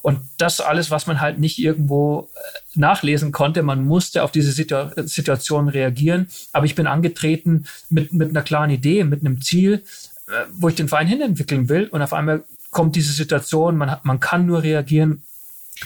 und 0.06 0.20
das 0.38 0.60
alles, 0.60 0.92
was 0.92 1.08
man 1.08 1.20
halt 1.20 1.40
nicht 1.40 1.58
irgendwo 1.58 2.30
äh, 2.32 2.78
nachlesen 2.78 3.32
konnte, 3.32 3.64
man 3.64 3.84
musste 3.84 4.22
auf 4.22 4.30
diese 4.30 4.52
Situ 4.52 4.76
Situation 5.04 5.68
reagieren. 5.68 6.28
Aber 6.52 6.64
ich 6.64 6.76
bin 6.76 6.86
angetreten 6.86 7.66
mit, 7.90 8.12
mit 8.12 8.30
einer 8.30 8.42
klaren 8.42 8.70
Idee, 8.70 9.02
mit 9.02 9.22
einem 9.22 9.42
Ziel, 9.42 9.82
äh, 9.82 10.15
wo 10.52 10.68
ich 10.68 10.74
den 10.74 10.88
Verein 10.88 11.06
hinentwickeln 11.06 11.68
will. 11.68 11.88
Und 11.88 12.02
auf 12.02 12.12
einmal 12.12 12.44
kommt 12.70 12.96
diese 12.96 13.12
Situation, 13.12 13.76
man, 13.76 13.90
hat, 13.90 14.04
man 14.04 14.20
kann 14.20 14.46
nur 14.46 14.62
reagieren, 14.62 15.22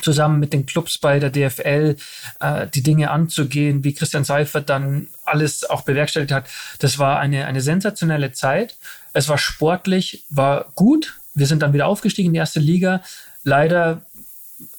zusammen 0.02 0.38
mit 0.38 0.52
den 0.52 0.66
Clubs 0.66 0.98
bei 0.98 1.18
der 1.18 1.30
DFL 1.30 1.96
äh, 2.40 2.66
die 2.68 2.82
Dinge 2.82 3.10
anzugehen, 3.10 3.82
wie 3.82 3.92
Christian 3.92 4.24
Seifert 4.24 4.70
dann 4.70 5.08
alles 5.24 5.68
auch 5.68 5.82
bewerkstelligt 5.82 6.32
hat. 6.32 6.46
Das 6.78 6.98
war 6.98 7.18
eine, 7.18 7.46
eine 7.46 7.60
sensationelle 7.60 8.32
Zeit. 8.32 8.76
Es 9.12 9.28
war 9.28 9.38
sportlich, 9.38 10.24
war 10.30 10.66
gut. 10.74 11.18
Wir 11.34 11.46
sind 11.46 11.62
dann 11.62 11.72
wieder 11.72 11.86
aufgestiegen 11.86 12.28
in 12.28 12.34
die 12.34 12.38
erste 12.38 12.60
Liga. 12.60 13.02
Leider 13.42 14.02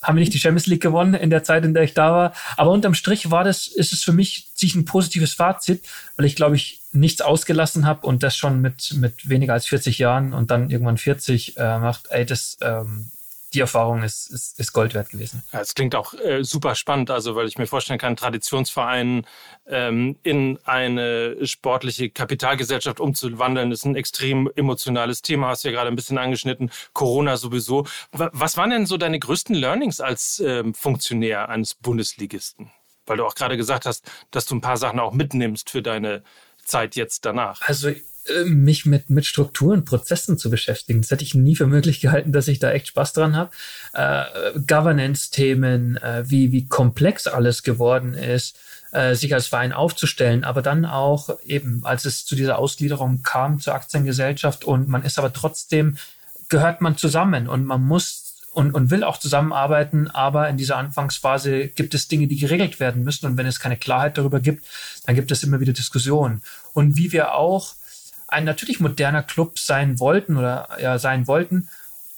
haben 0.01 0.15
wir 0.15 0.21
nicht 0.21 0.33
die 0.33 0.39
Champions 0.39 0.67
League 0.67 0.81
gewonnen 0.81 1.13
in 1.13 1.29
der 1.29 1.43
Zeit, 1.43 1.63
in 1.65 1.73
der 1.73 1.83
ich 1.83 1.93
da 1.93 2.11
war. 2.11 2.33
Aber 2.57 2.71
unterm 2.71 2.93
Strich 2.93 3.31
war 3.31 3.43
das, 3.43 3.67
ist 3.67 3.93
es 3.93 4.03
für 4.03 4.13
mich 4.13 4.49
sich 4.53 4.75
ein 4.75 4.85
positives 4.85 5.33
Fazit, 5.33 5.85
weil 6.15 6.25
ich 6.25 6.35
glaube 6.35 6.55
ich 6.55 6.81
nichts 6.91 7.21
ausgelassen 7.21 7.85
habe 7.85 8.05
und 8.05 8.23
das 8.23 8.35
schon 8.35 8.61
mit, 8.61 8.93
mit 8.95 9.29
weniger 9.29 9.53
als 9.53 9.65
40 9.67 9.97
Jahren 9.97 10.33
und 10.33 10.51
dann 10.51 10.69
irgendwann 10.69 10.97
40 10.97 11.57
äh, 11.57 11.79
macht, 11.79 12.07
ey, 12.09 12.25
das, 12.25 12.57
ähm, 12.61 13.11
die 13.53 13.59
Erfahrung 13.59 14.03
ist, 14.03 14.29
ist, 14.31 14.59
ist 14.59 14.71
Gold 14.73 14.93
wert 14.93 15.09
gewesen. 15.09 15.43
Ja, 15.51 15.59
es 15.59 15.73
klingt 15.73 15.95
auch 15.95 16.13
äh, 16.13 16.43
super 16.43 16.75
spannend, 16.75 17.11
also 17.11 17.35
weil 17.35 17.47
ich 17.47 17.57
mir 17.57 17.67
vorstellen 17.67 17.99
kann, 17.99 18.15
Traditionsverein 18.15 19.25
ähm, 19.67 20.17
in 20.23 20.59
eine 20.63 21.45
sportliche 21.45 22.09
Kapitalgesellschaft 22.09 22.99
umzuwandeln, 22.99 23.71
ist 23.71 23.85
ein 23.85 23.95
extrem 23.95 24.49
emotionales 24.55 25.21
Thema, 25.21 25.49
hast 25.49 25.63
du 25.63 25.69
ja 25.69 25.73
gerade 25.73 25.89
ein 25.89 25.95
bisschen 25.95 26.17
angeschnitten, 26.17 26.71
Corona 26.93 27.37
sowieso. 27.37 27.85
Was 28.11 28.57
waren 28.57 28.69
denn 28.69 28.85
so 28.85 28.97
deine 28.97 29.19
größten 29.19 29.55
Learnings 29.55 29.99
als 29.99 30.41
ähm, 30.45 30.73
Funktionär 30.73 31.49
eines 31.49 31.75
Bundesligisten? 31.75 32.71
Weil 33.05 33.17
du 33.17 33.25
auch 33.25 33.35
gerade 33.35 33.57
gesagt 33.57 33.85
hast, 33.85 34.09
dass 34.29 34.45
du 34.45 34.55
ein 34.55 34.61
paar 34.61 34.77
Sachen 34.77 34.99
auch 34.99 35.11
mitnimmst 35.11 35.69
für 35.69 35.81
deine 35.81 36.23
Zeit 36.63 36.95
jetzt 36.95 37.25
danach. 37.25 37.61
Also 37.63 37.91
mich 38.45 38.85
mit, 38.85 39.09
mit 39.09 39.25
Strukturen, 39.25 39.85
Prozessen 39.85 40.37
zu 40.37 40.49
beschäftigen. 40.49 41.01
Das 41.01 41.11
hätte 41.11 41.23
ich 41.23 41.35
nie 41.35 41.55
für 41.55 41.67
möglich 41.67 41.99
gehalten, 41.99 42.31
dass 42.31 42.47
ich 42.47 42.59
da 42.59 42.71
echt 42.71 42.87
Spaß 42.87 43.13
dran 43.13 43.35
habe. 43.35 43.51
Äh, 43.93 44.59
Governance-Themen, 44.59 45.97
äh, 45.97 46.23
wie, 46.27 46.51
wie 46.51 46.67
komplex 46.67 47.27
alles 47.27 47.63
geworden 47.63 48.13
ist, 48.13 48.57
äh, 48.91 49.15
sich 49.15 49.33
als 49.33 49.47
Verein 49.47 49.73
aufzustellen, 49.73 50.43
aber 50.43 50.61
dann 50.61 50.85
auch 50.85 51.39
eben, 51.45 51.81
als 51.83 52.05
es 52.05 52.25
zu 52.25 52.35
dieser 52.35 52.59
Ausgliederung 52.59 53.21
kam 53.23 53.59
zur 53.59 53.73
Aktiengesellschaft 53.73 54.65
und 54.65 54.87
man 54.87 55.03
ist 55.03 55.17
aber 55.17 55.33
trotzdem, 55.33 55.97
gehört 56.49 56.81
man 56.81 56.97
zusammen 56.97 57.47
und 57.47 57.65
man 57.65 57.81
muss 57.81 58.31
und, 58.53 58.73
und 58.73 58.91
will 58.91 59.05
auch 59.05 59.17
zusammenarbeiten, 59.17 60.09
aber 60.09 60.49
in 60.49 60.57
dieser 60.57 60.75
Anfangsphase 60.75 61.69
gibt 61.69 61.93
es 61.93 62.09
Dinge, 62.09 62.27
die 62.27 62.37
geregelt 62.37 62.81
werden 62.81 63.03
müssen 63.03 63.25
und 63.25 63.37
wenn 63.37 63.45
es 63.45 63.61
keine 63.61 63.77
Klarheit 63.77 64.17
darüber 64.17 64.41
gibt, 64.41 64.65
dann 65.05 65.15
gibt 65.15 65.31
es 65.31 65.43
immer 65.43 65.61
wieder 65.61 65.71
Diskussionen. 65.71 66.41
Und 66.73 66.97
wie 66.97 67.13
wir 67.13 67.33
auch 67.33 67.75
ein 68.31 68.45
natürlich 68.45 68.79
moderner 68.79 69.23
Club 69.23 69.59
sein 69.59 69.99
wollten 69.99 70.37
oder 70.37 70.69
ja 70.81 70.97
sein 70.97 71.27
wollten 71.27 71.69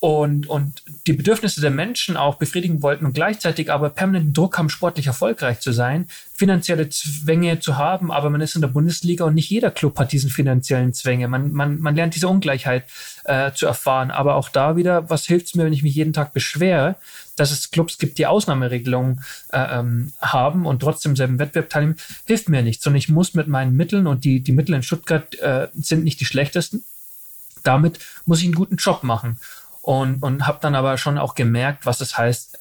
und, 0.03 0.47
und 0.47 0.83
die 1.07 1.13
Bedürfnisse 1.13 1.61
der 1.61 1.71
Menschen 1.71 2.17
auch 2.17 2.35
befriedigen 2.35 2.81
wollten 2.81 3.05
und 3.05 3.13
gleichzeitig 3.13 3.71
aber 3.71 3.89
permanenten 3.89 4.33
Druck 4.33 4.57
haben, 4.57 4.67
sportlich 4.67 5.07
erfolgreich 5.07 5.61
zu 5.61 5.71
sein, 5.71 6.09
finanzielle 6.33 6.89
Zwänge 6.89 7.61
zu 7.61 7.77
haben, 7.77 8.11
aber 8.11 8.29
man 8.29 8.41
ist 8.41 8.55
in 8.55 8.59
der 8.59 8.67
Bundesliga 8.67 9.23
und 9.23 9.33
nicht 9.33 9.49
jeder 9.49 9.71
Club 9.71 9.97
hat 9.97 10.11
diesen 10.11 10.29
finanziellen 10.29 10.93
Zwänge. 10.93 11.29
Man, 11.29 11.53
man, 11.53 11.79
man 11.79 11.95
lernt 11.95 12.15
diese 12.15 12.27
Ungleichheit 12.27 12.83
äh, 13.23 13.53
zu 13.53 13.65
erfahren. 13.65 14.11
Aber 14.11 14.35
auch 14.35 14.49
da 14.49 14.75
wieder, 14.75 15.09
was 15.09 15.25
hilft 15.25 15.45
es 15.45 15.55
mir, 15.55 15.63
wenn 15.63 15.71
ich 15.71 15.83
mich 15.83 15.95
jeden 15.95 16.11
Tag 16.11 16.33
beschwere, 16.33 16.97
dass 17.37 17.51
es 17.51 17.71
Clubs 17.71 17.97
gibt, 17.97 18.17
die 18.17 18.27
Ausnahmeregelungen 18.27 19.23
äh, 19.53 19.79
ähm, 19.79 20.11
haben 20.19 20.65
und 20.65 20.81
trotzdem 20.81 21.15
selben 21.15 21.39
Wettbewerb 21.39 21.69
teilnehmen, 21.69 21.95
hilft 22.25 22.49
mir 22.49 22.61
nichts. 22.61 22.83
Sondern 22.83 22.97
ich 22.97 23.07
muss 23.07 23.35
mit 23.35 23.47
meinen 23.47 23.77
Mitteln 23.77 24.07
und 24.07 24.25
die, 24.25 24.41
die 24.41 24.51
Mittel 24.51 24.75
in 24.75 24.83
Stuttgart 24.83 25.39
äh, 25.39 25.69
sind 25.73 26.03
nicht 26.03 26.19
die 26.19 26.25
schlechtesten. 26.25 26.83
Damit 27.63 27.99
muss 28.25 28.39
ich 28.39 28.45
einen 28.45 28.55
guten 28.55 28.75
Job 28.75 29.03
machen 29.03 29.37
und, 29.84 30.24
und 30.24 30.48
habe 30.48 30.60
dann 30.62 30.76
aber 30.76 30.98
schon 30.98 31.17
auch 31.17 31.36
gemerkt, 31.36 31.86
was 31.86 32.00
es 32.00 32.17
heißt, 32.17 32.58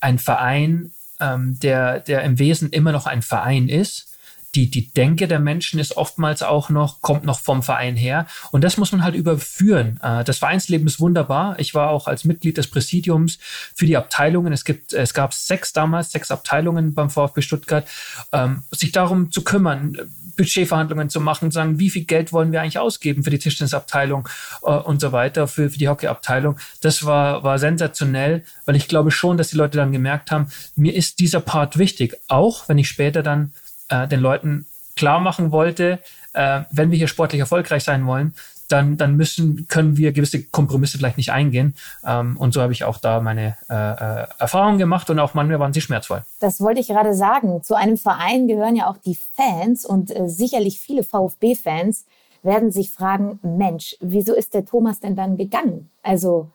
ein 0.00 0.18
Verein, 0.18 0.92
ähm, 1.20 1.58
der, 1.60 2.00
der 2.00 2.22
im 2.24 2.40
Wesen 2.40 2.70
immer 2.70 2.90
noch 2.90 3.06
ein 3.06 3.22
Verein 3.22 3.68
ist. 3.68 4.12
Die, 4.56 4.68
die 4.68 4.92
Denke 4.92 5.28
der 5.28 5.38
Menschen 5.38 5.78
ist 5.78 5.96
oftmals 5.96 6.42
auch 6.42 6.68
noch, 6.68 7.02
kommt 7.02 7.24
noch 7.24 7.38
vom 7.38 7.62
Verein 7.62 7.94
her. 7.94 8.26
Und 8.50 8.64
das 8.64 8.78
muss 8.78 8.90
man 8.90 9.04
halt 9.04 9.14
überführen. 9.14 10.00
Äh, 10.02 10.24
das 10.24 10.38
Vereinsleben 10.38 10.88
ist 10.88 10.98
wunderbar. 10.98 11.56
Ich 11.60 11.72
war 11.74 11.90
auch 11.90 12.08
als 12.08 12.24
Mitglied 12.24 12.58
des 12.58 12.68
Präsidiums 12.68 13.38
für 13.74 13.86
die 13.86 13.96
Abteilungen. 13.96 14.52
Es 14.52 14.64
gibt, 14.64 14.92
es 14.92 15.14
gab 15.14 15.34
sechs 15.34 15.72
damals, 15.72 16.10
sechs 16.10 16.32
Abteilungen 16.32 16.94
beim 16.94 17.10
VfB 17.10 17.42
Stuttgart, 17.42 17.86
ähm, 18.32 18.64
sich 18.72 18.90
darum 18.90 19.30
zu 19.30 19.44
kümmern, 19.44 19.96
Budgetverhandlungen 20.36 21.10
zu 21.10 21.20
machen, 21.20 21.50
sagen, 21.50 21.78
wie 21.78 21.90
viel 21.90 22.04
Geld 22.04 22.32
wollen 22.32 22.52
wir 22.52 22.60
eigentlich 22.60 22.78
ausgeben 22.78 23.24
für 23.24 23.30
die 23.30 23.38
Tischtennisabteilung 23.38 24.28
äh, 24.62 24.70
und 24.70 25.00
so 25.00 25.12
weiter, 25.12 25.48
für, 25.48 25.70
für 25.70 25.78
die 25.78 25.88
Hockeyabteilung. 25.88 26.56
Das 26.80 27.04
war, 27.04 27.42
war 27.42 27.58
sensationell, 27.58 28.44
weil 28.64 28.76
ich 28.76 28.88
glaube 28.88 29.10
schon, 29.10 29.36
dass 29.36 29.48
die 29.48 29.56
Leute 29.56 29.78
dann 29.78 29.92
gemerkt 29.92 30.30
haben, 30.30 30.48
mir 30.76 30.94
ist 30.94 31.18
dieser 31.20 31.40
Part 31.40 31.78
wichtig, 31.78 32.16
auch 32.28 32.68
wenn 32.68 32.78
ich 32.78 32.88
später 32.88 33.22
dann 33.22 33.52
äh, 33.88 34.06
den 34.06 34.20
Leuten 34.20 34.66
klar 34.94 35.20
machen 35.20 35.52
wollte, 35.52 36.00
äh, 36.32 36.62
wenn 36.70 36.90
wir 36.90 36.98
hier 36.98 37.08
sportlich 37.08 37.40
erfolgreich 37.40 37.84
sein 37.84 38.06
wollen, 38.06 38.34
dann, 38.68 38.96
dann 38.96 39.16
müssen, 39.16 39.66
können 39.68 39.96
wir 39.96 40.12
gewisse 40.12 40.44
Kompromisse 40.44 40.98
vielleicht 40.98 41.16
nicht 41.16 41.32
eingehen. 41.32 41.74
Ähm, 42.04 42.36
und 42.36 42.52
so 42.52 42.60
habe 42.60 42.72
ich 42.72 42.84
auch 42.84 42.98
da 42.98 43.20
meine 43.20 43.56
äh, 43.68 43.74
äh, 43.74 44.26
Erfahrungen 44.38 44.78
gemacht 44.78 45.08
und 45.10 45.18
auch 45.18 45.34
manchmal 45.34 45.60
waren 45.60 45.72
sie 45.72 45.80
schmerzvoll. 45.80 46.24
Das 46.40 46.60
wollte 46.60 46.80
ich 46.80 46.88
gerade 46.88 47.14
sagen. 47.14 47.62
Zu 47.62 47.74
einem 47.74 47.96
Verein 47.96 48.48
gehören 48.48 48.76
ja 48.76 48.88
auch 48.90 48.96
die 48.96 49.18
Fans 49.34 49.84
und 49.84 50.14
äh, 50.14 50.28
sicherlich 50.28 50.80
viele 50.80 51.02
VfB-Fans 51.02 52.06
werden 52.42 52.70
sich 52.70 52.90
fragen, 52.92 53.40
Mensch, 53.42 53.96
wieso 54.00 54.34
ist 54.34 54.54
der 54.54 54.64
Thomas 54.64 55.00
denn 55.00 55.16
dann 55.16 55.36
gegangen? 55.36 55.90
Also 56.02 56.48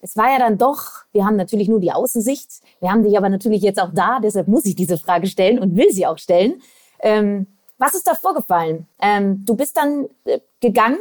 es 0.00 0.16
war 0.16 0.32
ja 0.32 0.38
dann 0.38 0.58
doch, 0.58 1.04
wir 1.12 1.24
haben 1.24 1.36
natürlich 1.36 1.68
nur 1.68 1.80
die 1.80 1.92
Außensicht, 1.92 2.48
wir 2.80 2.90
haben 2.90 3.04
dich 3.04 3.16
aber 3.16 3.28
natürlich 3.28 3.62
jetzt 3.62 3.80
auch 3.80 3.90
da, 3.92 4.18
deshalb 4.20 4.48
muss 4.48 4.66
ich 4.66 4.74
diese 4.74 4.98
Frage 4.98 5.26
stellen 5.26 5.58
und 5.58 5.76
will 5.76 5.90
sie 5.90 6.06
auch 6.06 6.18
stellen. 6.18 6.60
Ähm, 7.00 7.46
was 7.78 7.94
ist 7.94 8.06
da 8.06 8.14
vorgefallen? 8.14 8.86
Ähm, 9.00 9.44
du 9.44 9.56
bist 9.56 9.76
dann 9.76 10.06
äh, 10.24 10.40
gegangen 10.60 10.98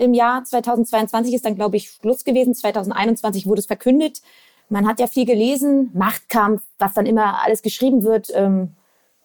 im 0.00 0.14
Jahr 0.14 0.44
2022 0.44 1.34
ist 1.34 1.44
dann, 1.44 1.54
glaube 1.54 1.76
ich, 1.76 1.90
Schluss 1.90 2.24
gewesen. 2.24 2.54
2021 2.54 3.46
wurde 3.46 3.60
es 3.60 3.66
verkündet. 3.66 4.22
Man 4.68 4.86
hat 4.86 5.00
ja 5.00 5.06
viel 5.06 5.26
gelesen, 5.26 5.90
Machtkampf, 5.94 6.62
was 6.78 6.94
dann 6.94 7.06
immer 7.06 7.42
alles 7.44 7.62
geschrieben 7.62 8.02
wird. 8.02 8.28
Ähm, 8.34 8.72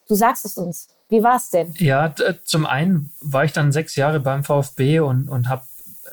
du 0.08 0.14
sagst 0.14 0.44
es 0.44 0.58
uns. 0.58 0.88
Wie 1.08 1.22
war 1.22 1.36
es 1.36 1.50
denn? 1.50 1.72
Ja, 1.78 2.12
zum 2.44 2.66
einen 2.66 3.10
war 3.20 3.44
ich 3.44 3.52
dann 3.52 3.72
sechs 3.72 3.94
Jahre 3.94 4.20
beim 4.20 4.42
VfB 4.42 5.00
und, 5.00 5.28
und 5.28 5.48
habe 5.48 5.62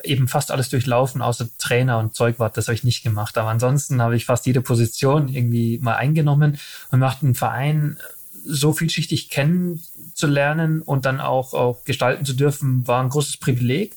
eben 0.03 0.27
fast 0.27 0.51
alles 0.51 0.69
durchlaufen, 0.69 1.21
außer 1.21 1.49
Trainer 1.57 1.97
und 1.97 2.15
Zeugwart. 2.15 2.57
Das 2.57 2.67
habe 2.67 2.75
ich 2.75 2.83
nicht 2.83 3.03
gemacht. 3.03 3.37
Aber 3.37 3.49
ansonsten 3.49 4.01
habe 4.01 4.15
ich 4.15 4.25
fast 4.25 4.45
jede 4.45 4.61
Position 4.61 5.27
irgendwie 5.29 5.79
mal 5.79 5.95
eingenommen 5.95 6.59
und 6.91 6.99
macht 6.99 7.23
einen 7.23 7.35
Verein 7.35 7.97
so 8.45 8.73
vielschichtig 8.73 9.29
kennenzulernen 9.29 10.81
und 10.81 11.05
dann 11.05 11.21
auch, 11.21 11.53
auch 11.53 11.83
gestalten 11.85 12.25
zu 12.25 12.33
dürfen, 12.33 12.87
war 12.87 13.01
ein 13.01 13.09
großes 13.09 13.37
Privileg 13.37 13.95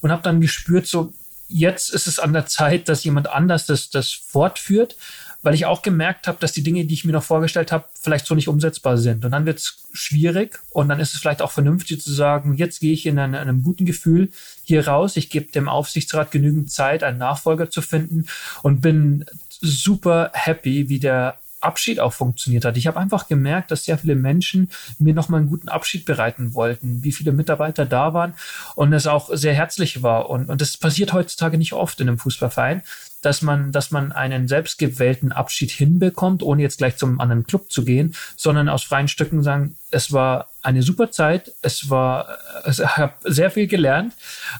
und 0.00 0.10
habe 0.10 0.22
dann 0.22 0.40
gespürt, 0.40 0.86
so 0.86 1.12
jetzt 1.48 1.90
ist 1.90 2.06
es 2.06 2.18
an 2.18 2.32
der 2.32 2.46
Zeit, 2.46 2.88
dass 2.88 3.04
jemand 3.04 3.28
anders 3.28 3.66
das, 3.66 3.90
das 3.90 4.12
fortführt, 4.12 4.96
weil 5.42 5.54
ich 5.54 5.66
auch 5.66 5.82
gemerkt 5.82 6.26
habe, 6.26 6.38
dass 6.40 6.52
die 6.52 6.62
Dinge, 6.62 6.84
die 6.84 6.94
ich 6.94 7.04
mir 7.04 7.12
noch 7.12 7.22
vorgestellt 7.22 7.70
habe, 7.72 7.84
vielleicht 7.98 8.26
so 8.26 8.34
nicht 8.34 8.48
umsetzbar 8.48 8.98
sind. 8.98 9.24
Und 9.24 9.30
dann 9.30 9.46
wird 9.46 9.58
es 9.58 9.86
schwierig 9.92 10.58
und 10.70 10.88
dann 10.88 11.00
ist 11.00 11.14
es 11.14 11.20
vielleicht 11.20 11.42
auch 11.42 11.52
vernünftig 11.52 12.02
zu 12.02 12.12
sagen, 12.12 12.54
jetzt 12.54 12.80
gehe 12.80 12.92
ich 12.92 13.06
in 13.06 13.18
eine, 13.18 13.38
einem 13.38 13.62
guten 13.62 13.84
Gefühl 13.84 14.30
hier 14.64 14.86
raus, 14.86 15.16
ich 15.16 15.30
gebe 15.30 15.52
dem 15.52 15.68
Aufsichtsrat 15.68 16.30
genügend 16.30 16.70
Zeit, 16.70 17.02
einen 17.02 17.18
Nachfolger 17.18 17.70
zu 17.70 17.82
finden 17.82 18.26
und 18.62 18.80
bin 18.80 19.24
super 19.60 20.30
happy, 20.34 20.88
wie 20.88 20.98
der 20.98 21.38
Abschied 21.60 22.00
auch 22.00 22.12
funktioniert 22.12 22.64
hat. 22.64 22.76
Ich 22.76 22.86
habe 22.86 23.00
einfach 23.00 23.28
gemerkt, 23.28 23.70
dass 23.70 23.84
sehr 23.84 23.98
viele 23.98 24.14
Menschen 24.14 24.70
mir 24.98 25.14
nochmal 25.14 25.40
einen 25.40 25.50
guten 25.50 25.68
Abschied 25.68 26.04
bereiten 26.04 26.54
wollten, 26.54 27.02
wie 27.02 27.12
viele 27.12 27.32
Mitarbeiter 27.32 27.84
da 27.84 28.14
waren 28.14 28.34
und 28.74 28.92
es 28.92 29.06
auch 29.06 29.30
sehr 29.32 29.54
herzlich 29.54 30.02
war. 30.02 30.30
Und, 30.30 30.48
und 30.48 30.60
das 30.60 30.76
passiert 30.76 31.12
heutzutage 31.12 31.58
nicht 31.58 31.72
oft 31.72 32.00
in 32.00 32.08
einem 32.08 32.18
Fußballverein, 32.18 32.82
dass 33.22 33.42
man, 33.42 33.72
dass 33.72 33.90
man 33.90 34.12
einen 34.12 34.46
selbstgewählten 34.46 35.32
Abschied 35.32 35.70
hinbekommt, 35.70 36.42
ohne 36.42 36.62
jetzt 36.62 36.78
gleich 36.78 36.96
zum 36.96 37.20
anderen 37.20 37.44
Club 37.44 37.72
zu 37.72 37.84
gehen, 37.84 38.14
sondern 38.36 38.68
aus 38.68 38.84
freien 38.84 39.08
Stücken 39.08 39.42
sagen, 39.42 39.76
es 39.90 40.12
war 40.12 40.50
eine 40.62 40.82
super 40.82 41.10
Zeit, 41.10 41.52
es 41.62 41.90
war, 41.90 42.38
ich 42.66 42.78
habe 42.78 43.14
sehr 43.24 43.50
viel 43.50 43.66
gelernt 43.66 44.14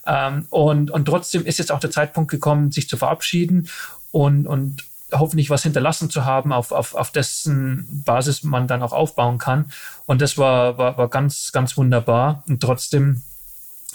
ähm, 0.06 0.46
und, 0.50 0.90
und 0.90 1.04
trotzdem 1.04 1.46
ist 1.46 1.58
jetzt 1.58 1.70
auch 1.70 1.80
der 1.80 1.90
Zeitpunkt 1.90 2.30
gekommen, 2.30 2.72
sich 2.72 2.88
zu 2.88 2.96
verabschieden 2.96 3.68
und, 4.10 4.46
und 4.46 4.84
hoffentlich 5.12 5.50
was 5.50 5.62
hinterlassen 5.62 6.10
zu 6.10 6.24
haben, 6.24 6.52
auf, 6.52 6.72
auf, 6.72 6.94
auf 6.94 7.10
dessen 7.10 8.02
Basis 8.04 8.42
man 8.42 8.66
dann 8.66 8.82
auch 8.82 8.92
aufbauen 8.92 9.38
kann. 9.38 9.70
Und 10.06 10.20
das 10.20 10.38
war, 10.38 10.78
war, 10.78 10.98
war 10.98 11.08
ganz, 11.08 11.52
ganz 11.52 11.76
wunderbar. 11.76 12.44
Und 12.48 12.60
trotzdem 12.60 13.22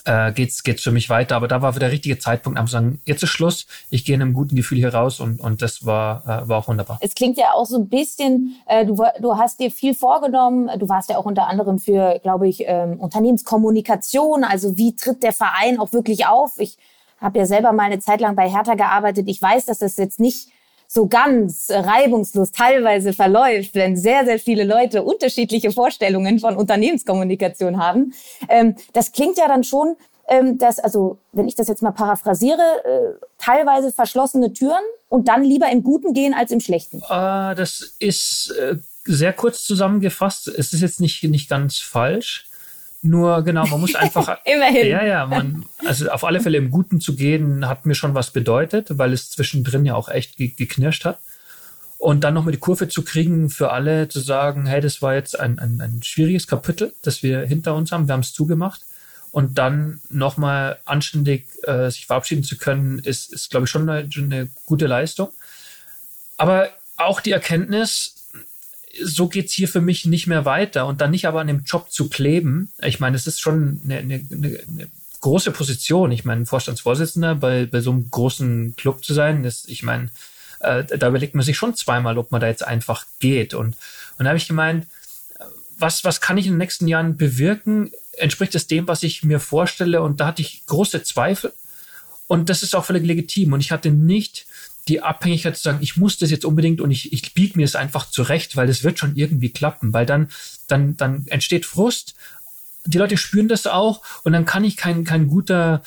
äh, 0.06 0.32
geht's 0.34 0.63
geht's 0.63 0.84
für 0.84 0.91
mich 0.91 1.10
weiter. 1.10 1.36
Aber 1.36 1.47
da 1.47 1.62
war 1.62 1.71
der 1.73 1.91
richtige 1.91 2.19
Zeitpunkt, 2.19 2.60
am 2.60 2.67
sagen, 2.67 3.02
jetzt 3.06 3.23
ist 3.23 3.30
Schluss. 3.30 3.67
Ich 3.89 4.06
gehe 4.06 4.15
in 4.15 4.21
einem 4.21 4.34
guten 4.34 4.56
Gefühl 4.56 4.78
hier 4.78 4.93
raus 4.93 5.19
und 5.19 5.39
und 5.39 5.62
das 5.62 5.86
war 5.86 6.23
äh, 6.26 6.47
war 6.47 6.60
auch 6.60 6.67
wunderbar. 6.67 6.97
Es 7.02 7.15
klingt 7.15 7.38
ja 7.38 7.54
auch 7.54 7.65
so 7.65 7.78
ein 7.78 7.89
bisschen. 7.89 8.56
Äh, 8.65 8.86
du 8.86 9.02
du 9.21 9.38
hast 9.38 9.60
dir 9.60 9.71
viel 9.71 9.93
vorgenommen. 9.93 10.69
Du 10.80 10.89
warst 10.89 11.10
ja 11.10 11.17
auch 11.17 11.26
unter 11.26 11.47
anderem 11.47 11.80
für, 11.80 12.19
glaube 12.21 12.47
ich, 12.47 12.63
ähm, 12.65 12.99
Unternehmenskommunikation. 12.99 14.43
Also 14.43 14.78
wie 14.78 14.95
tritt 14.95 15.23
der 15.23 15.34
Verein 15.34 15.80
auch 15.80 15.93
wirklich 15.93 16.26
auf? 16.26 16.58
Ich 16.58 16.78
habe 17.19 17.39
ja 17.39 17.45
selber 17.45 17.71
mal 17.71 17.84
eine 17.84 17.99
Zeit 17.99 18.19
lang 18.19 18.36
bei 18.36 18.49
Hertha 18.49 18.76
gearbeitet. 18.76 19.28
Ich 19.30 19.41
weiß, 19.41 19.65
dass 19.65 19.80
das 19.80 19.95
jetzt 19.97 20.19
nicht 20.19 20.49
so 20.93 21.07
ganz 21.07 21.69
reibungslos 21.71 22.51
teilweise 22.51 23.13
verläuft, 23.13 23.73
wenn 23.73 23.97
sehr, 23.97 24.25
sehr 24.25 24.37
viele 24.37 24.63
Leute 24.63 25.01
unterschiedliche 25.01 25.71
Vorstellungen 25.71 26.37
von 26.39 26.55
Unternehmenskommunikation 26.55 27.83
haben. 27.83 28.13
Ähm, 28.47 28.75
das 28.93 29.11
klingt 29.11 29.37
ja 29.39 29.47
dann 29.47 29.63
schon, 29.63 29.95
ähm, 30.27 30.59
dass, 30.59 30.77
also 30.77 31.17
wenn 31.31 31.47
ich 31.47 31.55
das 31.55 31.67
jetzt 31.67 31.81
mal 31.81 31.91
paraphrasiere, 31.91 32.61
äh, 32.85 33.25
teilweise 33.39 33.91
verschlossene 33.91 34.53
Türen 34.53 34.83
und 35.09 35.27
dann 35.27 35.43
lieber 35.43 35.69
im 35.71 35.81
Guten 35.81 36.13
gehen 36.13 36.35
als 36.35 36.51
im 36.51 36.59
Schlechten. 36.59 36.99
Äh, 37.09 37.55
das 37.55 37.95
ist 37.97 38.51
äh, 38.59 38.75
sehr 39.05 39.33
kurz 39.33 39.63
zusammengefasst. 39.63 40.47
Es 40.47 40.73
ist 40.73 40.81
jetzt 40.81 41.01
nicht, 41.01 41.23
nicht 41.23 41.49
ganz 41.49 41.79
falsch. 41.79 42.45
Nur 43.06 43.43
genau, 43.43 43.68
man 43.68 43.82
muss 43.82 43.95
einfach. 43.95 44.38
Immerhin. 44.45 44.88
Ja, 44.88 45.04
ja, 45.04 45.26
man, 45.26 45.66
also 45.86 46.10
auf 46.10 46.24
alle 46.24 46.39
Fälle 46.39 46.58
im 46.58 46.72
Guten 46.72 47.01
zu 47.01 47.18
gehen, 47.18 47.68
hat 47.68 47.86
mir 47.86 47.95
schon 47.95 48.14
was 48.14 48.32
bedeutet, 48.32 48.97
weil 48.97 49.12
es 49.12 49.30
zwischendrin 49.30 49.86
ja 49.86 49.95
auch 49.95 50.08
echt 50.08 50.38
geknirscht 50.38 51.04
hat. 51.04 51.20
Und 51.97 52.24
dann 52.24 52.34
nochmal 52.34 52.54
die 52.54 52.60
Kurve 52.60 52.88
zu 52.88 53.04
kriegen 53.04 53.49
für 53.49 53.72
alle, 53.72 54.08
zu 54.08 54.22
sagen, 54.22 54.66
hey, 54.66 54.80
das 54.80 55.01
war 55.01 55.16
jetzt 55.16 55.38
ein, 55.38 55.60
ein, 55.60 55.82
ein 55.82 56.01
schwieriges 56.01 56.47
Kapitel, 56.47 56.93
das 57.01 57.24
wir 57.24 57.41
hinter 57.41 57.76
uns 57.76 57.91
haben, 57.91 58.08
wir 58.08 58.14
haben 58.14 58.22
es 58.22 58.34
zugemacht. 58.34 58.82
Und 59.32 59.58
dann 59.58 59.99
nochmal 60.10 60.80
anständig 60.86 61.47
äh, 61.64 61.89
sich 61.89 62.06
verabschieden 62.06 62.43
zu 62.43 62.58
können, 62.58 62.99
ist, 62.99 63.34
ist 63.34 63.49
glaube 63.49 63.66
ich, 63.66 63.70
schon 63.70 63.89
eine, 63.89 64.08
eine 64.18 64.49
gute 64.66 64.88
Leistung. 64.88 65.30
Aber 66.38 66.70
auch 66.95 67.20
die 67.20 67.32
Erkenntnis, 67.32 68.16
so 69.01 69.27
geht's 69.27 69.53
hier 69.53 69.67
für 69.67 69.81
mich 69.81 70.05
nicht 70.05 70.27
mehr 70.27 70.45
weiter 70.45 70.85
und 70.85 71.01
dann 71.01 71.11
nicht 71.11 71.27
aber 71.27 71.41
an 71.41 71.47
dem 71.47 71.63
Job 71.63 71.91
zu 71.91 72.09
kleben. 72.09 72.71
Ich 72.81 72.99
meine, 72.99 73.15
es 73.15 73.27
ist 73.27 73.41
schon 73.41 73.81
eine, 73.85 73.97
eine, 73.97 74.25
eine 74.29 74.87
große 75.21 75.51
Position. 75.51 76.11
Ich 76.11 76.25
meine, 76.25 76.45
Vorstandsvorsitzender 76.45 77.35
bei, 77.35 77.65
bei 77.65 77.81
so 77.81 77.91
einem 77.91 78.09
großen 78.09 78.75
Club 78.75 79.03
zu 79.03 79.13
sein, 79.13 79.43
ist, 79.45 79.69
ich 79.69 79.81
meine, 79.81 80.09
äh, 80.59 80.83
da 80.83 81.07
überlegt 81.07 81.33
man 81.33 81.43
sich 81.43 81.57
schon 81.57 81.75
zweimal, 81.75 82.17
ob 82.17 82.31
man 82.31 82.41
da 82.41 82.47
jetzt 82.47 82.65
einfach 82.65 83.05
geht. 83.19 83.53
Und, 83.53 83.75
und 84.17 84.25
da 84.25 84.27
habe 84.27 84.37
ich 84.37 84.47
gemeint, 84.47 84.85
was, 85.77 86.03
was 86.03 86.21
kann 86.21 86.37
ich 86.37 86.45
in 86.45 86.53
den 86.53 86.59
nächsten 86.59 86.87
Jahren 86.87 87.17
bewirken? 87.17 87.91
Entspricht 88.17 88.53
es 88.53 88.67
dem, 88.67 88.87
was 88.87 89.01
ich 89.01 89.23
mir 89.23 89.39
vorstelle? 89.39 90.01
Und 90.01 90.19
da 90.19 90.27
hatte 90.27 90.41
ich 90.41 90.65
große 90.67 91.03
Zweifel. 91.03 91.53
Und 92.27 92.49
das 92.49 92.63
ist 92.63 92.75
auch 92.75 92.85
völlig 92.85 93.05
legitim. 93.05 93.53
Und 93.53 93.61
ich 93.61 93.71
hatte 93.71 93.91
nicht 93.91 94.45
die 94.88 95.01
Abhängigkeit 95.01 95.55
zu 95.55 95.63
sagen, 95.63 95.79
ich 95.81 95.97
muss 95.97 96.17
das 96.17 96.31
jetzt 96.31 96.45
unbedingt 96.45 96.81
und 96.81 96.91
ich, 96.91 97.13
ich 97.13 97.34
biege 97.34 97.57
mir 97.57 97.65
es 97.65 97.75
einfach 97.75 98.09
zurecht, 98.09 98.55
weil 98.55 98.67
das 98.67 98.84
wird 98.84 98.99
schon 98.99 99.15
irgendwie 99.15 99.51
klappen, 99.51 99.93
weil 99.93 100.05
dann, 100.05 100.29
dann, 100.67 100.97
dann 100.97 101.25
entsteht 101.27 101.65
Frust. 101.65 102.15
Die 102.86 102.97
Leute 102.97 103.17
spüren 103.17 103.47
das 103.47 103.65
auch 103.65 104.01
und 104.23 104.34
dann 104.34 104.45
kann 104.45 104.65
ich 104.65 104.75
kein, 104.75 105.05
kein 105.05 105.27
guter 105.27 105.84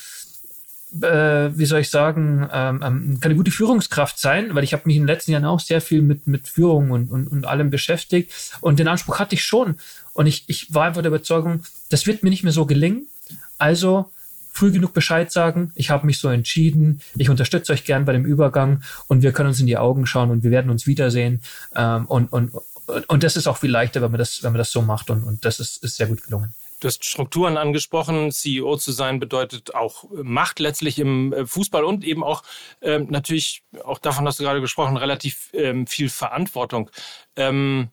äh, 1.02 1.58
wie 1.58 1.66
soll 1.66 1.80
ich 1.80 1.90
sagen, 1.90 2.48
ähm, 2.52 2.80
ähm, 2.82 3.20
keine 3.20 3.34
gute 3.34 3.50
Führungskraft 3.50 4.18
sein, 4.18 4.54
weil 4.54 4.64
ich 4.64 4.72
habe 4.72 4.84
mich 4.86 4.96
in 4.96 5.02
den 5.02 5.08
letzten 5.08 5.32
Jahren 5.32 5.44
auch 5.44 5.60
sehr 5.60 5.80
viel 5.80 6.02
mit, 6.02 6.26
mit 6.26 6.48
Führung 6.48 6.90
und, 6.90 7.10
und, 7.10 7.28
und 7.28 7.46
allem 7.46 7.70
beschäftigt. 7.70 8.32
Und 8.60 8.78
den 8.78 8.88
Anspruch 8.88 9.18
hatte 9.18 9.34
ich 9.34 9.44
schon. 9.44 9.76
Und 10.12 10.26
ich, 10.26 10.44
ich 10.48 10.72
war 10.72 10.86
einfach 10.86 11.02
der 11.02 11.10
Überzeugung, 11.10 11.62
das 11.90 12.06
wird 12.06 12.22
mir 12.22 12.30
nicht 12.30 12.44
mehr 12.44 12.52
so 12.52 12.66
gelingen. 12.66 13.08
Also 13.58 14.10
früh 14.56 14.72
genug 14.72 14.94
Bescheid 14.94 15.30
sagen, 15.30 15.70
ich 15.74 15.90
habe 15.90 16.06
mich 16.06 16.18
so 16.18 16.28
entschieden, 16.28 17.02
ich 17.16 17.28
unterstütze 17.28 17.72
euch 17.72 17.84
gern 17.84 18.06
bei 18.06 18.12
dem 18.12 18.24
Übergang 18.24 18.82
und 19.06 19.22
wir 19.22 19.32
können 19.32 19.48
uns 19.48 19.60
in 19.60 19.66
die 19.66 19.76
Augen 19.76 20.06
schauen 20.06 20.30
und 20.30 20.42
wir 20.42 20.50
werden 20.50 20.70
uns 20.70 20.86
wiedersehen. 20.86 21.42
Ähm, 21.74 22.06
und, 22.06 22.32
und, 22.32 22.52
und 23.06 23.22
das 23.22 23.36
ist 23.36 23.46
auch 23.46 23.58
viel 23.58 23.70
leichter, 23.70 24.00
wenn 24.00 24.10
man 24.10 24.18
das, 24.18 24.42
wenn 24.42 24.52
man 24.52 24.58
das 24.58 24.70
so 24.70 24.80
macht 24.80 25.10
und, 25.10 25.24
und 25.24 25.44
das 25.44 25.60
ist, 25.60 25.84
ist 25.84 25.96
sehr 25.96 26.06
gut 26.06 26.22
gelungen. 26.22 26.54
Du 26.80 26.88
hast 26.88 27.04
Strukturen 27.04 27.56
angesprochen. 27.56 28.30
CEO 28.32 28.76
zu 28.76 28.92
sein 28.92 29.18
bedeutet 29.18 29.74
auch 29.74 30.04
Macht 30.10 30.58
letztlich 30.58 30.98
im 30.98 31.32
äh, 31.32 31.46
Fußball 31.46 31.84
und 31.84 32.04
eben 32.04 32.24
auch 32.24 32.42
ähm, 32.80 33.08
natürlich, 33.10 33.62
auch 33.84 33.98
davon 33.98 34.26
hast 34.26 34.40
du 34.40 34.44
gerade 34.44 34.60
gesprochen, 34.60 34.96
relativ 34.96 35.50
ähm, 35.52 35.86
viel 35.86 36.08
Verantwortung. 36.08 36.90
Ähm, 37.36 37.88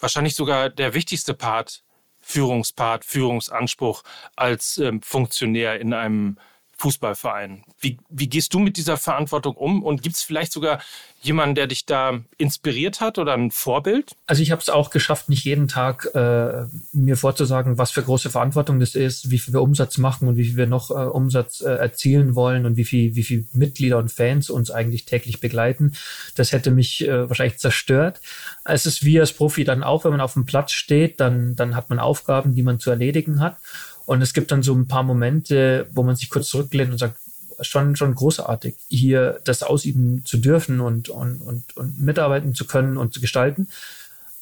wahrscheinlich 0.00 0.34
sogar 0.34 0.68
der 0.68 0.94
wichtigste 0.94 1.34
Part, 1.34 1.82
Führungspart, 2.22 3.04
Führungsanspruch 3.04 4.02
als 4.36 4.78
ähm, 4.78 5.02
Funktionär 5.02 5.80
in 5.80 5.92
einem 5.92 6.38
Fußballverein. 6.82 7.62
Wie, 7.78 7.98
wie 8.08 8.28
gehst 8.28 8.52
du 8.54 8.58
mit 8.58 8.76
dieser 8.76 8.96
Verantwortung 8.96 9.54
um? 9.54 9.84
Und 9.84 10.02
gibt 10.02 10.16
es 10.16 10.22
vielleicht 10.22 10.50
sogar 10.52 10.80
jemanden, 11.20 11.54
der 11.54 11.68
dich 11.68 11.86
da 11.86 12.18
inspiriert 12.38 13.00
hat 13.00 13.18
oder 13.18 13.34
ein 13.34 13.52
Vorbild? 13.52 14.16
Also 14.26 14.42
ich 14.42 14.50
habe 14.50 14.60
es 14.60 14.68
auch 14.68 14.90
geschafft, 14.90 15.28
nicht 15.28 15.44
jeden 15.44 15.68
Tag 15.68 16.12
äh, 16.16 16.64
mir 16.92 17.16
vorzusagen, 17.16 17.78
was 17.78 17.92
für 17.92 18.02
große 18.02 18.30
Verantwortung 18.30 18.80
das 18.80 18.96
ist, 18.96 19.30
wie 19.30 19.38
viel 19.38 19.54
wir 19.54 19.62
Umsatz 19.62 19.96
machen 19.98 20.26
und 20.26 20.36
wie 20.36 20.44
viel 20.44 20.56
wir 20.56 20.66
noch 20.66 20.90
äh, 20.90 20.94
Umsatz 20.94 21.60
äh, 21.60 21.70
erzielen 21.70 22.34
wollen 22.34 22.66
und 22.66 22.76
wie 22.76 22.84
viel, 22.84 23.14
wie 23.14 23.22
viel 23.22 23.46
Mitglieder 23.52 23.98
und 23.98 24.10
Fans 24.10 24.50
uns 24.50 24.72
eigentlich 24.72 25.04
täglich 25.04 25.38
begleiten. 25.38 25.92
Das 26.34 26.50
hätte 26.50 26.72
mich 26.72 27.06
äh, 27.06 27.28
wahrscheinlich 27.28 27.58
zerstört. 27.58 28.20
Es 28.64 28.86
ist 28.86 29.04
wie 29.04 29.20
als 29.20 29.32
Profi 29.32 29.62
dann 29.62 29.84
auch, 29.84 30.02
wenn 30.02 30.10
man 30.10 30.20
auf 30.20 30.32
dem 30.32 30.46
Platz 30.46 30.72
steht, 30.72 31.20
dann, 31.20 31.54
dann 31.54 31.76
hat 31.76 31.90
man 31.90 32.00
Aufgaben, 32.00 32.56
die 32.56 32.64
man 32.64 32.80
zu 32.80 32.90
erledigen 32.90 33.38
hat. 33.38 33.56
Und 34.04 34.22
es 34.22 34.32
gibt 34.34 34.50
dann 34.50 34.62
so 34.62 34.74
ein 34.74 34.88
paar 34.88 35.02
Momente, 35.02 35.86
wo 35.92 36.02
man 36.02 36.16
sich 36.16 36.30
kurz 36.30 36.48
zurücklehnt 36.48 36.90
und 36.90 36.98
sagt, 36.98 37.16
schon, 37.60 37.96
schon 37.96 38.14
großartig, 38.14 38.74
hier 38.88 39.40
das 39.44 39.62
ausüben 39.62 40.24
zu 40.24 40.38
dürfen 40.38 40.80
und, 40.80 41.08
und, 41.08 41.40
und, 41.40 41.76
und 41.76 42.00
mitarbeiten 42.00 42.54
zu 42.54 42.66
können 42.66 42.96
und 42.96 43.14
zu 43.14 43.20
gestalten. 43.20 43.68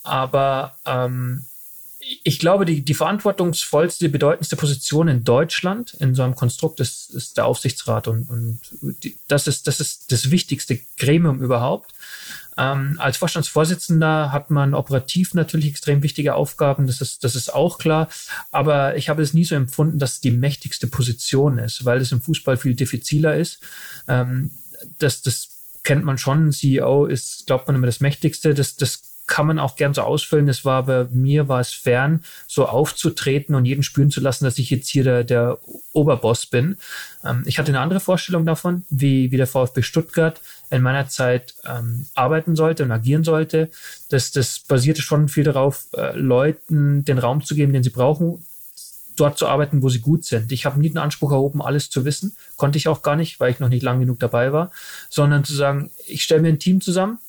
Aber 0.02 0.76
ähm, 0.86 1.44
ich 2.24 2.38
glaube, 2.38 2.64
die, 2.64 2.82
die 2.82 2.94
verantwortungsvollste, 2.94 4.08
bedeutendste 4.08 4.56
Position 4.56 5.08
in 5.08 5.24
Deutschland 5.24 5.94
in 5.94 6.14
so 6.14 6.22
einem 6.22 6.34
Konstrukt 6.34 6.80
ist, 6.80 7.10
ist 7.10 7.36
der 7.36 7.46
Aufsichtsrat 7.46 8.08
und, 8.08 8.28
und 8.30 8.60
die, 9.04 9.16
das 9.28 9.46
ist 9.46 9.66
das 9.66 9.80
ist 9.80 10.10
das 10.10 10.30
wichtigste 10.30 10.80
Gremium 10.96 11.40
überhaupt. 11.42 11.92
Ähm, 12.60 12.96
als 12.98 13.16
Vorstandsvorsitzender 13.16 14.32
hat 14.32 14.50
man 14.50 14.74
operativ 14.74 15.32
natürlich 15.32 15.68
extrem 15.68 16.02
wichtige 16.02 16.34
Aufgaben, 16.34 16.86
das 16.86 17.00
ist, 17.00 17.24
das 17.24 17.34
ist 17.34 17.54
auch 17.54 17.78
klar. 17.78 18.08
Aber 18.50 18.96
ich 18.96 19.08
habe 19.08 19.22
es 19.22 19.32
nie 19.32 19.44
so 19.44 19.54
empfunden, 19.54 19.98
dass 19.98 20.14
es 20.14 20.20
die 20.20 20.30
mächtigste 20.30 20.86
Position 20.86 21.56
ist, 21.56 21.86
weil 21.86 22.00
es 22.00 22.12
im 22.12 22.20
Fußball 22.20 22.58
viel 22.58 22.74
diffiziler 22.74 23.34
ist. 23.34 23.60
Ähm, 24.08 24.50
das, 24.98 25.22
das 25.22 25.48
kennt 25.84 26.04
man 26.04 26.18
schon. 26.18 26.52
CEO 26.52 27.06
ist, 27.06 27.46
glaubt 27.46 27.66
man 27.66 27.76
immer, 27.76 27.86
das 27.86 28.00
Mächtigste. 28.00 28.52
Das, 28.52 28.76
das 28.76 29.00
kann 29.30 29.46
man 29.46 29.60
auch 29.60 29.76
gern 29.76 29.94
so 29.94 30.02
ausfüllen. 30.02 30.48
Es 30.48 30.64
war 30.64 30.86
bei 30.86 31.06
mir 31.12 31.48
war 31.48 31.60
es 31.60 31.70
fern, 31.70 32.24
so 32.48 32.66
aufzutreten 32.66 33.54
und 33.54 33.64
jeden 33.64 33.84
spüren 33.84 34.10
zu 34.10 34.20
lassen, 34.20 34.44
dass 34.44 34.58
ich 34.58 34.70
jetzt 34.70 34.88
hier 34.88 35.04
der, 35.04 35.22
der 35.22 35.58
Oberboss 35.92 36.46
bin. 36.46 36.76
Ähm, 37.24 37.44
ich 37.46 37.58
hatte 37.58 37.70
eine 37.70 37.78
andere 37.78 38.00
Vorstellung 38.00 38.44
davon, 38.44 38.84
wie, 38.90 39.30
wie 39.30 39.36
der 39.36 39.46
VfB 39.46 39.82
Stuttgart 39.82 40.40
in 40.70 40.82
meiner 40.82 41.08
Zeit 41.08 41.54
ähm, 41.64 42.06
arbeiten 42.14 42.56
sollte 42.56 42.82
und 42.82 42.90
agieren 42.90 43.22
sollte. 43.22 43.70
Das, 44.08 44.32
das 44.32 44.58
basierte 44.58 45.00
schon 45.00 45.28
viel 45.28 45.44
darauf, 45.44 45.86
äh, 45.96 46.14
Leuten 46.16 47.04
den 47.04 47.18
Raum 47.18 47.44
zu 47.44 47.54
geben, 47.54 47.72
den 47.72 47.84
sie 47.84 47.90
brauchen, 47.90 48.44
dort 49.14 49.38
zu 49.38 49.46
arbeiten, 49.46 49.80
wo 49.80 49.88
sie 49.88 50.00
gut 50.00 50.24
sind. 50.24 50.50
Ich 50.50 50.66
habe 50.66 50.80
nie 50.80 50.88
den 50.88 50.98
Anspruch 50.98 51.30
erhoben, 51.30 51.62
alles 51.62 51.88
zu 51.88 52.04
wissen. 52.04 52.36
Konnte 52.56 52.78
ich 52.78 52.88
auch 52.88 53.02
gar 53.02 53.14
nicht, 53.14 53.38
weil 53.38 53.52
ich 53.52 53.60
noch 53.60 53.68
nicht 53.68 53.84
lang 53.84 54.00
genug 54.00 54.18
dabei 54.18 54.52
war, 54.52 54.72
sondern 55.08 55.44
zu 55.44 55.54
sagen, 55.54 55.92
ich 56.08 56.24
stelle 56.24 56.42
mir 56.42 56.48
ein 56.48 56.58
Team 56.58 56.80
zusammen, 56.80 57.20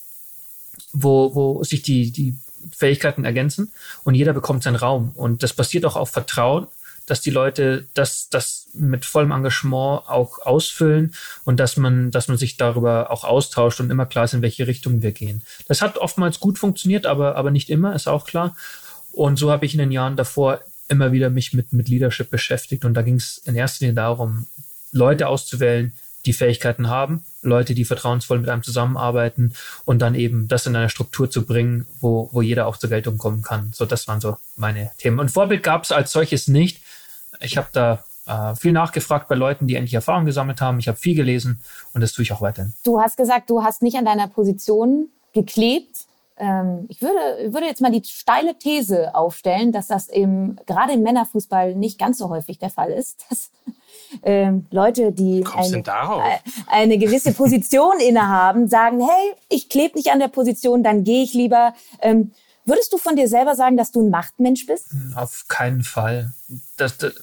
wo, 0.93 1.35
wo 1.35 1.63
sich 1.63 1.81
die, 1.81 2.11
die 2.11 2.35
Fähigkeiten 2.75 3.25
ergänzen 3.25 3.71
und 4.03 4.15
jeder 4.15 4.33
bekommt 4.33 4.63
seinen 4.63 4.75
Raum. 4.75 5.11
Und 5.15 5.43
das 5.43 5.53
basiert 5.53 5.85
auch 5.85 5.95
auf 5.95 6.09
Vertrauen, 6.09 6.67
dass 7.05 7.21
die 7.21 7.31
Leute 7.31 7.87
das, 7.93 8.29
das 8.29 8.67
mit 8.73 9.05
vollem 9.05 9.31
Engagement 9.31 10.07
auch 10.07 10.39
ausfüllen 10.39 11.13
und 11.43 11.59
dass 11.59 11.75
man, 11.77 12.11
dass 12.11 12.27
man 12.27 12.37
sich 12.37 12.57
darüber 12.57 13.11
auch 13.11 13.23
austauscht 13.23 13.79
und 13.79 13.89
immer 13.89 14.05
klar 14.05 14.25
ist, 14.25 14.33
in 14.33 14.41
welche 14.41 14.67
Richtung 14.67 15.01
wir 15.01 15.11
gehen. 15.11 15.41
Das 15.67 15.81
hat 15.81 15.97
oftmals 15.97 16.39
gut 16.39 16.59
funktioniert, 16.59 17.05
aber, 17.05 17.35
aber 17.35 17.51
nicht 17.51 17.69
immer, 17.69 17.95
ist 17.95 18.07
auch 18.07 18.25
klar. 18.25 18.55
Und 19.11 19.37
so 19.37 19.51
habe 19.51 19.65
ich 19.65 19.73
in 19.73 19.79
den 19.79 19.91
Jahren 19.91 20.15
davor 20.15 20.61
immer 20.87 21.11
wieder 21.11 21.29
mich 21.29 21.53
mit, 21.53 21.73
mit 21.73 21.89
Leadership 21.89 22.29
beschäftigt 22.29 22.85
und 22.85 22.93
da 22.93 23.01
ging 23.01 23.15
es 23.15 23.39
in 23.39 23.55
erster 23.55 23.85
Linie 23.85 23.95
darum, 23.95 24.47
Leute 24.91 25.27
auszuwählen, 25.27 25.93
die 26.25 26.33
Fähigkeiten 26.33 26.87
haben, 26.87 27.23
Leute, 27.41 27.73
die 27.73 27.85
vertrauensvoll 27.85 28.39
mit 28.39 28.49
einem 28.49 28.63
zusammenarbeiten 28.63 29.53
und 29.85 30.01
dann 30.01 30.15
eben 30.15 30.47
das 30.47 30.65
in 30.67 30.75
eine 30.75 30.89
Struktur 30.89 31.29
zu 31.29 31.45
bringen, 31.45 31.87
wo, 31.99 32.29
wo 32.31 32.41
jeder 32.41 32.67
auch 32.67 32.77
zur 32.77 32.89
Geltung 32.89 33.17
kommen 33.17 33.41
kann. 33.41 33.71
So, 33.73 33.85
das 33.85 34.07
waren 34.07 34.21
so 34.21 34.37
meine 34.55 34.91
Themen. 34.97 35.19
Und 35.19 35.31
Vorbild 35.31 35.63
gab 35.63 35.83
es 35.83 35.91
als 35.91 36.11
solches 36.11 36.47
nicht. 36.47 36.81
Ich 37.39 37.57
habe 37.57 37.69
da 37.73 38.03
äh, 38.27 38.55
viel 38.55 38.71
nachgefragt 38.71 39.27
bei 39.27 39.35
Leuten, 39.35 39.67
die 39.67 39.75
endlich 39.75 39.93
Erfahrung 39.93 40.25
gesammelt 40.25 40.61
haben. 40.61 40.79
Ich 40.79 40.87
habe 40.87 40.97
viel 40.97 41.15
gelesen 41.15 41.61
und 41.93 42.01
das 42.01 42.13
tue 42.13 42.23
ich 42.23 42.31
auch 42.31 42.41
weiterhin. 42.41 42.73
Du 42.83 43.01
hast 43.01 43.17
gesagt, 43.17 43.49
du 43.49 43.63
hast 43.63 43.81
nicht 43.81 43.97
an 43.97 44.05
deiner 44.05 44.27
Position 44.27 45.09
geklebt. 45.33 46.05
Ähm, 46.37 46.85
ich 46.89 47.01
würde, 47.01 47.53
würde 47.53 47.65
jetzt 47.65 47.81
mal 47.81 47.91
die 47.91 48.03
steile 48.05 48.57
These 48.57 49.15
aufstellen, 49.15 49.71
dass 49.71 49.87
das 49.87 50.09
eben 50.09 50.57
gerade 50.67 50.93
im 50.93 51.01
Männerfußball 51.01 51.75
nicht 51.75 51.97
ganz 51.97 52.19
so 52.19 52.29
häufig 52.29 52.59
der 52.59 52.69
Fall 52.69 52.91
ist, 52.91 53.25
dass 53.29 53.51
ähm, 54.23 54.65
Leute, 54.71 55.11
die 55.11 55.43
eine, 55.55 55.77
äh, 55.77 56.37
eine, 56.67 56.97
gewisse 56.97 57.33
Position 57.33 57.99
innehaben, 58.07 58.67
sagen, 58.67 58.99
hey, 58.99 59.33
ich 59.49 59.69
klebe 59.69 59.97
nicht 59.97 60.11
an 60.11 60.19
der 60.19 60.27
Position, 60.27 60.83
dann 60.83 61.03
gehe 61.03 61.23
ich 61.23 61.33
lieber. 61.33 61.73
Ähm, 62.01 62.31
würdest 62.65 62.93
du 62.93 62.97
von 62.97 63.15
dir 63.15 63.27
selber 63.27 63.55
sagen, 63.55 63.77
dass 63.77 63.91
du 63.91 64.01
ein 64.01 64.09
Machtmensch 64.09 64.65
bist? 64.65 64.91
Hm, 64.91 65.13
auf 65.15 65.45
keinen 65.47 65.83
Fall. 65.83 66.33
Das, 66.77 66.97
das, 66.97 67.13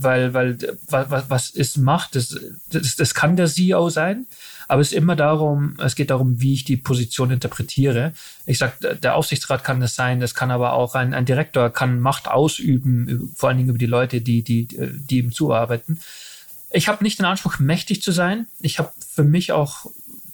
weil, 0.00 0.32
weil 0.32 0.58
was, 0.88 1.28
was 1.28 1.50
ist 1.50 1.76
Macht? 1.76 2.14
Das, 2.14 2.38
das, 2.70 2.96
das 2.96 3.14
kann 3.14 3.36
der 3.36 3.46
CEO 3.46 3.90
sein. 3.90 4.26
Aber 4.68 4.82
es 4.82 4.88
ist 4.88 4.98
immer 4.98 5.16
darum, 5.16 5.76
es 5.82 5.96
geht 5.96 6.10
darum, 6.10 6.40
wie 6.40 6.52
ich 6.52 6.64
die 6.64 6.76
Position 6.76 7.30
interpretiere. 7.30 8.12
Ich 8.44 8.58
sag, 8.58 8.78
der 9.00 9.16
Aufsichtsrat 9.16 9.64
kann 9.64 9.80
das 9.80 9.94
sein, 9.94 10.20
das 10.20 10.34
kann 10.34 10.50
aber 10.50 10.74
auch 10.74 10.94
ein, 10.94 11.14
ein 11.14 11.24
Direktor 11.24 11.70
kann 11.70 12.00
Macht 12.00 12.28
ausüben, 12.28 13.32
vor 13.34 13.48
allen 13.48 13.58
Dingen 13.58 13.70
über 13.70 13.78
die 13.78 13.86
Leute, 13.86 14.20
die, 14.20 14.42
die, 14.42 14.68
die 14.68 15.18
ihm 15.18 15.32
zuarbeiten. 15.32 16.00
Ich 16.70 16.88
habe 16.88 17.02
nicht 17.02 17.18
den 17.18 17.26
Anspruch, 17.26 17.58
mächtig 17.58 18.02
zu 18.02 18.12
sein. 18.12 18.46
Ich 18.60 18.78
habe 18.78 18.92
für 19.14 19.24
mich 19.24 19.52
auch 19.52 19.86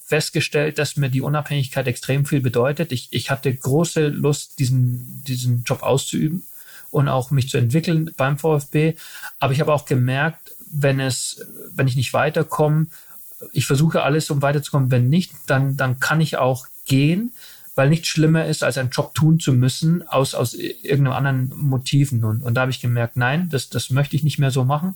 festgestellt, 0.04 0.78
dass 0.78 0.96
mir 0.96 1.08
die 1.08 1.22
Unabhängigkeit 1.22 1.86
extrem 1.86 2.26
viel 2.26 2.40
bedeutet. 2.40 2.92
Ich, 2.92 3.08
ich 3.10 3.30
hatte 3.30 3.54
große 3.54 4.08
Lust, 4.08 4.58
diesen, 4.58 5.22
diesen 5.24 5.64
Job 5.64 5.82
auszuüben 5.82 6.44
und 6.90 7.08
auch 7.08 7.30
mich 7.30 7.48
zu 7.48 7.58
entwickeln 7.58 8.10
beim 8.16 8.38
VfB. 8.38 8.96
Aber 9.38 9.52
ich 9.52 9.60
habe 9.60 9.72
auch 9.72 9.86
gemerkt, 9.86 10.54
wenn 10.70 11.00
es, 11.00 11.46
wenn 11.74 11.88
ich 11.88 11.96
nicht 11.96 12.12
weiterkomme, 12.12 12.88
ich 13.52 13.66
versuche 13.66 14.02
alles, 14.02 14.30
um 14.30 14.42
weiterzukommen. 14.42 14.90
Wenn 14.90 15.08
nicht, 15.08 15.32
dann, 15.46 15.76
dann 15.76 16.00
kann 16.00 16.20
ich 16.20 16.36
auch 16.36 16.66
gehen 16.84 17.32
weil 17.74 17.88
nichts 17.88 18.08
schlimmer 18.08 18.46
ist, 18.46 18.62
als 18.62 18.78
einen 18.78 18.90
Job 18.90 19.14
tun 19.14 19.40
zu 19.40 19.52
müssen 19.52 20.06
aus, 20.06 20.34
aus 20.34 20.54
irgendeinem 20.54 21.12
anderen 21.12 21.52
Motiven. 21.56 22.24
Und, 22.24 22.42
und 22.42 22.54
da 22.54 22.62
habe 22.62 22.70
ich 22.70 22.80
gemerkt, 22.80 23.16
nein, 23.16 23.48
das, 23.50 23.68
das 23.68 23.90
möchte 23.90 24.14
ich 24.16 24.22
nicht 24.22 24.38
mehr 24.38 24.50
so 24.50 24.64
machen. 24.64 24.94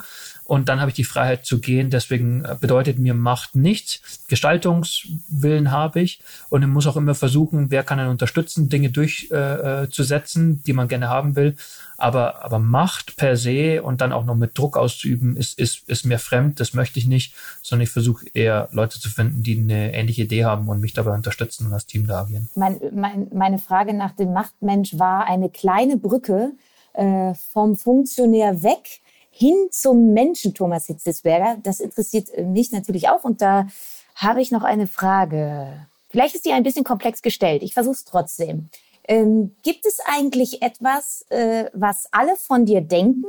Und 0.48 0.70
dann 0.70 0.80
habe 0.80 0.90
ich 0.90 0.94
die 0.94 1.04
Freiheit 1.04 1.44
zu 1.44 1.60
gehen. 1.60 1.90
Deswegen 1.90 2.42
äh, 2.42 2.56
bedeutet 2.58 2.98
mir 2.98 3.12
Macht 3.12 3.54
nichts. 3.54 4.24
Gestaltungswillen 4.28 5.70
habe 5.70 6.00
ich. 6.00 6.20
Und 6.48 6.62
ich 6.62 6.68
muss 6.68 6.86
auch 6.86 6.96
immer 6.96 7.14
versuchen, 7.14 7.70
wer 7.70 7.84
kann 7.84 7.98
einen 7.98 8.08
unterstützen, 8.08 8.70
Dinge 8.70 8.88
durchzusetzen, 8.88 10.50
äh, 10.50 10.54
äh 10.54 10.62
die 10.66 10.72
man 10.72 10.88
gerne 10.88 11.10
haben 11.10 11.36
will. 11.36 11.54
Aber, 11.98 12.42
aber 12.42 12.58
Macht 12.60 13.16
per 13.16 13.36
se 13.36 13.82
und 13.82 14.00
dann 14.00 14.10
auch 14.10 14.24
noch 14.24 14.36
mit 14.36 14.56
Druck 14.56 14.78
auszuüben, 14.78 15.36
ist, 15.36 15.58
ist, 15.58 15.86
ist 15.86 16.06
mir 16.06 16.18
fremd. 16.18 16.60
Das 16.60 16.72
möchte 16.72 16.98
ich 16.98 17.06
nicht, 17.06 17.34
sondern 17.60 17.82
ich 17.82 17.90
versuche 17.90 18.24
eher 18.32 18.70
Leute 18.72 18.98
zu 18.98 19.10
finden, 19.10 19.42
die 19.42 19.58
eine 19.58 19.92
ähnliche 19.92 20.22
Idee 20.22 20.46
haben 20.46 20.66
und 20.70 20.80
mich 20.80 20.94
dabei 20.94 21.12
unterstützen 21.12 21.66
und 21.66 21.74
als 21.74 21.84
Team 21.84 22.06
da 22.06 22.22
agieren. 22.22 22.48
Mein, 22.54 22.80
mein, 22.94 23.28
meine 23.34 23.58
Frage 23.58 23.92
nach 23.92 24.12
dem 24.12 24.32
Machtmensch 24.32 24.98
war 24.98 25.26
eine 25.26 25.50
kleine 25.50 25.98
Brücke 25.98 26.52
äh, 26.94 27.34
vom 27.34 27.76
Funktionär 27.76 28.62
weg 28.62 29.02
hin 29.38 29.68
zum 29.70 30.12
Menschen, 30.14 30.52
Thomas 30.52 30.86
Hitzelsberger. 30.86 31.58
Das 31.62 31.78
interessiert 31.78 32.28
mich 32.38 32.72
natürlich 32.72 33.08
auch. 33.08 33.22
Und 33.22 33.40
da 33.40 33.68
habe 34.16 34.42
ich 34.42 34.50
noch 34.50 34.64
eine 34.64 34.88
Frage. 34.88 35.86
Vielleicht 36.10 36.34
ist 36.34 36.44
die 36.44 36.52
ein 36.52 36.64
bisschen 36.64 36.82
komplex 36.82 37.22
gestellt. 37.22 37.62
Ich 37.62 37.72
versuche 37.72 37.94
es 37.94 38.04
trotzdem. 38.04 38.68
Ähm, 39.04 39.54
gibt 39.62 39.86
es 39.86 40.00
eigentlich 40.04 40.60
etwas, 40.60 41.24
äh, 41.28 41.70
was 41.72 42.08
alle 42.10 42.34
von 42.34 42.66
dir 42.66 42.80
denken, 42.80 43.26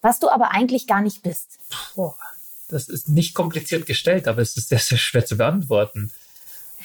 was 0.00 0.20
du 0.20 0.30
aber 0.30 0.52
eigentlich 0.52 0.86
gar 0.86 1.02
nicht 1.02 1.22
bist? 1.22 1.58
Boah, 1.94 2.16
das 2.68 2.88
ist 2.88 3.10
nicht 3.10 3.34
kompliziert 3.34 3.84
gestellt, 3.84 4.28
aber 4.28 4.40
es 4.40 4.56
ist 4.56 4.70
sehr, 4.70 4.78
sehr 4.78 4.98
schwer 4.98 5.26
zu 5.26 5.36
beantworten. 5.36 6.12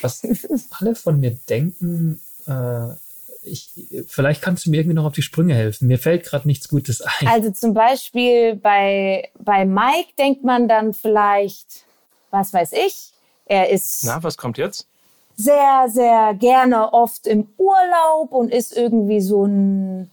Was 0.02 0.24
alle 0.72 0.96
von 0.96 1.22
mir 1.22 1.32
denken, 1.48 2.22
äh, 2.48 2.90
ich, 3.44 3.72
vielleicht 4.08 4.42
kannst 4.42 4.66
du 4.66 4.70
mir 4.70 4.78
irgendwie 4.78 4.96
noch 4.96 5.06
auf 5.06 5.14
die 5.14 5.22
Sprünge 5.22 5.54
helfen. 5.54 5.88
Mir 5.88 5.98
fällt 5.98 6.26
gerade 6.26 6.48
nichts 6.48 6.68
Gutes 6.68 7.02
ein. 7.02 7.28
Also 7.28 7.52
zum 7.52 7.74
Beispiel 7.74 8.56
bei, 8.56 9.30
bei 9.40 9.66
Mike 9.66 10.10
denkt 10.18 10.44
man 10.44 10.68
dann 10.68 10.94
vielleicht, 10.94 11.86
was 12.30 12.54
weiß 12.54 12.74
ich, 12.74 13.12
er 13.46 13.70
ist. 13.70 14.04
Na, 14.06 14.22
was 14.24 14.38
kommt 14.38 14.58
jetzt? 14.58 14.88
sehr, 15.36 15.86
sehr 15.88 16.34
gerne 16.36 16.94
oft 16.94 17.28
im 17.28 17.48
Urlaub 17.58 18.32
und 18.32 18.52
ist 18.52 18.76
irgendwie 18.76 19.22
so 19.22 19.46
ein 19.46 20.12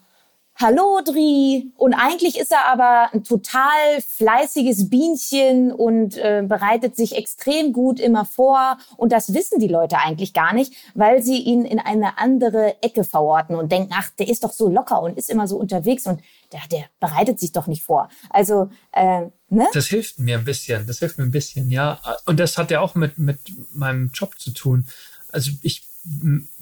Hallodri. 0.61 1.73
Und 1.77 1.95
eigentlich 1.95 2.39
ist 2.39 2.53
er 2.53 2.67
aber 2.67 3.13
ein 3.13 3.25
total 3.25 4.01
fleißiges 4.17 4.91
Bienchen 4.91 5.73
und 5.73 6.17
äh, 6.17 6.43
bereitet 6.47 6.97
sich 6.97 7.17
extrem 7.17 7.73
gut 7.73 8.01
immer 8.01 8.25
vor. 8.25 8.79
Und 8.97 9.13
das 9.13 9.35
wissen 9.35 9.59
die 9.61 9.69
Leute 9.69 9.99
eigentlich 9.99 10.35
gar 10.35 10.53
nicht, 10.53 10.73
weil 10.95 11.23
sie 11.23 11.39
ihn 11.39 11.65
in 11.65 11.79
eine 11.79 12.19
andere 12.19 12.83
Ecke 12.83 13.05
verorten 13.05 13.57
und 13.57 13.73
denken, 13.73 13.93
ach, 13.95 14.11
der 14.19 14.29
ist 14.29 14.45
doch 14.45 14.53
so 14.53 14.69
locker 14.69 15.01
und 15.03 15.17
ist 15.17 15.31
immer 15.31 15.47
so 15.47 15.57
unterwegs 15.57 16.07
und 16.07 16.21
der, 16.53 16.61
der 16.71 16.85
bereitet 17.01 17.39
sich 17.39 17.53
doch 17.53 17.67
nicht 17.67 17.83
vor. 17.83 18.09
Also, 18.31 18.71
äh, 18.93 19.27
ne? 19.49 19.67
Das 19.73 19.87
hilft 19.87 20.19
mir 20.19 20.39
ein 20.39 20.45
bisschen. 20.45 20.87
Das 20.87 20.99
hilft 20.99 21.19
mir 21.19 21.25
ein 21.25 21.31
bisschen, 21.31 21.71
ja. 21.71 22.01
Und 22.27 22.41
das 22.41 22.59
hat 22.59 22.71
ja 22.71 22.81
auch 22.81 22.95
mit, 22.95 23.19
mit 23.19 23.39
meinem 23.73 24.11
Job 24.13 24.39
zu 24.39 24.51
tun 24.53 24.87
also 25.31 25.51
ich 25.63 25.85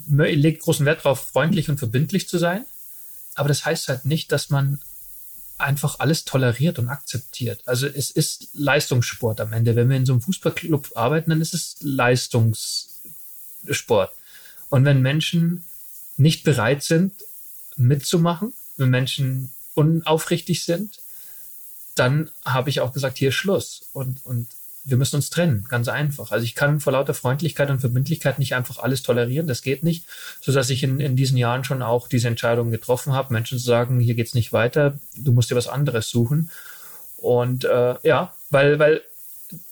lege 0.09 0.59
großen 0.59 0.87
Wert 0.87 1.05
darauf, 1.05 1.29
freundlich 1.29 1.69
und 1.69 1.79
verbindlich 1.79 2.29
zu 2.29 2.39
sein. 2.39 2.65
Aber 3.37 3.49
das 3.49 3.65
heißt 3.65 3.89
halt 3.89 4.05
nicht, 4.05 4.33
dass 4.33 4.51
man 4.51 4.81
einfach 5.59 6.01
alles 6.01 6.25
toleriert 6.25 6.79
und 6.79 6.89
akzeptiert. 6.89 7.63
Also 7.67 7.87
es 7.87 8.11
ist 8.11 8.49
Leistungssport 8.55 9.41
am 9.41 9.53
Ende. 9.53 9.77
Wenn 9.77 9.89
wir 9.89 9.97
in 9.97 10.07
so 10.07 10.13
einem 10.13 10.23
Fußballclub 10.23 10.97
arbeiten, 10.97 11.31
dann 11.31 11.41
ist 11.41 11.55
es 11.55 11.77
Leistungssport. 11.81 14.13
Und 14.69 14.85
wenn 14.85 15.01
Menschen 15.01 15.65
nicht 16.17 16.43
bereit 16.45 16.83
sind, 16.83 17.13
mitzumachen, 17.77 18.53
wenn 18.77 18.91
Menschen 18.91 19.53
unaufrichtig 19.75 20.65
sind, 20.65 20.99
dann 21.95 22.31
habe 22.45 22.71
ich 22.71 22.81
auch 22.81 22.93
gesagt, 22.93 23.19
hier 23.19 23.31
Schluss. 23.33 23.83
Und, 23.93 24.25
und 24.25 24.49
wir 24.87 24.97
müssen 24.97 25.17
uns 25.17 25.31
trennen, 25.31 25.67
ganz 25.69 25.89
einfach. 25.89 26.31
Also 26.31 26.45
ich 26.45 26.55
kann 26.55 26.81
vor 26.81 26.93
lauter 26.93 27.13
Freundlichkeit 27.13 27.71
und 27.71 27.81
Verbindlichkeit 27.81 28.39
nicht 28.39 28.55
einfach 28.55 28.79
alles 28.79 29.03
tolerieren, 29.03 29.49
das 29.49 29.63
geht 29.63 29.83
nicht, 29.83 30.07
so 30.41 30.53
dass 30.53 30.71
ich 30.71 30.83
in, 30.83 31.01
in 31.01 31.17
diesen 31.17 31.37
Jahren 31.37 31.65
schon 31.65 31.83
auch 31.83 32.07
diese 32.09 32.29
Entscheidung 32.29 32.71
getroffen 32.71 33.13
habe, 33.13 33.33
Menschen 33.33 33.59
zu 33.59 33.65
sagen, 33.65 33.99
hier 33.99 34.15
geht's 34.15 34.35
nicht 34.35 34.53
weiter, 34.53 34.99
du 35.17 35.33
musst 35.33 35.51
dir 35.51 35.57
was 35.57 35.69
anderes 35.69 36.09
suchen. 36.09 36.51
Und 37.17 37.65
äh, 37.65 37.97
ja, 38.05 38.35
weil, 38.51 38.79
weil 38.79 39.03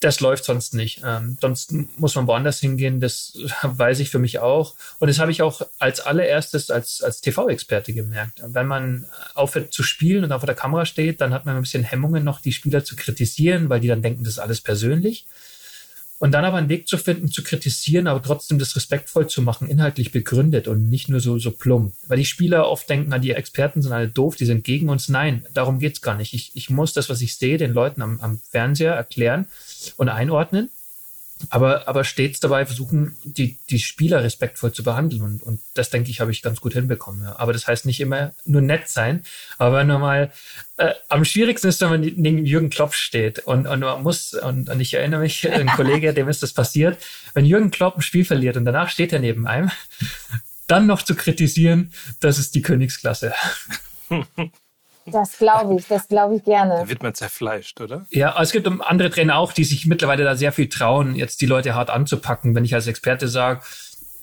das 0.00 0.20
läuft 0.20 0.44
sonst 0.44 0.74
nicht. 0.74 1.02
Ähm, 1.04 1.36
sonst 1.40 1.72
muss 1.72 2.14
man 2.14 2.26
woanders 2.26 2.60
hingehen, 2.60 3.00
das 3.00 3.36
weiß 3.62 4.00
ich 4.00 4.10
für 4.10 4.18
mich 4.18 4.38
auch. 4.38 4.74
Und 4.98 5.08
das 5.08 5.18
habe 5.18 5.32
ich 5.32 5.42
auch 5.42 5.62
als 5.78 6.00
allererstes 6.00 6.70
als, 6.70 7.02
als 7.02 7.20
TV-Experte 7.20 7.92
gemerkt. 7.92 8.42
Wenn 8.44 8.66
man 8.66 9.06
aufhört 9.34 9.72
zu 9.72 9.82
spielen 9.82 10.24
und 10.24 10.32
auf 10.32 10.44
der 10.44 10.54
Kamera 10.54 10.86
steht, 10.86 11.20
dann 11.20 11.32
hat 11.32 11.46
man 11.46 11.56
ein 11.56 11.62
bisschen 11.62 11.84
Hemmungen 11.84 12.24
noch, 12.24 12.40
die 12.40 12.52
Spieler 12.52 12.84
zu 12.84 12.96
kritisieren, 12.96 13.68
weil 13.68 13.80
die 13.80 13.88
dann 13.88 14.02
denken, 14.02 14.24
das 14.24 14.34
ist 14.34 14.38
alles 14.38 14.60
persönlich. 14.60 15.26
Und 16.24 16.32
dann 16.32 16.46
aber 16.46 16.56
einen 16.56 16.70
Weg 16.70 16.88
zu 16.88 16.96
finden, 16.96 17.30
zu 17.30 17.42
kritisieren, 17.42 18.06
aber 18.06 18.22
trotzdem 18.22 18.58
das 18.58 18.74
respektvoll 18.76 19.26
zu 19.26 19.42
machen, 19.42 19.68
inhaltlich 19.68 20.10
begründet 20.10 20.68
und 20.68 20.88
nicht 20.88 21.10
nur 21.10 21.20
so, 21.20 21.36
so 21.38 21.50
plump. 21.50 21.92
Weil 22.06 22.16
die 22.16 22.24
Spieler 22.24 22.66
oft 22.66 22.88
denken, 22.88 23.08
na, 23.10 23.18
die 23.18 23.32
Experten 23.32 23.82
sind 23.82 23.92
alle 23.92 24.08
doof, 24.08 24.34
die 24.34 24.46
sind 24.46 24.64
gegen 24.64 24.88
uns. 24.88 25.10
Nein, 25.10 25.44
darum 25.52 25.80
geht's 25.80 26.00
gar 26.00 26.16
nicht. 26.16 26.32
Ich, 26.32 26.52
ich 26.54 26.70
muss 26.70 26.94
das, 26.94 27.10
was 27.10 27.20
ich 27.20 27.36
sehe, 27.36 27.58
den 27.58 27.74
Leuten 27.74 28.00
am, 28.00 28.20
am 28.22 28.40
Fernseher 28.48 28.94
erklären 28.94 29.44
und 29.98 30.08
einordnen 30.08 30.70
aber, 31.50 31.88
aber 31.88 32.04
stets 32.04 32.40
dabei 32.40 32.66
versuchen, 32.66 33.16
die, 33.24 33.58
die 33.70 33.78
Spieler 33.78 34.22
respektvoll 34.22 34.72
zu 34.72 34.82
behandeln. 34.82 35.22
Und, 35.22 35.42
und 35.42 35.60
das, 35.74 35.90
denke 35.90 36.10
ich, 36.10 36.20
habe 36.20 36.30
ich 36.30 36.42
ganz 36.42 36.60
gut 36.60 36.74
hinbekommen. 36.74 37.24
Ja. 37.24 37.38
Aber 37.38 37.52
das 37.52 37.66
heißt 37.66 37.86
nicht 37.86 38.00
immer 38.00 38.32
nur 38.44 38.60
nett 38.60 38.88
sein. 38.88 39.22
Aber 39.58 39.84
nochmal, 39.84 40.32
äh, 40.76 40.94
am 41.08 41.24
schwierigsten 41.24 41.68
ist, 41.68 41.80
wenn 41.80 41.90
man 41.90 42.00
neben 42.00 42.44
Jürgen 42.44 42.70
Klopp 42.70 42.94
steht. 42.94 43.40
Und, 43.40 43.66
und 43.66 43.80
man 43.80 44.02
muss, 44.02 44.34
und, 44.34 44.68
und 44.68 44.80
ich 44.80 44.94
erinnere 44.94 45.20
mich, 45.20 45.50
ein 45.50 45.66
Kollege, 45.68 46.14
dem 46.14 46.28
ist 46.28 46.42
das 46.42 46.52
passiert, 46.52 46.98
wenn 47.34 47.44
Jürgen 47.44 47.70
Klopp 47.70 47.96
ein 47.96 48.02
Spiel 48.02 48.24
verliert 48.24 48.56
und 48.56 48.64
danach 48.64 48.88
steht 48.88 49.12
er 49.12 49.20
neben 49.20 49.46
einem, 49.46 49.70
dann 50.66 50.86
noch 50.86 51.02
zu 51.02 51.14
kritisieren, 51.14 51.92
das 52.20 52.38
ist 52.38 52.54
die 52.54 52.62
Königsklasse. 52.62 53.34
Das 55.06 55.38
glaube 55.38 55.76
ich, 55.76 55.86
das 55.86 56.08
glaube 56.08 56.36
ich 56.36 56.44
gerne. 56.44 56.78
Da 56.80 56.88
wird 56.88 57.02
man 57.02 57.14
zerfleischt, 57.14 57.80
oder? 57.80 58.06
Ja, 58.10 58.40
es 58.40 58.52
gibt 58.52 58.66
andere 58.66 59.10
Trainer 59.10 59.36
auch, 59.36 59.52
die 59.52 59.64
sich 59.64 59.86
mittlerweile 59.86 60.24
da 60.24 60.36
sehr 60.36 60.52
viel 60.52 60.68
trauen, 60.68 61.14
jetzt 61.14 61.40
die 61.40 61.46
Leute 61.46 61.74
hart 61.74 61.90
anzupacken. 61.90 62.54
Wenn 62.54 62.64
ich 62.64 62.74
als 62.74 62.86
Experte 62.86 63.28
sage, 63.28 63.60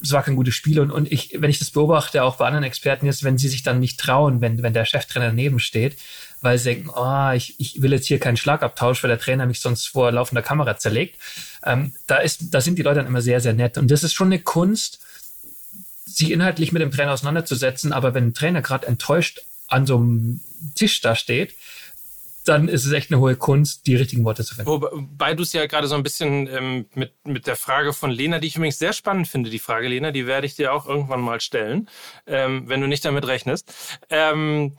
es 0.02 0.12
war 0.12 0.24
kein 0.24 0.36
gutes 0.36 0.56
Spiel 0.56 0.80
und, 0.80 0.92
und 0.92 1.12
ich, 1.12 1.40
wenn 1.40 1.50
ich 1.50 1.60
das 1.60 1.72
beobachte, 1.72 2.24
auch 2.24 2.38
bei 2.38 2.48
anderen 2.48 2.64
Experten 2.64 3.06
jetzt, 3.06 3.24
wenn 3.24 3.38
sie 3.38 3.48
sich 3.48 3.62
dann 3.64 3.80
nicht 3.80 4.00
trauen, 4.00 4.42
wenn, 4.42 4.64
wenn 4.64 4.74
der 4.74 4.86
Cheftrainer 4.86 5.28
daneben 5.28 5.60
steht, 5.60 5.96
weil 6.42 6.58
sie 6.58 6.72
denken, 6.72 6.90
oh, 6.90 7.32
ich, 7.36 7.60
ich 7.60 7.82
will 7.82 7.94
jetzt 7.94 8.08
hier 8.08 8.20
keinen 8.20 8.38
Schlagabtausch, 8.38 9.04
weil 9.04 9.10
der 9.10 9.20
Trainer 9.20 9.46
mich 9.46 9.62
sonst 9.62 9.88
vor 9.88 10.12
laufender 10.12 10.42
Kamera 10.42 10.78
zerlegt. 10.78 11.20
Ähm, 11.64 11.94
da 12.08 12.18
ist, 12.18 12.54
da 12.54 12.62
sind 12.62 12.80
die 12.80 12.82
Leute 12.82 12.98
dann 12.98 13.08
immer 13.08 13.22
sehr, 13.22 13.42
sehr 13.42 13.54
nett. 13.54 13.78
Und 13.78 13.92
das 13.92 14.04
ist 14.04 14.14
schon 14.14 14.28
eine 14.28 14.40
Kunst, 14.40 15.00
sich 16.06 16.32
inhaltlich 16.32 16.72
mit 16.72 16.82
dem 16.82 16.92
Trainer 16.92 17.14
auseinanderzusetzen. 17.14 17.94
Aber 17.94 18.16
wenn 18.16 18.28
ein 18.28 18.34
Trainer 18.34 18.64
gerade 18.64 18.88
enttäuscht 18.88 19.42
an 19.68 19.86
so 19.86 19.98
einem 19.98 20.42
Tisch 20.76 21.02
da 21.02 21.16
steht, 21.16 21.56
dann 22.46 22.68
ist 22.68 22.86
es 22.86 22.92
echt 22.92 23.12
eine 23.12 23.20
hohe 23.20 23.36
Kunst, 23.36 23.86
die 23.88 23.96
richtigen 23.96 24.24
Worte 24.26 24.44
zu 24.44 24.56
finden. 24.56 24.70
Wobei 24.70 25.36
du 25.36 25.44
es 25.44 25.54
ja 25.54 25.66
gerade 25.68 25.88
so 25.88 25.96
ein 25.96 26.04
bisschen 26.04 26.48
ähm, 26.48 26.86
mit, 26.96 27.14
mit 27.26 27.48
der 27.48 27.56
Frage 27.56 27.94
von 27.94 28.10
Lena, 28.10 28.40
die 28.40 28.48
ich 28.48 28.56
übrigens 28.56 28.80
sehr 28.80 28.94
spannend 28.94 29.28
finde, 29.28 29.50
die 29.50 29.60
Frage, 29.60 29.88
Lena, 29.88 30.12
die 30.12 30.26
werde 30.26 30.48
ich 30.48 30.56
dir 30.56 30.74
auch 30.74 30.88
irgendwann 30.88 31.22
mal 31.22 31.40
stellen, 31.40 31.88
ähm, 32.26 32.68
wenn 32.68 32.82
du 32.82 32.88
nicht 32.88 33.06
damit 33.06 33.28
rechnest. 33.28 33.72
Ähm, 34.10 34.76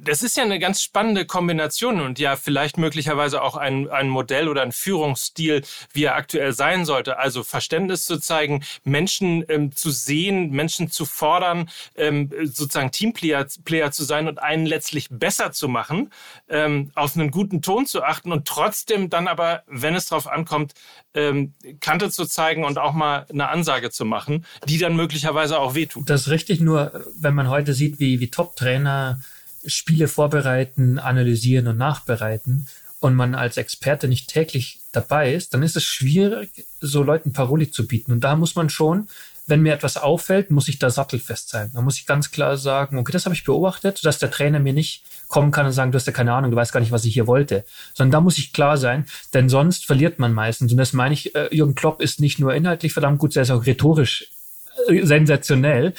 das 0.00 0.22
ist 0.22 0.36
ja 0.36 0.42
eine 0.42 0.58
ganz 0.58 0.82
spannende 0.82 1.26
Kombination 1.26 2.00
und 2.00 2.18
ja 2.18 2.36
vielleicht 2.36 2.78
möglicherweise 2.78 3.42
auch 3.42 3.56
ein, 3.56 3.88
ein 3.90 4.08
Modell 4.08 4.48
oder 4.48 4.62
ein 4.62 4.72
Führungsstil, 4.72 5.62
wie 5.92 6.04
er 6.04 6.16
aktuell 6.16 6.52
sein 6.52 6.84
sollte. 6.84 7.18
Also 7.18 7.42
Verständnis 7.42 8.04
zu 8.04 8.18
zeigen, 8.18 8.64
Menschen 8.84 9.44
ähm, 9.48 9.74
zu 9.74 9.90
sehen, 9.90 10.50
Menschen 10.50 10.90
zu 10.90 11.04
fordern, 11.04 11.68
ähm, 11.96 12.30
sozusagen 12.44 12.90
Teamplayer 12.90 13.46
Player 13.64 13.90
zu 13.92 14.04
sein 14.04 14.28
und 14.28 14.42
einen 14.42 14.66
letztlich 14.66 15.08
besser 15.10 15.52
zu 15.52 15.68
machen, 15.68 16.10
ähm, 16.48 16.90
auf 16.94 17.16
einen 17.16 17.30
guten 17.30 17.62
Ton 17.62 17.86
zu 17.86 18.02
achten 18.02 18.32
und 18.32 18.46
trotzdem 18.46 19.10
dann 19.10 19.28
aber, 19.28 19.62
wenn 19.66 19.94
es 19.94 20.06
darauf 20.06 20.26
ankommt, 20.26 20.74
ähm, 21.14 21.54
Kante 21.80 22.10
zu 22.10 22.24
zeigen 22.26 22.64
und 22.64 22.78
auch 22.78 22.92
mal 22.92 23.26
eine 23.30 23.48
Ansage 23.48 23.90
zu 23.90 24.04
machen, 24.04 24.44
die 24.66 24.78
dann 24.78 24.96
möglicherweise 24.96 25.58
auch 25.58 25.74
wehtut. 25.74 26.08
Das 26.10 26.22
ist 26.22 26.28
richtig, 26.28 26.60
nur 26.60 27.04
wenn 27.18 27.34
man 27.34 27.48
heute 27.48 27.74
sieht, 27.74 28.00
wie, 28.00 28.20
wie 28.20 28.30
Top-Trainer 28.30 29.20
Spiele 29.66 30.08
vorbereiten, 30.08 30.98
analysieren 30.98 31.68
und 31.68 31.78
nachbereiten 31.78 32.66
und 33.00 33.14
man 33.14 33.34
als 33.34 33.56
Experte 33.56 34.08
nicht 34.08 34.28
täglich 34.28 34.80
dabei 34.92 35.34
ist, 35.34 35.54
dann 35.54 35.62
ist 35.62 35.76
es 35.76 35.84
schwierig, 35.84 36.66
so 36.80 37.02
Leuten 37.02 37.32
Paroli 37.32 37.70
zu 37.70 37.86
bieten. 37.86 38.12
Und 38.12 38.24
da 38.24 38.36
muss 38.36 38.54
man 38.54 38.70
schon 38.70 39.08
wenn 39.48 39.62
mir 39.62 39.72
etwas 39.72 39.96
auffällt, 39.96 40.50
muss 40.50 40.68
ich 40.68 40.78
da 40.78 40.90
sattelfest 40.90 41.48
sein. 41.48 41.70
Da 41.72 41.80
muss 41.80 41.96
ich 41.96 42.06
ganz 42.06 42.30
klar 42.30 42.58
sagen, 42.58 42.98
okay, 42.98 43.12
das 43.12 43.24
habe 43.24 43.34
ich 43.34 43.44
beobachtet, 43.44 44.04
dass 44.04 44.18
der 44.18 44.30
Trainer 44.30 44.60
mir 44.60 44.74
nicht 44.74 45.04
kommen 45.26 45.50
kann 45.50 45.64
und 45.64 45.72
sagen, 45.72 45.90
du 45.90 45.96
hast 45.96 46.06
ja 46.06 46.12
keine 46.12 46.34
Ahnung, 46.34 46.50
du 46.50 46.56
weißt 46.56 46.70
gar 46.70 46.80
nicht, 46.80 46.92
was 46.92 47.06
ich 47.06 47.14
hier 47.14 47.26
wollte. 47.26 47.64
Sondern 47.94 48.12
da 48.12 48.20
muss 48.20 48.36
ich 48.36 48.52
klar 48.52 48.76
sein, 48.76 49.06
denn 49.32 49.48
sonst 49.48 49.86
verliert 49.86 50.18
man 50.18 50.34
meistens. 50.34 50.70
Und 50.70 50.78
das 50.78 50.92
meine 50.92 51.14
ich, 51.14 51.34
äh, 51.34 51.48
Jürgen 51.50 51.74
Klopp 51.74 52.02
ist 52.02 52.20
nicht 52.20 52.38
nur 52.38 52.54
inhaltlich 52.54 52.92
verdammt 52.92 53.18
gut, 53.20 53.34
er 53.36 53.42
ist 53.42 53.50
auch 53.50 53.64
rhetorisch 53.64 54.30
äh, 54.86 55.04
sensationell. 55.04 55.94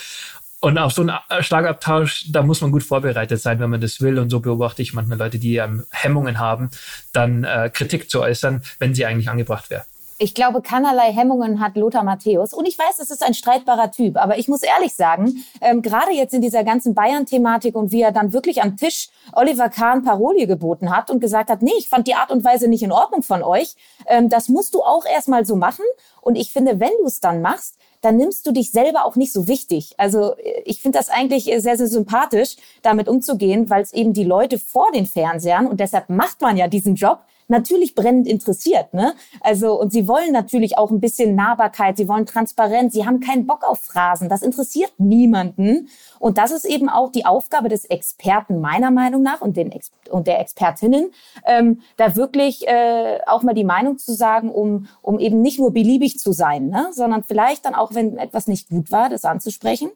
Und 0.62 0.78
auf 0.78 0.92
so 0.92 1.04
einen 1.04 1.14
Schlagabtausch, 1.42 2.32
da 2.32 2.44
muss 2.44 2.60
man 2.60 2.72
gut 2.72 2.84
vorbereitet 2.84 3.42
sein, 3.42 3.60
wenn 3.60 3.70
man 3.70 3.80
das 3.80 4.02
will. 4.02 4.20
Und 4.20 4.30
so 4.30 4.42
beobachte 4.42 4.82
ich 4.82 4.94
manchmal 4.94 5.18
Leute, 5.18 5.40
die 5.40 5.56
ähm, 5.56 5.86
Hemmungen 5.90 6.38
haben, 6.38 6.70
dann 7.14 7.46
äh, 7.46 7.70
Kritik 7.74 8.10
zu 8.10 8.22
äußern, 8.22 8.62
wenn 8.78 8.94
sie 8.94 9.06
eigentlich 9.06 9.30
angebracht 9.30 9.70
wäre. 9.70 9.86
Ich 10.22 10.36
glaube, 10.36 10.62
keinerlei 10.62 11.14
Hemmungen 11.14 11.62
hat 11.62 11.78
Lothar 11.78 12.04
Matthäus. 12.04 12.54
Und 12.54 12.68
ich 12.68 12.78
weiß, 12.78 13.00
es 13.00 13.10
ist 13.10 13.24
ein 13.24 13.34
streitbarer 13.34 13.90
Typ. 13.90 14.18
Aber 14.18 14.38
ich 14.38 14.50
muss 14.50 14.64
ehrlich 14.64 14.94
sagen, 14.94 15.46
ähm, 15.62 15.82
gerade 15.82 16.12
jetzt 16.12 16.34
in 16.34 16.42
dieser 16.42 16.66
ganzen 16.66 16.94
Bayern-Thematik 16.94 17.74
und 17.74 17.94
wie 17.94 18.02
er 18.02 18.12
dann 18.12 18.34
wirklich 18.34 18.62
am 18.62 18.76
Tisch 18.76 19.08
Oliver 19.32 19.70
Kahn 19.70 20.04
Paroli 20.04 20.46
geboten 20.46 20.94
hat 20.94 21.10
und 21.10 21.22
gesagt 21.22 21.50
hat, 21.50 21.62
nee, 21.62 21.72
ich 21.78 21.88
fand 21.88 22.06
die 22.06 22.16
Art 22.16 22.32
und 22.32 22.44
Weise 22.44 22.68
nicht 22.68 22.84
in 22.84 22.92
Ordnung 22.92 23.24
von 23.24 23.44
euch. 23.44 23.76
Ähm, 24.08 24.28
das 24.28 24.50
musst 24.50 24.74
du 24.74 24.82
auch 24.82 25.06
erstmal 25.06 25.46
so 25.46 25.56
machen. 25.56 25.86
Und 26.20 26.36
ich 26.36 26.52
finde, 26.52 26.82
wenn 26.82 26.92
du 27.00 27.06
es 27.06 27.22
dann 27.22 27.42
machst, 27.42 27.79
dann 28.02 28.18
nimmst 28.18 28.48
du 28.48 28.52
dich 28.52 28.72
selber 28.72 29.06
auch 29.06 29.16
nicht 29.16 29.34
so 29.34 29.48
wichtig. 29.48 29.94
Also 29.98 30.36
ich 30.66 30.82
finde 30.82 30.98
das 30.98 31.10
eigentlich 31.10 31.46
sehr, 31.46 31.78
sehr 31.78 31.88
sympathisch, 31.88 32.56
damit 32.82 33.08
umzugehen, 33.08 33.70
weil 33.70 33.82
es 33.82 33.94
eben 33.94 34.14
die 34.14 34.24
Leute 34.24 34.58
vor 34.58 34.92
den 34.92 35.06
Fernsehern, 35.06 35.68
und 35.68 35.80
deshalb 35.80 36.10
macht 36.10 36.42
man 36.42 36.58
ja 36.58 36.68
diesen 36.68 36.96
Job, 36.96 37.20
natürlich 37.50 37.96
brennend 37.96 38.28
interessiert. 38.28 38.94
Ne? 38.94 39.14
Also, 39.42 39.80
und 39.80 39.92
sie 39.92 40.08
wollen 40.08 40.32
natürlich 40.32 40.78
auch 40.78 40.92
ein 40.92 41.00
bisschen 41.00 41.36
Nahbarkeit, 41.36 41.98
sie 41.98 42.08
wollen 42.08 42.26
Transparenz, 42.26 42.94
sie 42.94 43.06
haben 43.06 43.20
keinen 43.20 43.48
Bock 43.48 43.64
auf 43.64 43.80
Phrasen. 43.80 44.30
Das 44.30 44.42
interessiert 44.42 44.94
niemanden. 44.98 45.90
Und 46.20 46.38
das 46.38 46.52
ist 46.52 46.66
eben 46.66 46.90
auch 46.90 47.12
die 47.12 47.26
Aufgabe 47.26 47.70
des 47.70 47.86
Experten 47.86 48.62
meiner 48.62 48.92
Meinung 48.92 49.24
nach 49.24 49.42
und, 49.42 49.58
den 49.58 49.74
und 50.10 50.28
der 50.28 50.40
Expertinnen, 50.40 51.12
ähm, 51.46 51.82
da 51.98 52.16
wirklich 52.16 52.68
äh, 52.68 53.20
auch 53.26 53.44
mal 53.44 53.54
die 53.54 53.64
Meinung 53.64 53.98
zu 53.98 54.14
sagen, 54.14 54.52
um, 54.52 54.88
um 55.02 55.20
eben 55.20 55.42
nicht 55.42 55.60
nur 55.60 55.74
beliebig 55.74 56.20
zu 56.20 56.32
sein, 56.32 56.68
ne? 56.68 56.90
sondern 56.92 57.24
vielleicht 57.24 57.66
dann 57.66 57.76
auch, 57.76 57.94
wenn 57.94 58.18
etwas 58.18 58.48
nicht 58.48 58.70
gut 58.70 58.92
war, 58.92 59.10
das 59.10 59.26
anzusprechen. 59.26 59.92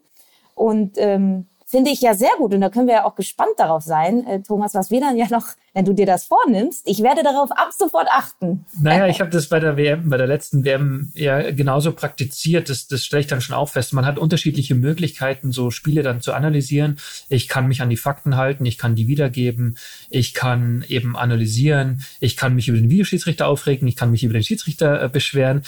Und 0.54 0.92
ähm, 0.98 1.46
finde 1.74 1.90
ich 1.90 2.00
ja 2.02 2.14
sehr 2.14 2.30
gut. 2.38 2.54
Und 2.54 2.60
da 2.60 2.68
können 2.68 2.86
wir 2.86 2.94
ja 2.94 3.04
auch 3.04 3.16
gespannt 3.16 3.54
darauf 3.56 3.82
sein, 3.82 4.24
äh, 4.28 4.40
Thomas, 4.40 4.74
was 4.74 4.92
wir 4.92 5.00
dann 5.00 5.16
ja 5.16 5.26
noch, 5.28 5.48
wenn 5.72 5.84
du 5.84 5.92
dir 5.92 6.06
das 6.06 6.24
vornimmst, 6.24 6.88
ich 6.88 7.02
werde 7.02 7.24
darauf 7.24 7.50
ab 7.50 7.70
sofort 7.76 8.06
achten. 8.12 8.64
Naja, 8.80 9.08
ich 9.08 9.20
habe 9.20 9.30
das 9.30 9.48
bei 9.48 9.58
der 9.58 9.76
WM, 9.76 10.08
bei 10.08 10.16
der 10.16 10.28
letzten 10.28 10.64
WM 10.64 11.10
ja 11.14 11.50
genauso 11.50 11.90
praktiziert. 11.90 12.70
Das, 12.70 12.86
das 12.86 13.04
stelle 13.04 13.22
ich 13.22 13.26
dann 13.26 13.40
schon 13.40 13.56
auch 13.56 13.70
fest. 13.70 13.92
Man 13.92 14.06
hat 14.06 14.20
unterschiedliche 14.20 14.76
Möglichkeiten, 14.76 15.50
so 15.50 15.72
Spiele 15.72 16.04
dann 16.04 16.20
zu 16.20 16.32
analysieren. 16.32 16.98
Ich 17.28 17.48
kann 17.48 17.66
mich 17.66 17.82
an 17.82 17.90
die 17.90 17.96
Fakten 17.96 18.36
halten, 18.36 18.64
ich 18.66 18.78
kann 18.78 18.94
die 18.94 19.08
wiedergeben, 19.08 19.76
ich 20.10 20.32
kann 20.32 20.84
eben 20.86 21.16
analysieren, 21.16 22.04
ich 22.20 22.36
kann 22.36 22.54
mich 22.54 22.68
über 22.68 22.78
den 22.78 22.88
Videoschiedsrichter 22.88 23.48
aufregen, 23.48 23.88
ich 23.88 23.96
kann 23.96 24.12
mich 24.12 24.22
über 24.22 24.34
den 24.34 24.44
Schiedsrichter 24.44 25.02
äh, 25.02 25.08
beschweren. 25.08 25.62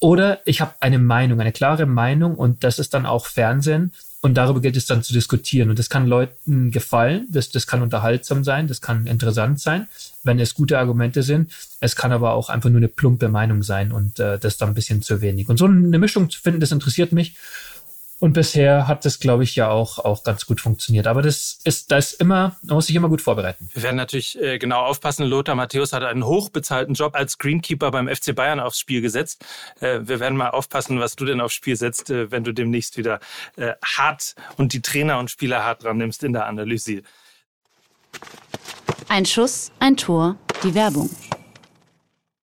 Oder 0.00 0.40
ich 0.44 0.60
habe 0.60 0.74
eine 0.80 0.98
Meinung, 0.98 1.40
eine 1.40 1.52
klare 1.52 1.86
Meinung 1.86 2.34
und 2.34 2.62
das 2.62 2.78
ist 2.78 2.92
dann 2.92 3.06
auch 3.06 3.24
Fernsehen. 3.24 3.92
Und 4.22 4.34
darüber 4.34 4.60
gilt 4.60 4.76
es 4.76 4.86
dann 4.86 5.02
zu 5.02 5.12
diskutieren. 5.12 5.70
Und 5.70 5.78
das 5.78 5.90
kann 5.90 6.06
Leuten 6.06 6.70
gefallen, 6.70 7.26
das, 7.30 7.50
das 7.50 7.66
kann 7.66 7.82
unterhaltsam 7.82 8.44
sein, 8.44 8.66
das 8.66 8.80
kann 8.80 9.06
interessant 9.06 9.60
sein, 9.60 9.88
wenn 10.24 10.40
es 10.40 10.54
gute 10.54 10.78
Argumente 10.78 11.22
sind. 11.22 11.52
Es 11.80 11.96
kann 11.96 12.12
aber 12.12 12.32
auch 12.32 12.48
einfach 12.48 12.70
nur 12.70 12.78
eine 12.78 12.88
plumpe 12.88 13.28
Meinung 13.28 13.62
sein 13.62 13.92
und 13.92 14.18
äh, 14.18 14.38
das 14.38 14.56
dann 14.56 14.70
ein 14.70 14.74
bisschen 14.74 15.02
zu 15.02 15.20
wenig. 15.20 15.48
Und 15.48 15.58
so 15.58 15.66
eine 15.66 15.98
Mischung 15.98 16.30
zu 16.30 16.40
finden, 16.40 16.60
das 16.60 16.72
interessiert 16.72 17.12
mich. 17.12 17.36
Und 18.18 18.32
bisher 18.32 18.88
hat 18.88 19.04
das, 19.04 19.18
glaube 19.18 19.44
ich, 19.44 19.56
ja 19.56 19.68
auch, 19.68 19.98
auch 19.98 20.24
ganz 20.24 20.46
gut 20.46 20.62
funktioniert. 20.62 21.06
Aber 21.06 21.20
das 21.20 21.58
ist, 21.64 21.90
da 21.90 21.98
ist 21.98 22.14
immer, 22.14 22.56
man 22.62 22.76
muss 22.76 22.86
sich 22.86 22.96
immer 22.96 23.10
gut 23.10 23.20
vorbereiten. 23.20 23.68
Wir 23.74 23.82
werden 23.82 23.96
natürlich 23.96 24.40
äh, 24.40 24.58
genau 24.58 24.86
aufpassen. 24.86 25.26
Lothar 25.26 25.54
Matthäus 25.54 25.92
hat 25.92 26.02
einen 26.02 26.24
hochbezahlten 26.24 26.94
Job 26.94 27.14
als 27.14 27.36
Greenkeeper 27.36 27.90
beim 27.90 28.08
FC 28.08 28.34
Bayern 28.34 28.58
aufs 28.58 28.78
Spiel 28.78 29.02
gesetzt. 29.02 29.44
Äh, 29.80 30.00
wir 30.04 30.18
werden 30.18 30.38
mal 30.38 30.48
aufpassen, 30.48 30.98
was 30.98 31.14
du 31.16 31.26
denn 31.26 31.42
aufs 31.42 31.54
Spiel 31.54 31.76
setzt, 31.76 32.08
äh, 32.08 32.30
wenn 32.30 32.42
du 32.42 32.52
demnächst 32.52 32.96
wieder 32.96 33.20
äh, 33.56 33.74
hart 33.84 34.34
und 34.56 34.72
die 34.72 34.80
Trainer 34.80 35.18
und 35.18 35.30
Spieler 35.30 35.62
hart 35.62 35.84
dran 35.84 35.98
nimmst 35.98 36.24
in 36.24 36.32
der 36.32 36.46
Analyse. 36.46 37.02
Ein 39.08 39.26
Schuss, 39.26 39.70
ein 39.78 39.98
Tor, 39.98 40.36
die 40.62 40.74
Werbung. 40.74 41.10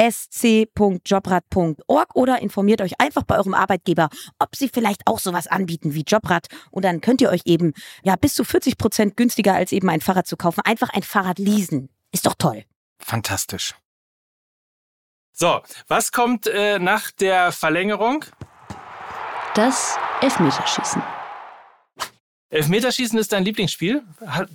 sc.jobrad.org 0.00 2.14
oder 2.14 2.40
informiert 2.40 2.80
euch 2.80 3.00
einfach 3.00 3.24
bei 3.24 3.36
eurem 3.36 3.54
Arbeitgeber, 3.54 4.08
ob 4.38 4.56
sie 4.56 4.68
vielleicht 4.68 5.06
auch 5.06 5.18
sowas 5.18 5.46
anbieten 5.46 5.94
wie 5.94 6.04
Jobrad 6.06 6.46
und 6.70 6.84
dann 6.84 7.00
könnt 7.00 7.20
ihr 7.20 7.30
euch 7.30 7.42
eben 7.44 7.72
ja 8.02 8.16
bis 8.16 8.34
zu 8.34 8.44
40 8.44 8.78
Prozent 8.78 9.16
günstiger 9.16 9.54
als 9.54 9.72
eben 9.72 9.88
ein 9.88 10.00
Fahrrad 10.00 10.26
zu 10.26 10.36
kaufen, 10.36 10.60
einfach 10.64 10.90
ein 10.90 11.02
Fahrrad 11.02 11.38
leasen. 11.38 11.88
Ist 12.12 12.26
doch 12.26 12.34
toll. 12.38 12.64
Fantastisch. 12.98 13.74
So, 15.32 15.60
was 15.88 16.12
kommt 16.12 16.46
äh, 16.46 16.78
nach 16.78 17.10
der 17.10 17.50
Verlängerung? 17.50 18.24
Das 19.54 19.96
Elfmeterschießen. 20.20 21.02
Elfmeterschießen 22.50 23.18
ist 23.18 23.32
dein 23.32 23.44
Lieblingsspiel? 23.44 24.02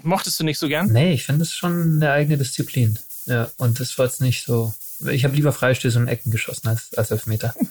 Mochtest 0.03 0.39
du 0.39 0.45
nicht 0.45 0.57
so 0.57 0.69
gern? 0.69 0.91
Nee, 0.91 1.13
ich 1.13 1.25
finde 1.25 1.43
es 1.43 1.53
schon 1.53 1.97
eine 1.97 2.13
eigene 2.13 2.37
Disziplin. 2.37 2.97
Ja, 3.25 3.49
und 3.57 3.81
das 3.81 3.97
war 3.97 4.05
jetzt 4.05 4.21
nicht 4.21 4.45
so 4.45 4.73
ich 5.07 5.23
habe 5.23 5.35
lieber 5.35 5.51
Freistöße 5.51 5.99
und 5.99 6.07
Ecken 6.07 6.31
geschossen 6.31 6.67
als, 6.69 6.93
als 6.97 7.11
Elfmeter. 7.11 7.53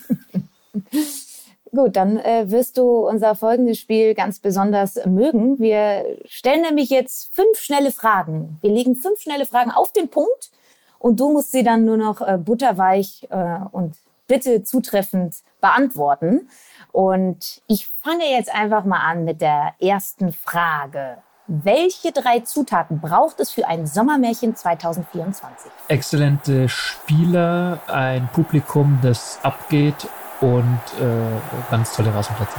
Gut, 1.70 1.96
dann 1.96 2.16
äh, 2.18 2.50
wirst 2.50 2.78
du 2.78 3.06
unser 3.06 3.34
folgendes 3.34 3.78
Spiel 3.78 4.14
ganz 4.14 4.38
besonders 4.38 4.98
mögen. 5.04 5.58
Wir 5.58 6.16
stellen 6.24 6.62
nämlich 6.62 6.88
jetzt 6.88 7.34
fünf 7.34 7.58
schnelle 7.58 7.92
Fragen. 7.92 8.58
Wir 8.62 8.70
legen 8.70 8.96
fünf 8.96 9.20
schnelle 9.20 9.44
Fragen 9.44 9.70
auf 9.70 9.92
den 9.92 10.08
Punkt 10.08 10.50
und 10.98 11.20
du 11.20 11.30
musst 11.30 11.52
sie 11.52 11.62
dann 11.62 11.84
nur 11.84 11.98
noch 11.98 12.22
äh, 12.22 12.38
butterweich 12.38 13.26
äh, 13.30 13.58
und 13.70 13.96
bitte 14.26 14.62
zutreffend 14.62 15.36
beantworten. 15.60 16.48
Und 16.92 17.60
ich 17.66 17.86
fange 17.86 18.24
jetzt 18.30 18.54
einfach 18.54 18.84
mal 18.84 19.00
an 19.00 19.24
mit 19.24 19.40
der 19.40 19.74
ersten 19.78 20.32
Frage. 20.32 21.18
Welche 21.50 22.12
drei 22.12 22.40
Zutaten 22.40 23.00
braucht 23.00 23.40
es 23.40 23.50
für 23.50 23.66
ein 23.66 23.86
Sommermärchen 23.86 24.54
2024? 24.54 25.72
Exzellente 25.88 26.68
Spieler, 26.68 27.80
ein 27.86 28.28
Publikum, 28.34 28.98
das 29.02 29.38
abgeht 29.42 30.08
und 30.42 30.78
äh, 31.00 31.70
ganz 31.70 31.96
tolle 31.96 32.12
Rasenplätze. 32.12 32.58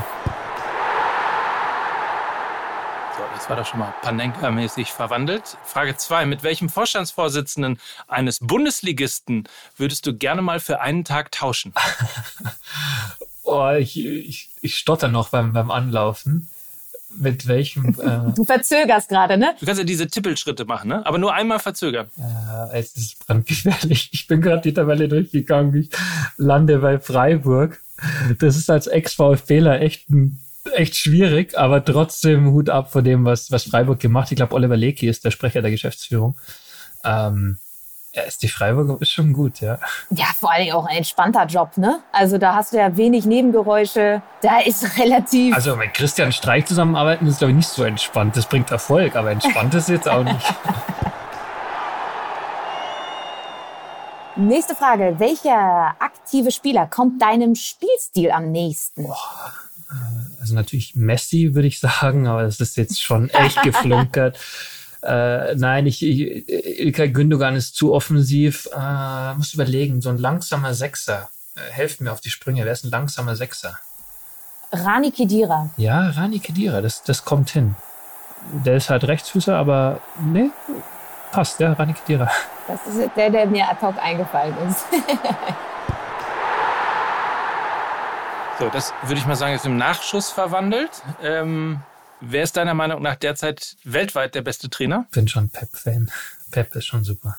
So, 3.15 3.23
das 3.35 3.47
war 3.47 3.57
doch 3.57 3.65
schon 3.67 3.79
mal 3.79 3.93
Panenka-mäßig 4.01 4.91
verwandelt. 4.91 5.59
Frage 5.65 5.95
2. 5.95 6.25
Mit 6.25 6.41
welchem 6.41 6.67
Vorstandsvorsitzenden 6.67 7.79
eines 8.07 8.39
Bundesligisten 8.39 9.47
würdest 9.77 10.07
du 10.07 10.17
gerne 10.17 10.41
mal 10.41 10.59
für 10.59 10.81
einen 10.81 11.05
Tag 11.05 11.31
tauschen? 11.31 11.75
oh, 13.43 13.69
ich, 13.69 14.03
ich, 14.03 14.49
ich 14.63 14.75
stotter 14.79 15.09
noch 15.09 15.29
beim, 15.29 15.53
beim 15.53 15.69
Anlaufen 15.69 16.49
mit 17.17 17.47
welchem. 17.47 17.95
Äh, 17.99 18.31
du 18.33 18.45
verzögerst 18.45 19.09
gerade, 19.09 19.37
ne? 19.37 19.55
Du 19.59 19.65
kannst 19.65 19.79
ja 19.79 19.85
diese 19.85 20.07
Tippelschritte 20.07 20.65
machen, 20.65 20.89
ne? 20.89 21.05
Aber 21.05 21.17
nur 21.17 21.33
einmal 21.33 21.59
verzögern. 21.59 22.07
Äh, 22.17 22.79
es 22.79 22.95
ist 22.95 23.25
brandgefährlich. 23.25 24.09
Ich 24.13 24.27
bin 24.27 24.41
gerade 24.41 24.61
die 24.61 24.73
Tabelle 24.73 25.07
durchgegangen. 25.07 25.75
Ich 25.75 25.89
lande 26.37 26.79
bei 26.79 26.99
Freiburg. 26.99 27.81
Das 28.39 28.55
ist 28.55 28.69
als 28.69 28.87
Ex-VfBler 28.87 29.81
echt 29.81 30.07
echt 30.73 30.95
schwierig, 30.95 31.57
aber 31.57 31.83
trotzdem 31.83 32.51
Hut 32.51 32.69
ab 32.69 32.91
vor 32.91 33.01
dem, 33.01 33.25
was, 33.25 33.51
was 33.51 33.63
Freiburg 33.63 33.99
gemacht. 33.99 34.31
Ich 34.31 34.35
glaube, 34.35 34.53
Oliver 34.53 34.77
Lecky 34.77 35.07
ist 35.07 35.25
der 35.25 35.31
Sprecher 35.31 35.61
der 35.61 35.71
Geschäftsführung. 35.71 36.37
Ähm, 37.03 37.57
ja, 38.13 38.23
ist 38.23 38.41
die 38.41 38.47
Freiburger 38.47 38.97
ist 38.99 39.11
schon 39.11 39.33
gut, 39.33 39.61
ja. 39.61 39.79
Ja, 40.09 40.25
vor 40.37 40.51
allen 40.51 40.63
Dingen 40.63 40.75
auch 40.75 40.85
ein 40.85 40.97
entspannter 40.97 41.45
Job, 41.45 41.77
ne? 41.77 41.99
Also 42.11 42.37
da 42.37 42.55
hast 42.55 42.73
du 42.73 42.77
ja 42.77 42.97
wenig 42.97 43.25
Nebengeräusche. 43.25 44.21
Da 44.41 44.59
ist 44.59 44.97
relativ. 44.97 45.55
Also 45.55 45.75
mit 45.75 45.93
Christian 45.93 46.31
Streich 46.31 46.65
zusammenarbeiten 46.65 47.27
ist, 47.27 47.37
glaube 47.39 47.51
ich, 47.51 47.57
nicht 47.57 47.69
so 47.69 47.83
entspannt. 47.83 48.35
Das 48.35 48.47
bringt 48.47 48.71
Erfolg, 48.71 49.15
aber 49.15 49.31
entspannt 49.31 49.75
ist 49.75 49.89
jetzt 49.89 50.09
auch 50.09 50.23
nicht. 50.23 50.53
Nächste 54.35 54.73
Frage. 54.73 55.15
Welcher 55.19 55.95
aktive 55.99 56.51
Spieler 56.51 56.87
kommt 56.87 57.21
deinem 57.21 57.55
Spielstil 57.55 58.31
am 58.31 58.51
nächsten? 58.51 59.03
Boah, 59.03 59.53
also 60.39 60.55
natürlich 60.55 60.95
Messi, 60.95 61.55
würde 61.55 61.67
ich 61.67 61.79
sagen, 61.79 62.25
aber 62.27 62.43
das 62.43 62.59
ist 62.59 62.77
jetzt 62.77 63.03
schon 63.03 63.29
echt 63.29 63.61
geflunkert. 63.63 64.39
Äh, 65.01 65.55
nein, 65.55 65.85
ich, 65.85 66.03
ich, 66.03 66.49
Ilkay 66.79 67.09
Gündogan 67.09 67.55
ist 67.55 67.75
zu 67.75 67.93
offensiv. 67.93 68.67
Äh, 68.75 69.33
muss 69.35 69.53
überlegen, 69.53 70.01
so 70.01 70.09
ein 70.09 70.17
langsamer 70.17 70.73
Sechser. 70.73 71.29
Äh, 71.55 71.71
helft 71.71 72.01
mir 72.01 72.11
auf 72.11 72.21
die 72.21 72.29
Sprünge. 72.29 72.65
Wer 72.65 72.73
ist 72.73 72.83
ein 72.83 72.91
langsamer 72.91 73.35
Sechser? 73.35 73.79
Rani 74.71 75.11
Kedira. 75.11 75.69
Ja, 75.77 76.09
Rani 76.09 76.39
Kedira, 76.39 76.81
das, 76.81 77.03
das 77.03 77.25
kommt 77.25 77.49
hin. 77.49 77.75
Der 78.65 78.75
ist 78.75 78.89
halt 78.89 79.05
Rechtsfüßer, 79.05 79.55
aber 79.55 79.99
ne, 80.21 80.51
passt, 81.31 81.59
ja, 81.59 81.73
Rani 81.73 81.93
Kedira. 81.93 82.29
Das 82.67 82.85
ist 82.87 83.09
der, 83.15 83.29
der 83.29 83.47
mir 83.47 83.67
ad 83.67 83.81
hoc 83.81 83.97
eingefallen 83.97 84.55
ist. 84.67 84.85
so, 88.59 88.69
das 88.69 88.93
würde 89.03 89.19
ich 89.19 89.25
mal 89.25 89.35
sagen, 89.35 89.55
ist 89.55 89.65
im 89.65 89.77
Nachschuss 89.77 90.29
verwandelt. 90.29 91.01
Ähm, 91.23 91.81
Wer 92.21 92.43
ist 92.43 92.57
deiner 92.57 92.73
Meinung 92.73 93.01
nach 93.01 93.15
derzeit 93.15 93.77
weltweit 93.83 94.35
der 94.35 94.41
beste 94.41 94.69
Trainer? 94.69 95.05
Bin 95.11 95.27
schon 95.27 95.49
Pep-Fan. 95.49 96.11
Pep 96.51 96.75
ist 96.75 96.85
schon 96.85 97.03
super. 97.03 97.37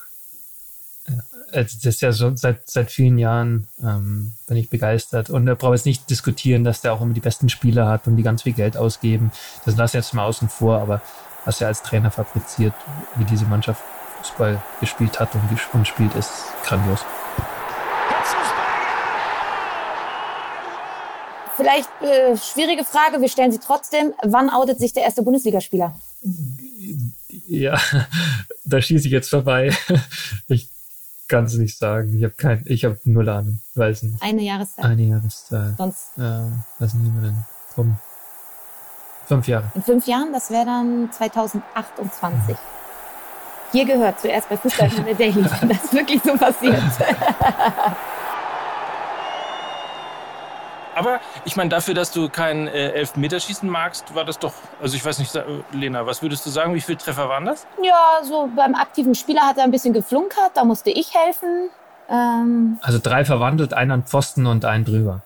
Das 1.53 1.74
ist 1.85 2.01
ja 2.01 2.12
so 2.12 2.35
seit, 2.37 2.70
seit 2.70 2.91
vielen 2.91 3.18
Jahren 3.18 3.66
ähm, 3.83 4.33
bin 4.47 4.57
ich 4.57 4.70
begeistert. 4.70 5.28
Und 5.28 5.47
da 5.47 5.55
brauche 5.55 5.74
ich 5.74 5.85
nicht 5.85 6.09
diskutieren, 6.09 6.64
dass 6.64 6.81
der 6.81 6.93
auch 6.93 7.01
immer 7.01 7.12
die 7.12 7.20
besten 7.20 7.49
Spieler 7.49 7.89
hat 7.89 8.07
und 8.07 8.16
die 8.16 8.22
ganz 8.22 8.43
viel 8.43 8.53
Geld 8.53 8.76
ausgeben. 8.76 9.33
Das 9.64 9.76
lasse 9.76 9.99
ich 9.99 10.05
jetzt 10.05 10.14
mal 10.14 10.24
außen 10.24 10.49
vor, 10.49 10.78
aber 10.78 11.03
was 11.45 11.61
er 11.61 11.68
als 11.68 11.83
Trainer 11.83 12.11
fabriziert, 12.11 12.74
wie 13.16 13.24
diese 13.24 13.47
Mannschaft 13.47 13.83
Fußball 14.18 14.62
gespielt 14.81 15.18
hat 15.18 15.35
und, 15.35 15.43
und 15.72 15.89
spielt, 15.89 16.14
ist 16.14 16.31
grandios. 16.64 17.05
Vielleicht 21.61 21.90
äh, 22.00 22.36
schwierige 22.38 22.84
Frage, 22.84 23.20
wir 23.20 23.28
stellen 23.28 23.52
sie 23.52 23.58
trotzdem. 23.58 24.14
Wann 24.22 24.48
outet 24.48 24.78
sich 24.78 24.94
der 24.94 25.02
erste 25.02 25.22
Bundesligaspieler? 25.22 25.94
Ja, 27.46 27.78
da 28.64 28.80
schieße 28.80 29.06
ich 29.06 29.12
jetzt 29.12 29.28
vorbei. 29.28 29.70
Ich 30.48 30.70
kann 31.28 31.44
es 31.44 31.54
nicht 31.54 31.78
sagen. 31.78 32.16
Ich 32.16 32.24
habe 32.24 32.34
kein, 32.34 32.64
ich 32.66 32.84
habe 32.84 32.98
null 33.04 33.28
Ahnung. 33.28 33.61
Weiß 33.74 34.02
nicht. 34.02 34.20
Eine 34.20 34.42
Jahreszeit. 34.42 34.84
Eine 34.84 35.02
Jahreszeit. 35.02 35.76
Sonst. 35.76 36.16
Ja, 36.16 36.50
was 36.80 36.94
nehmen 36.94 37.14
wir 37.14 37.28
denn? 37.28 37.36
Komm. 37.74 37.98
Fünf 39.26 39.46
Jahre. 39.46 39.70
In 39.76 39.82
fünf 39.82 40.06
Jahren, 40.08 40.32
das 40.32 40.50
wäre 40.50 40.64
dann 40.64 41.12
2028. 41.12 42.48
Mhm. 42.48 42.56
Hier 43.70 43.84
gehört 43.84 44.18
zuerst 44.18 44.48
bei 44.48 44.56
Fußball 44.56 44.88
der 45.06 45.14
Daily, 45.14 45.44
wenn 45.61 45.68
das 45.68 45.92
wirklich 45.92 46.20
so 46.24 46.36
passiert. 46.36 46.82
Aber 51.01 51.18
ich 51.46 51.57
meine, 51.57 51.70
dafür, 51.70 51.94
dass 51.94 52.12
du 52.12 52.28
kein 52.28 52.68
äh, 52.68 52.90
Elfmeterschießen 52.90 53.66
magst, 53.66 54.14
war 54.14 54.26
das 54.26 54.38
doch, 54.38 54.53
also 54.82 54.94
ich 54.94 55.03
weiß 55.03 55.18
nicht, 55.18 55.32
Lena, 55.72 56.05
was 56.05 56.20
würdest 56.20 56.44
du 56.44 56.51
sagen, 56.51 56.74
wie 56.74 56.80
viele 56.82 56.98
Treffer 56.98 57.26
waren 57.26 57.46
das? 57.46 57.66
Ja, 57.82 58.20
so 58.22 58.51
beim 58.55 58.74
aktiven 58.74 59.14
Spieler 59.14 59.46
hat 59.46 59.57
er 59.57 59.64
ein 59.64 59.70
bisschen 59.70 59.94
geflunkert, 59.94 60.51
da 60.57 60.64
musste 60.64 60.90
ich 60.90 61.14
helfen. 61.14 61.70
Ähm 62.11 62.78
also 62.82 62.98
drei 63.03 63.24
verwandelt, 63.24 63.72
einen 63.72 63.92
an 63.92 64.05
Pfosten 64.05 64.46
und 64.46 64.66
einen 64.66 64.84
drüber. 64.84 65.22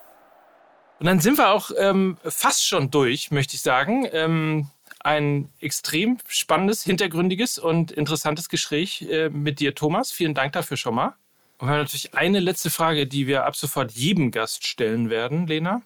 Und 1.01 1.07
dann 1.07 1.19
sind 1.19 1.39
wir 1.39 1.51
auch 1.51 1.73
ähm, 1.77 2.19
fast 2.23 2.65
schon 2.65 2.93
durch, 2.93 3.33
möchte 3.33 3.57
ich 3.57 3.63
sagen. 3.63 4.07
Ähm, 4.13 4.71
ein 5.01 5.51
extrem 5.59 6.19
spannendes, 6.29 6.85
hintergründiges 6.85 7.59
und 7.59 7.91
interessantes 7.91 8.49
Gespräch 8.49 9.03
äh, 9.11 9.29
mit 9.29 9.59
dir, 9.59 9.75
Thomas. 9.75 10.13
Vielen 10.13 10.35
Dank 10.35 10.53
dafür 10.53 10.77
schon 10.77 10.95
mal. 10.95 11.15
Und 11.59 11.69
wir 11.69 11.75
haben 11.75 11.83
natürlich 11.83 12.15
eine 12.15 12.41
letzte 12.41 12.69
Frage, 12.71 13.07
die 13.07 13.27
wir 13.27 13.45
ab 13.45 13.55
sofort 13.55 13.93
jedem 13.93 14.31
Gast 14.31 14.67
stellen 14.67 15.09
werden, 15.09 15.47
Lena. 15.47 15.83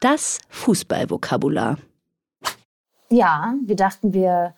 Das 0.00 0.40
Fußballvokabular. 0.50 1.78
Ja, 3.08 3.54
wir 3.64 3.76
dachten, 3.76 4.12
wir, 4.12 4.54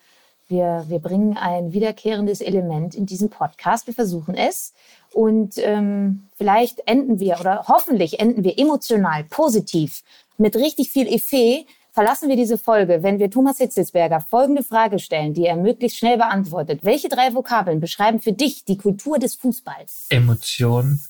wir, 0.48 0.84
wir 0.88 0.98
bringen 0.98 1.36
ein 1.36 1.72
wiederkehrendes 1.72 2.40
Element 2.40 2.96
in 2.96 3.06
diesen 3.06 3.30
Podcast. 3.30 3.86
Wir 3.86 3.94
versuchen 3.94 4.34
es. 4.34 4.74
Und 5.12 5.58
ähm, 5.58 6.28
vielleicht 6.36 6.82
enden 6.86 7.20
wir 7.20 7.38
oder 7.38 7.66
hoffentlich 7.68 8.18
enden 8.18 8.42
wir 8.42 8.58
emotional, 8.58 9.24
positiv, 9.24 10.02
mit 10.38 10.56
richtig 10.56 10.90
viel 10.90 11.06
Effet 11.06 11.66
verlassen 11.96 12.28
wir 12.28 12.36
diese 12.36 12.58
Folge, 12.58 13.02
wenn 13.02 13.18
wir 13.18 13.30
Thomas 13.30 13.56
Hitzelsberger 13.56 14.20
folgende 14.20 14.62
Frage 14.62 14.98
stellen, 14.98 15.32
die 15.32 15.46
er 15.46 15.56
möglichst 15.56 15.96
schnell 15.96 16.18
beantwortet. 16.18 16.80
Welche 16.82 17.08
drei 17.08 17.34
Vokabeln 17.34 17.80
beschreiben 17.80 18.20
für 18.20 18.34
dich 18.34 18.66
die 18.66 18.76
Kultur 18.76 19.18
des 19.18 19.34
Fußballs? 19.36 20.08
Emotion, 20.10 21.00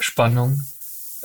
Spannung, 0.00 0.60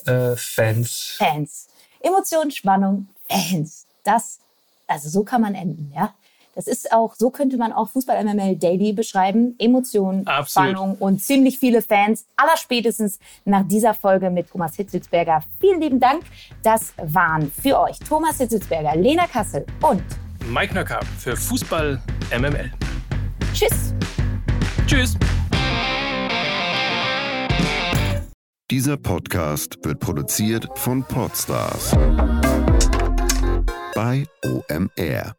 äh, 0.05 0.35
Fans. 0.35 1.15
Fans. 1.17 1.69
Emotion, 2.01 2.51
Spannung, 2.51 3.07
Fans. 3.27 3.87
Das, 4.03 4.37
also 4.85 5.09
so 5.09 5.23
kann 5.23 5.41
man 5.41 5.55
enden, 5.55 5.91
ja? 5.95 6.13
Das 6.55 6.67
ist 6.67 6.91
auch, 6.91 7.15
so 7.15 7.29
könnte 7.29 7.57
man 7.57 7.73
auch 7.73 7.89
Fußball 7.89 8.23
MML 8.23 8.55
Daily 8.57 8.93
beschreiben. 8.93 9.55
Emotionen, 9.57 10.25
Spannung 10.45 10.95
und 10.99 11.21
ziemlich 11.21 11.59
viele 11.59 11.81
Fans. 11.81 12.25
Allerspätestens 12.35 13.19
nach 13.45 13.67
dieser 13.67 13.93
Folge 13.93 14.29
mit 14.29 14.49
Thomas 14.49 14.75
Hitzelsberger. 14.75 15.43
Vielen 15.59 15.81
lieben 15.81 15.99
Dank. 15.99 16.23
Das 16.61 16.93
waren 16.97 17.51
für 17.51 17.79
euch 17.79 17.97
Thomas 17.99 18.37
Hitzelsberger, 18.37 18.95
Lena 18.95 19.27
Kassel 19.27 19.65
und 19.81 20.03
Mike 20.47 20.73
Nöcker 20.73 20.99
für 21.17 21.35
Fußball 21.35 22.01
MML. 22.37 22.71
Tschüss. 23.53 23.93
Tschüss. 24.85 25.17
Dieser 28.69 28.97
Podcast 28.97 29.77
wird 29.83 29.99
produziert 29.99 30.67
von 30.75 31.03
Podstars 31.03 31.91
bei 33.93 34.25
OMR. 34.43 35.35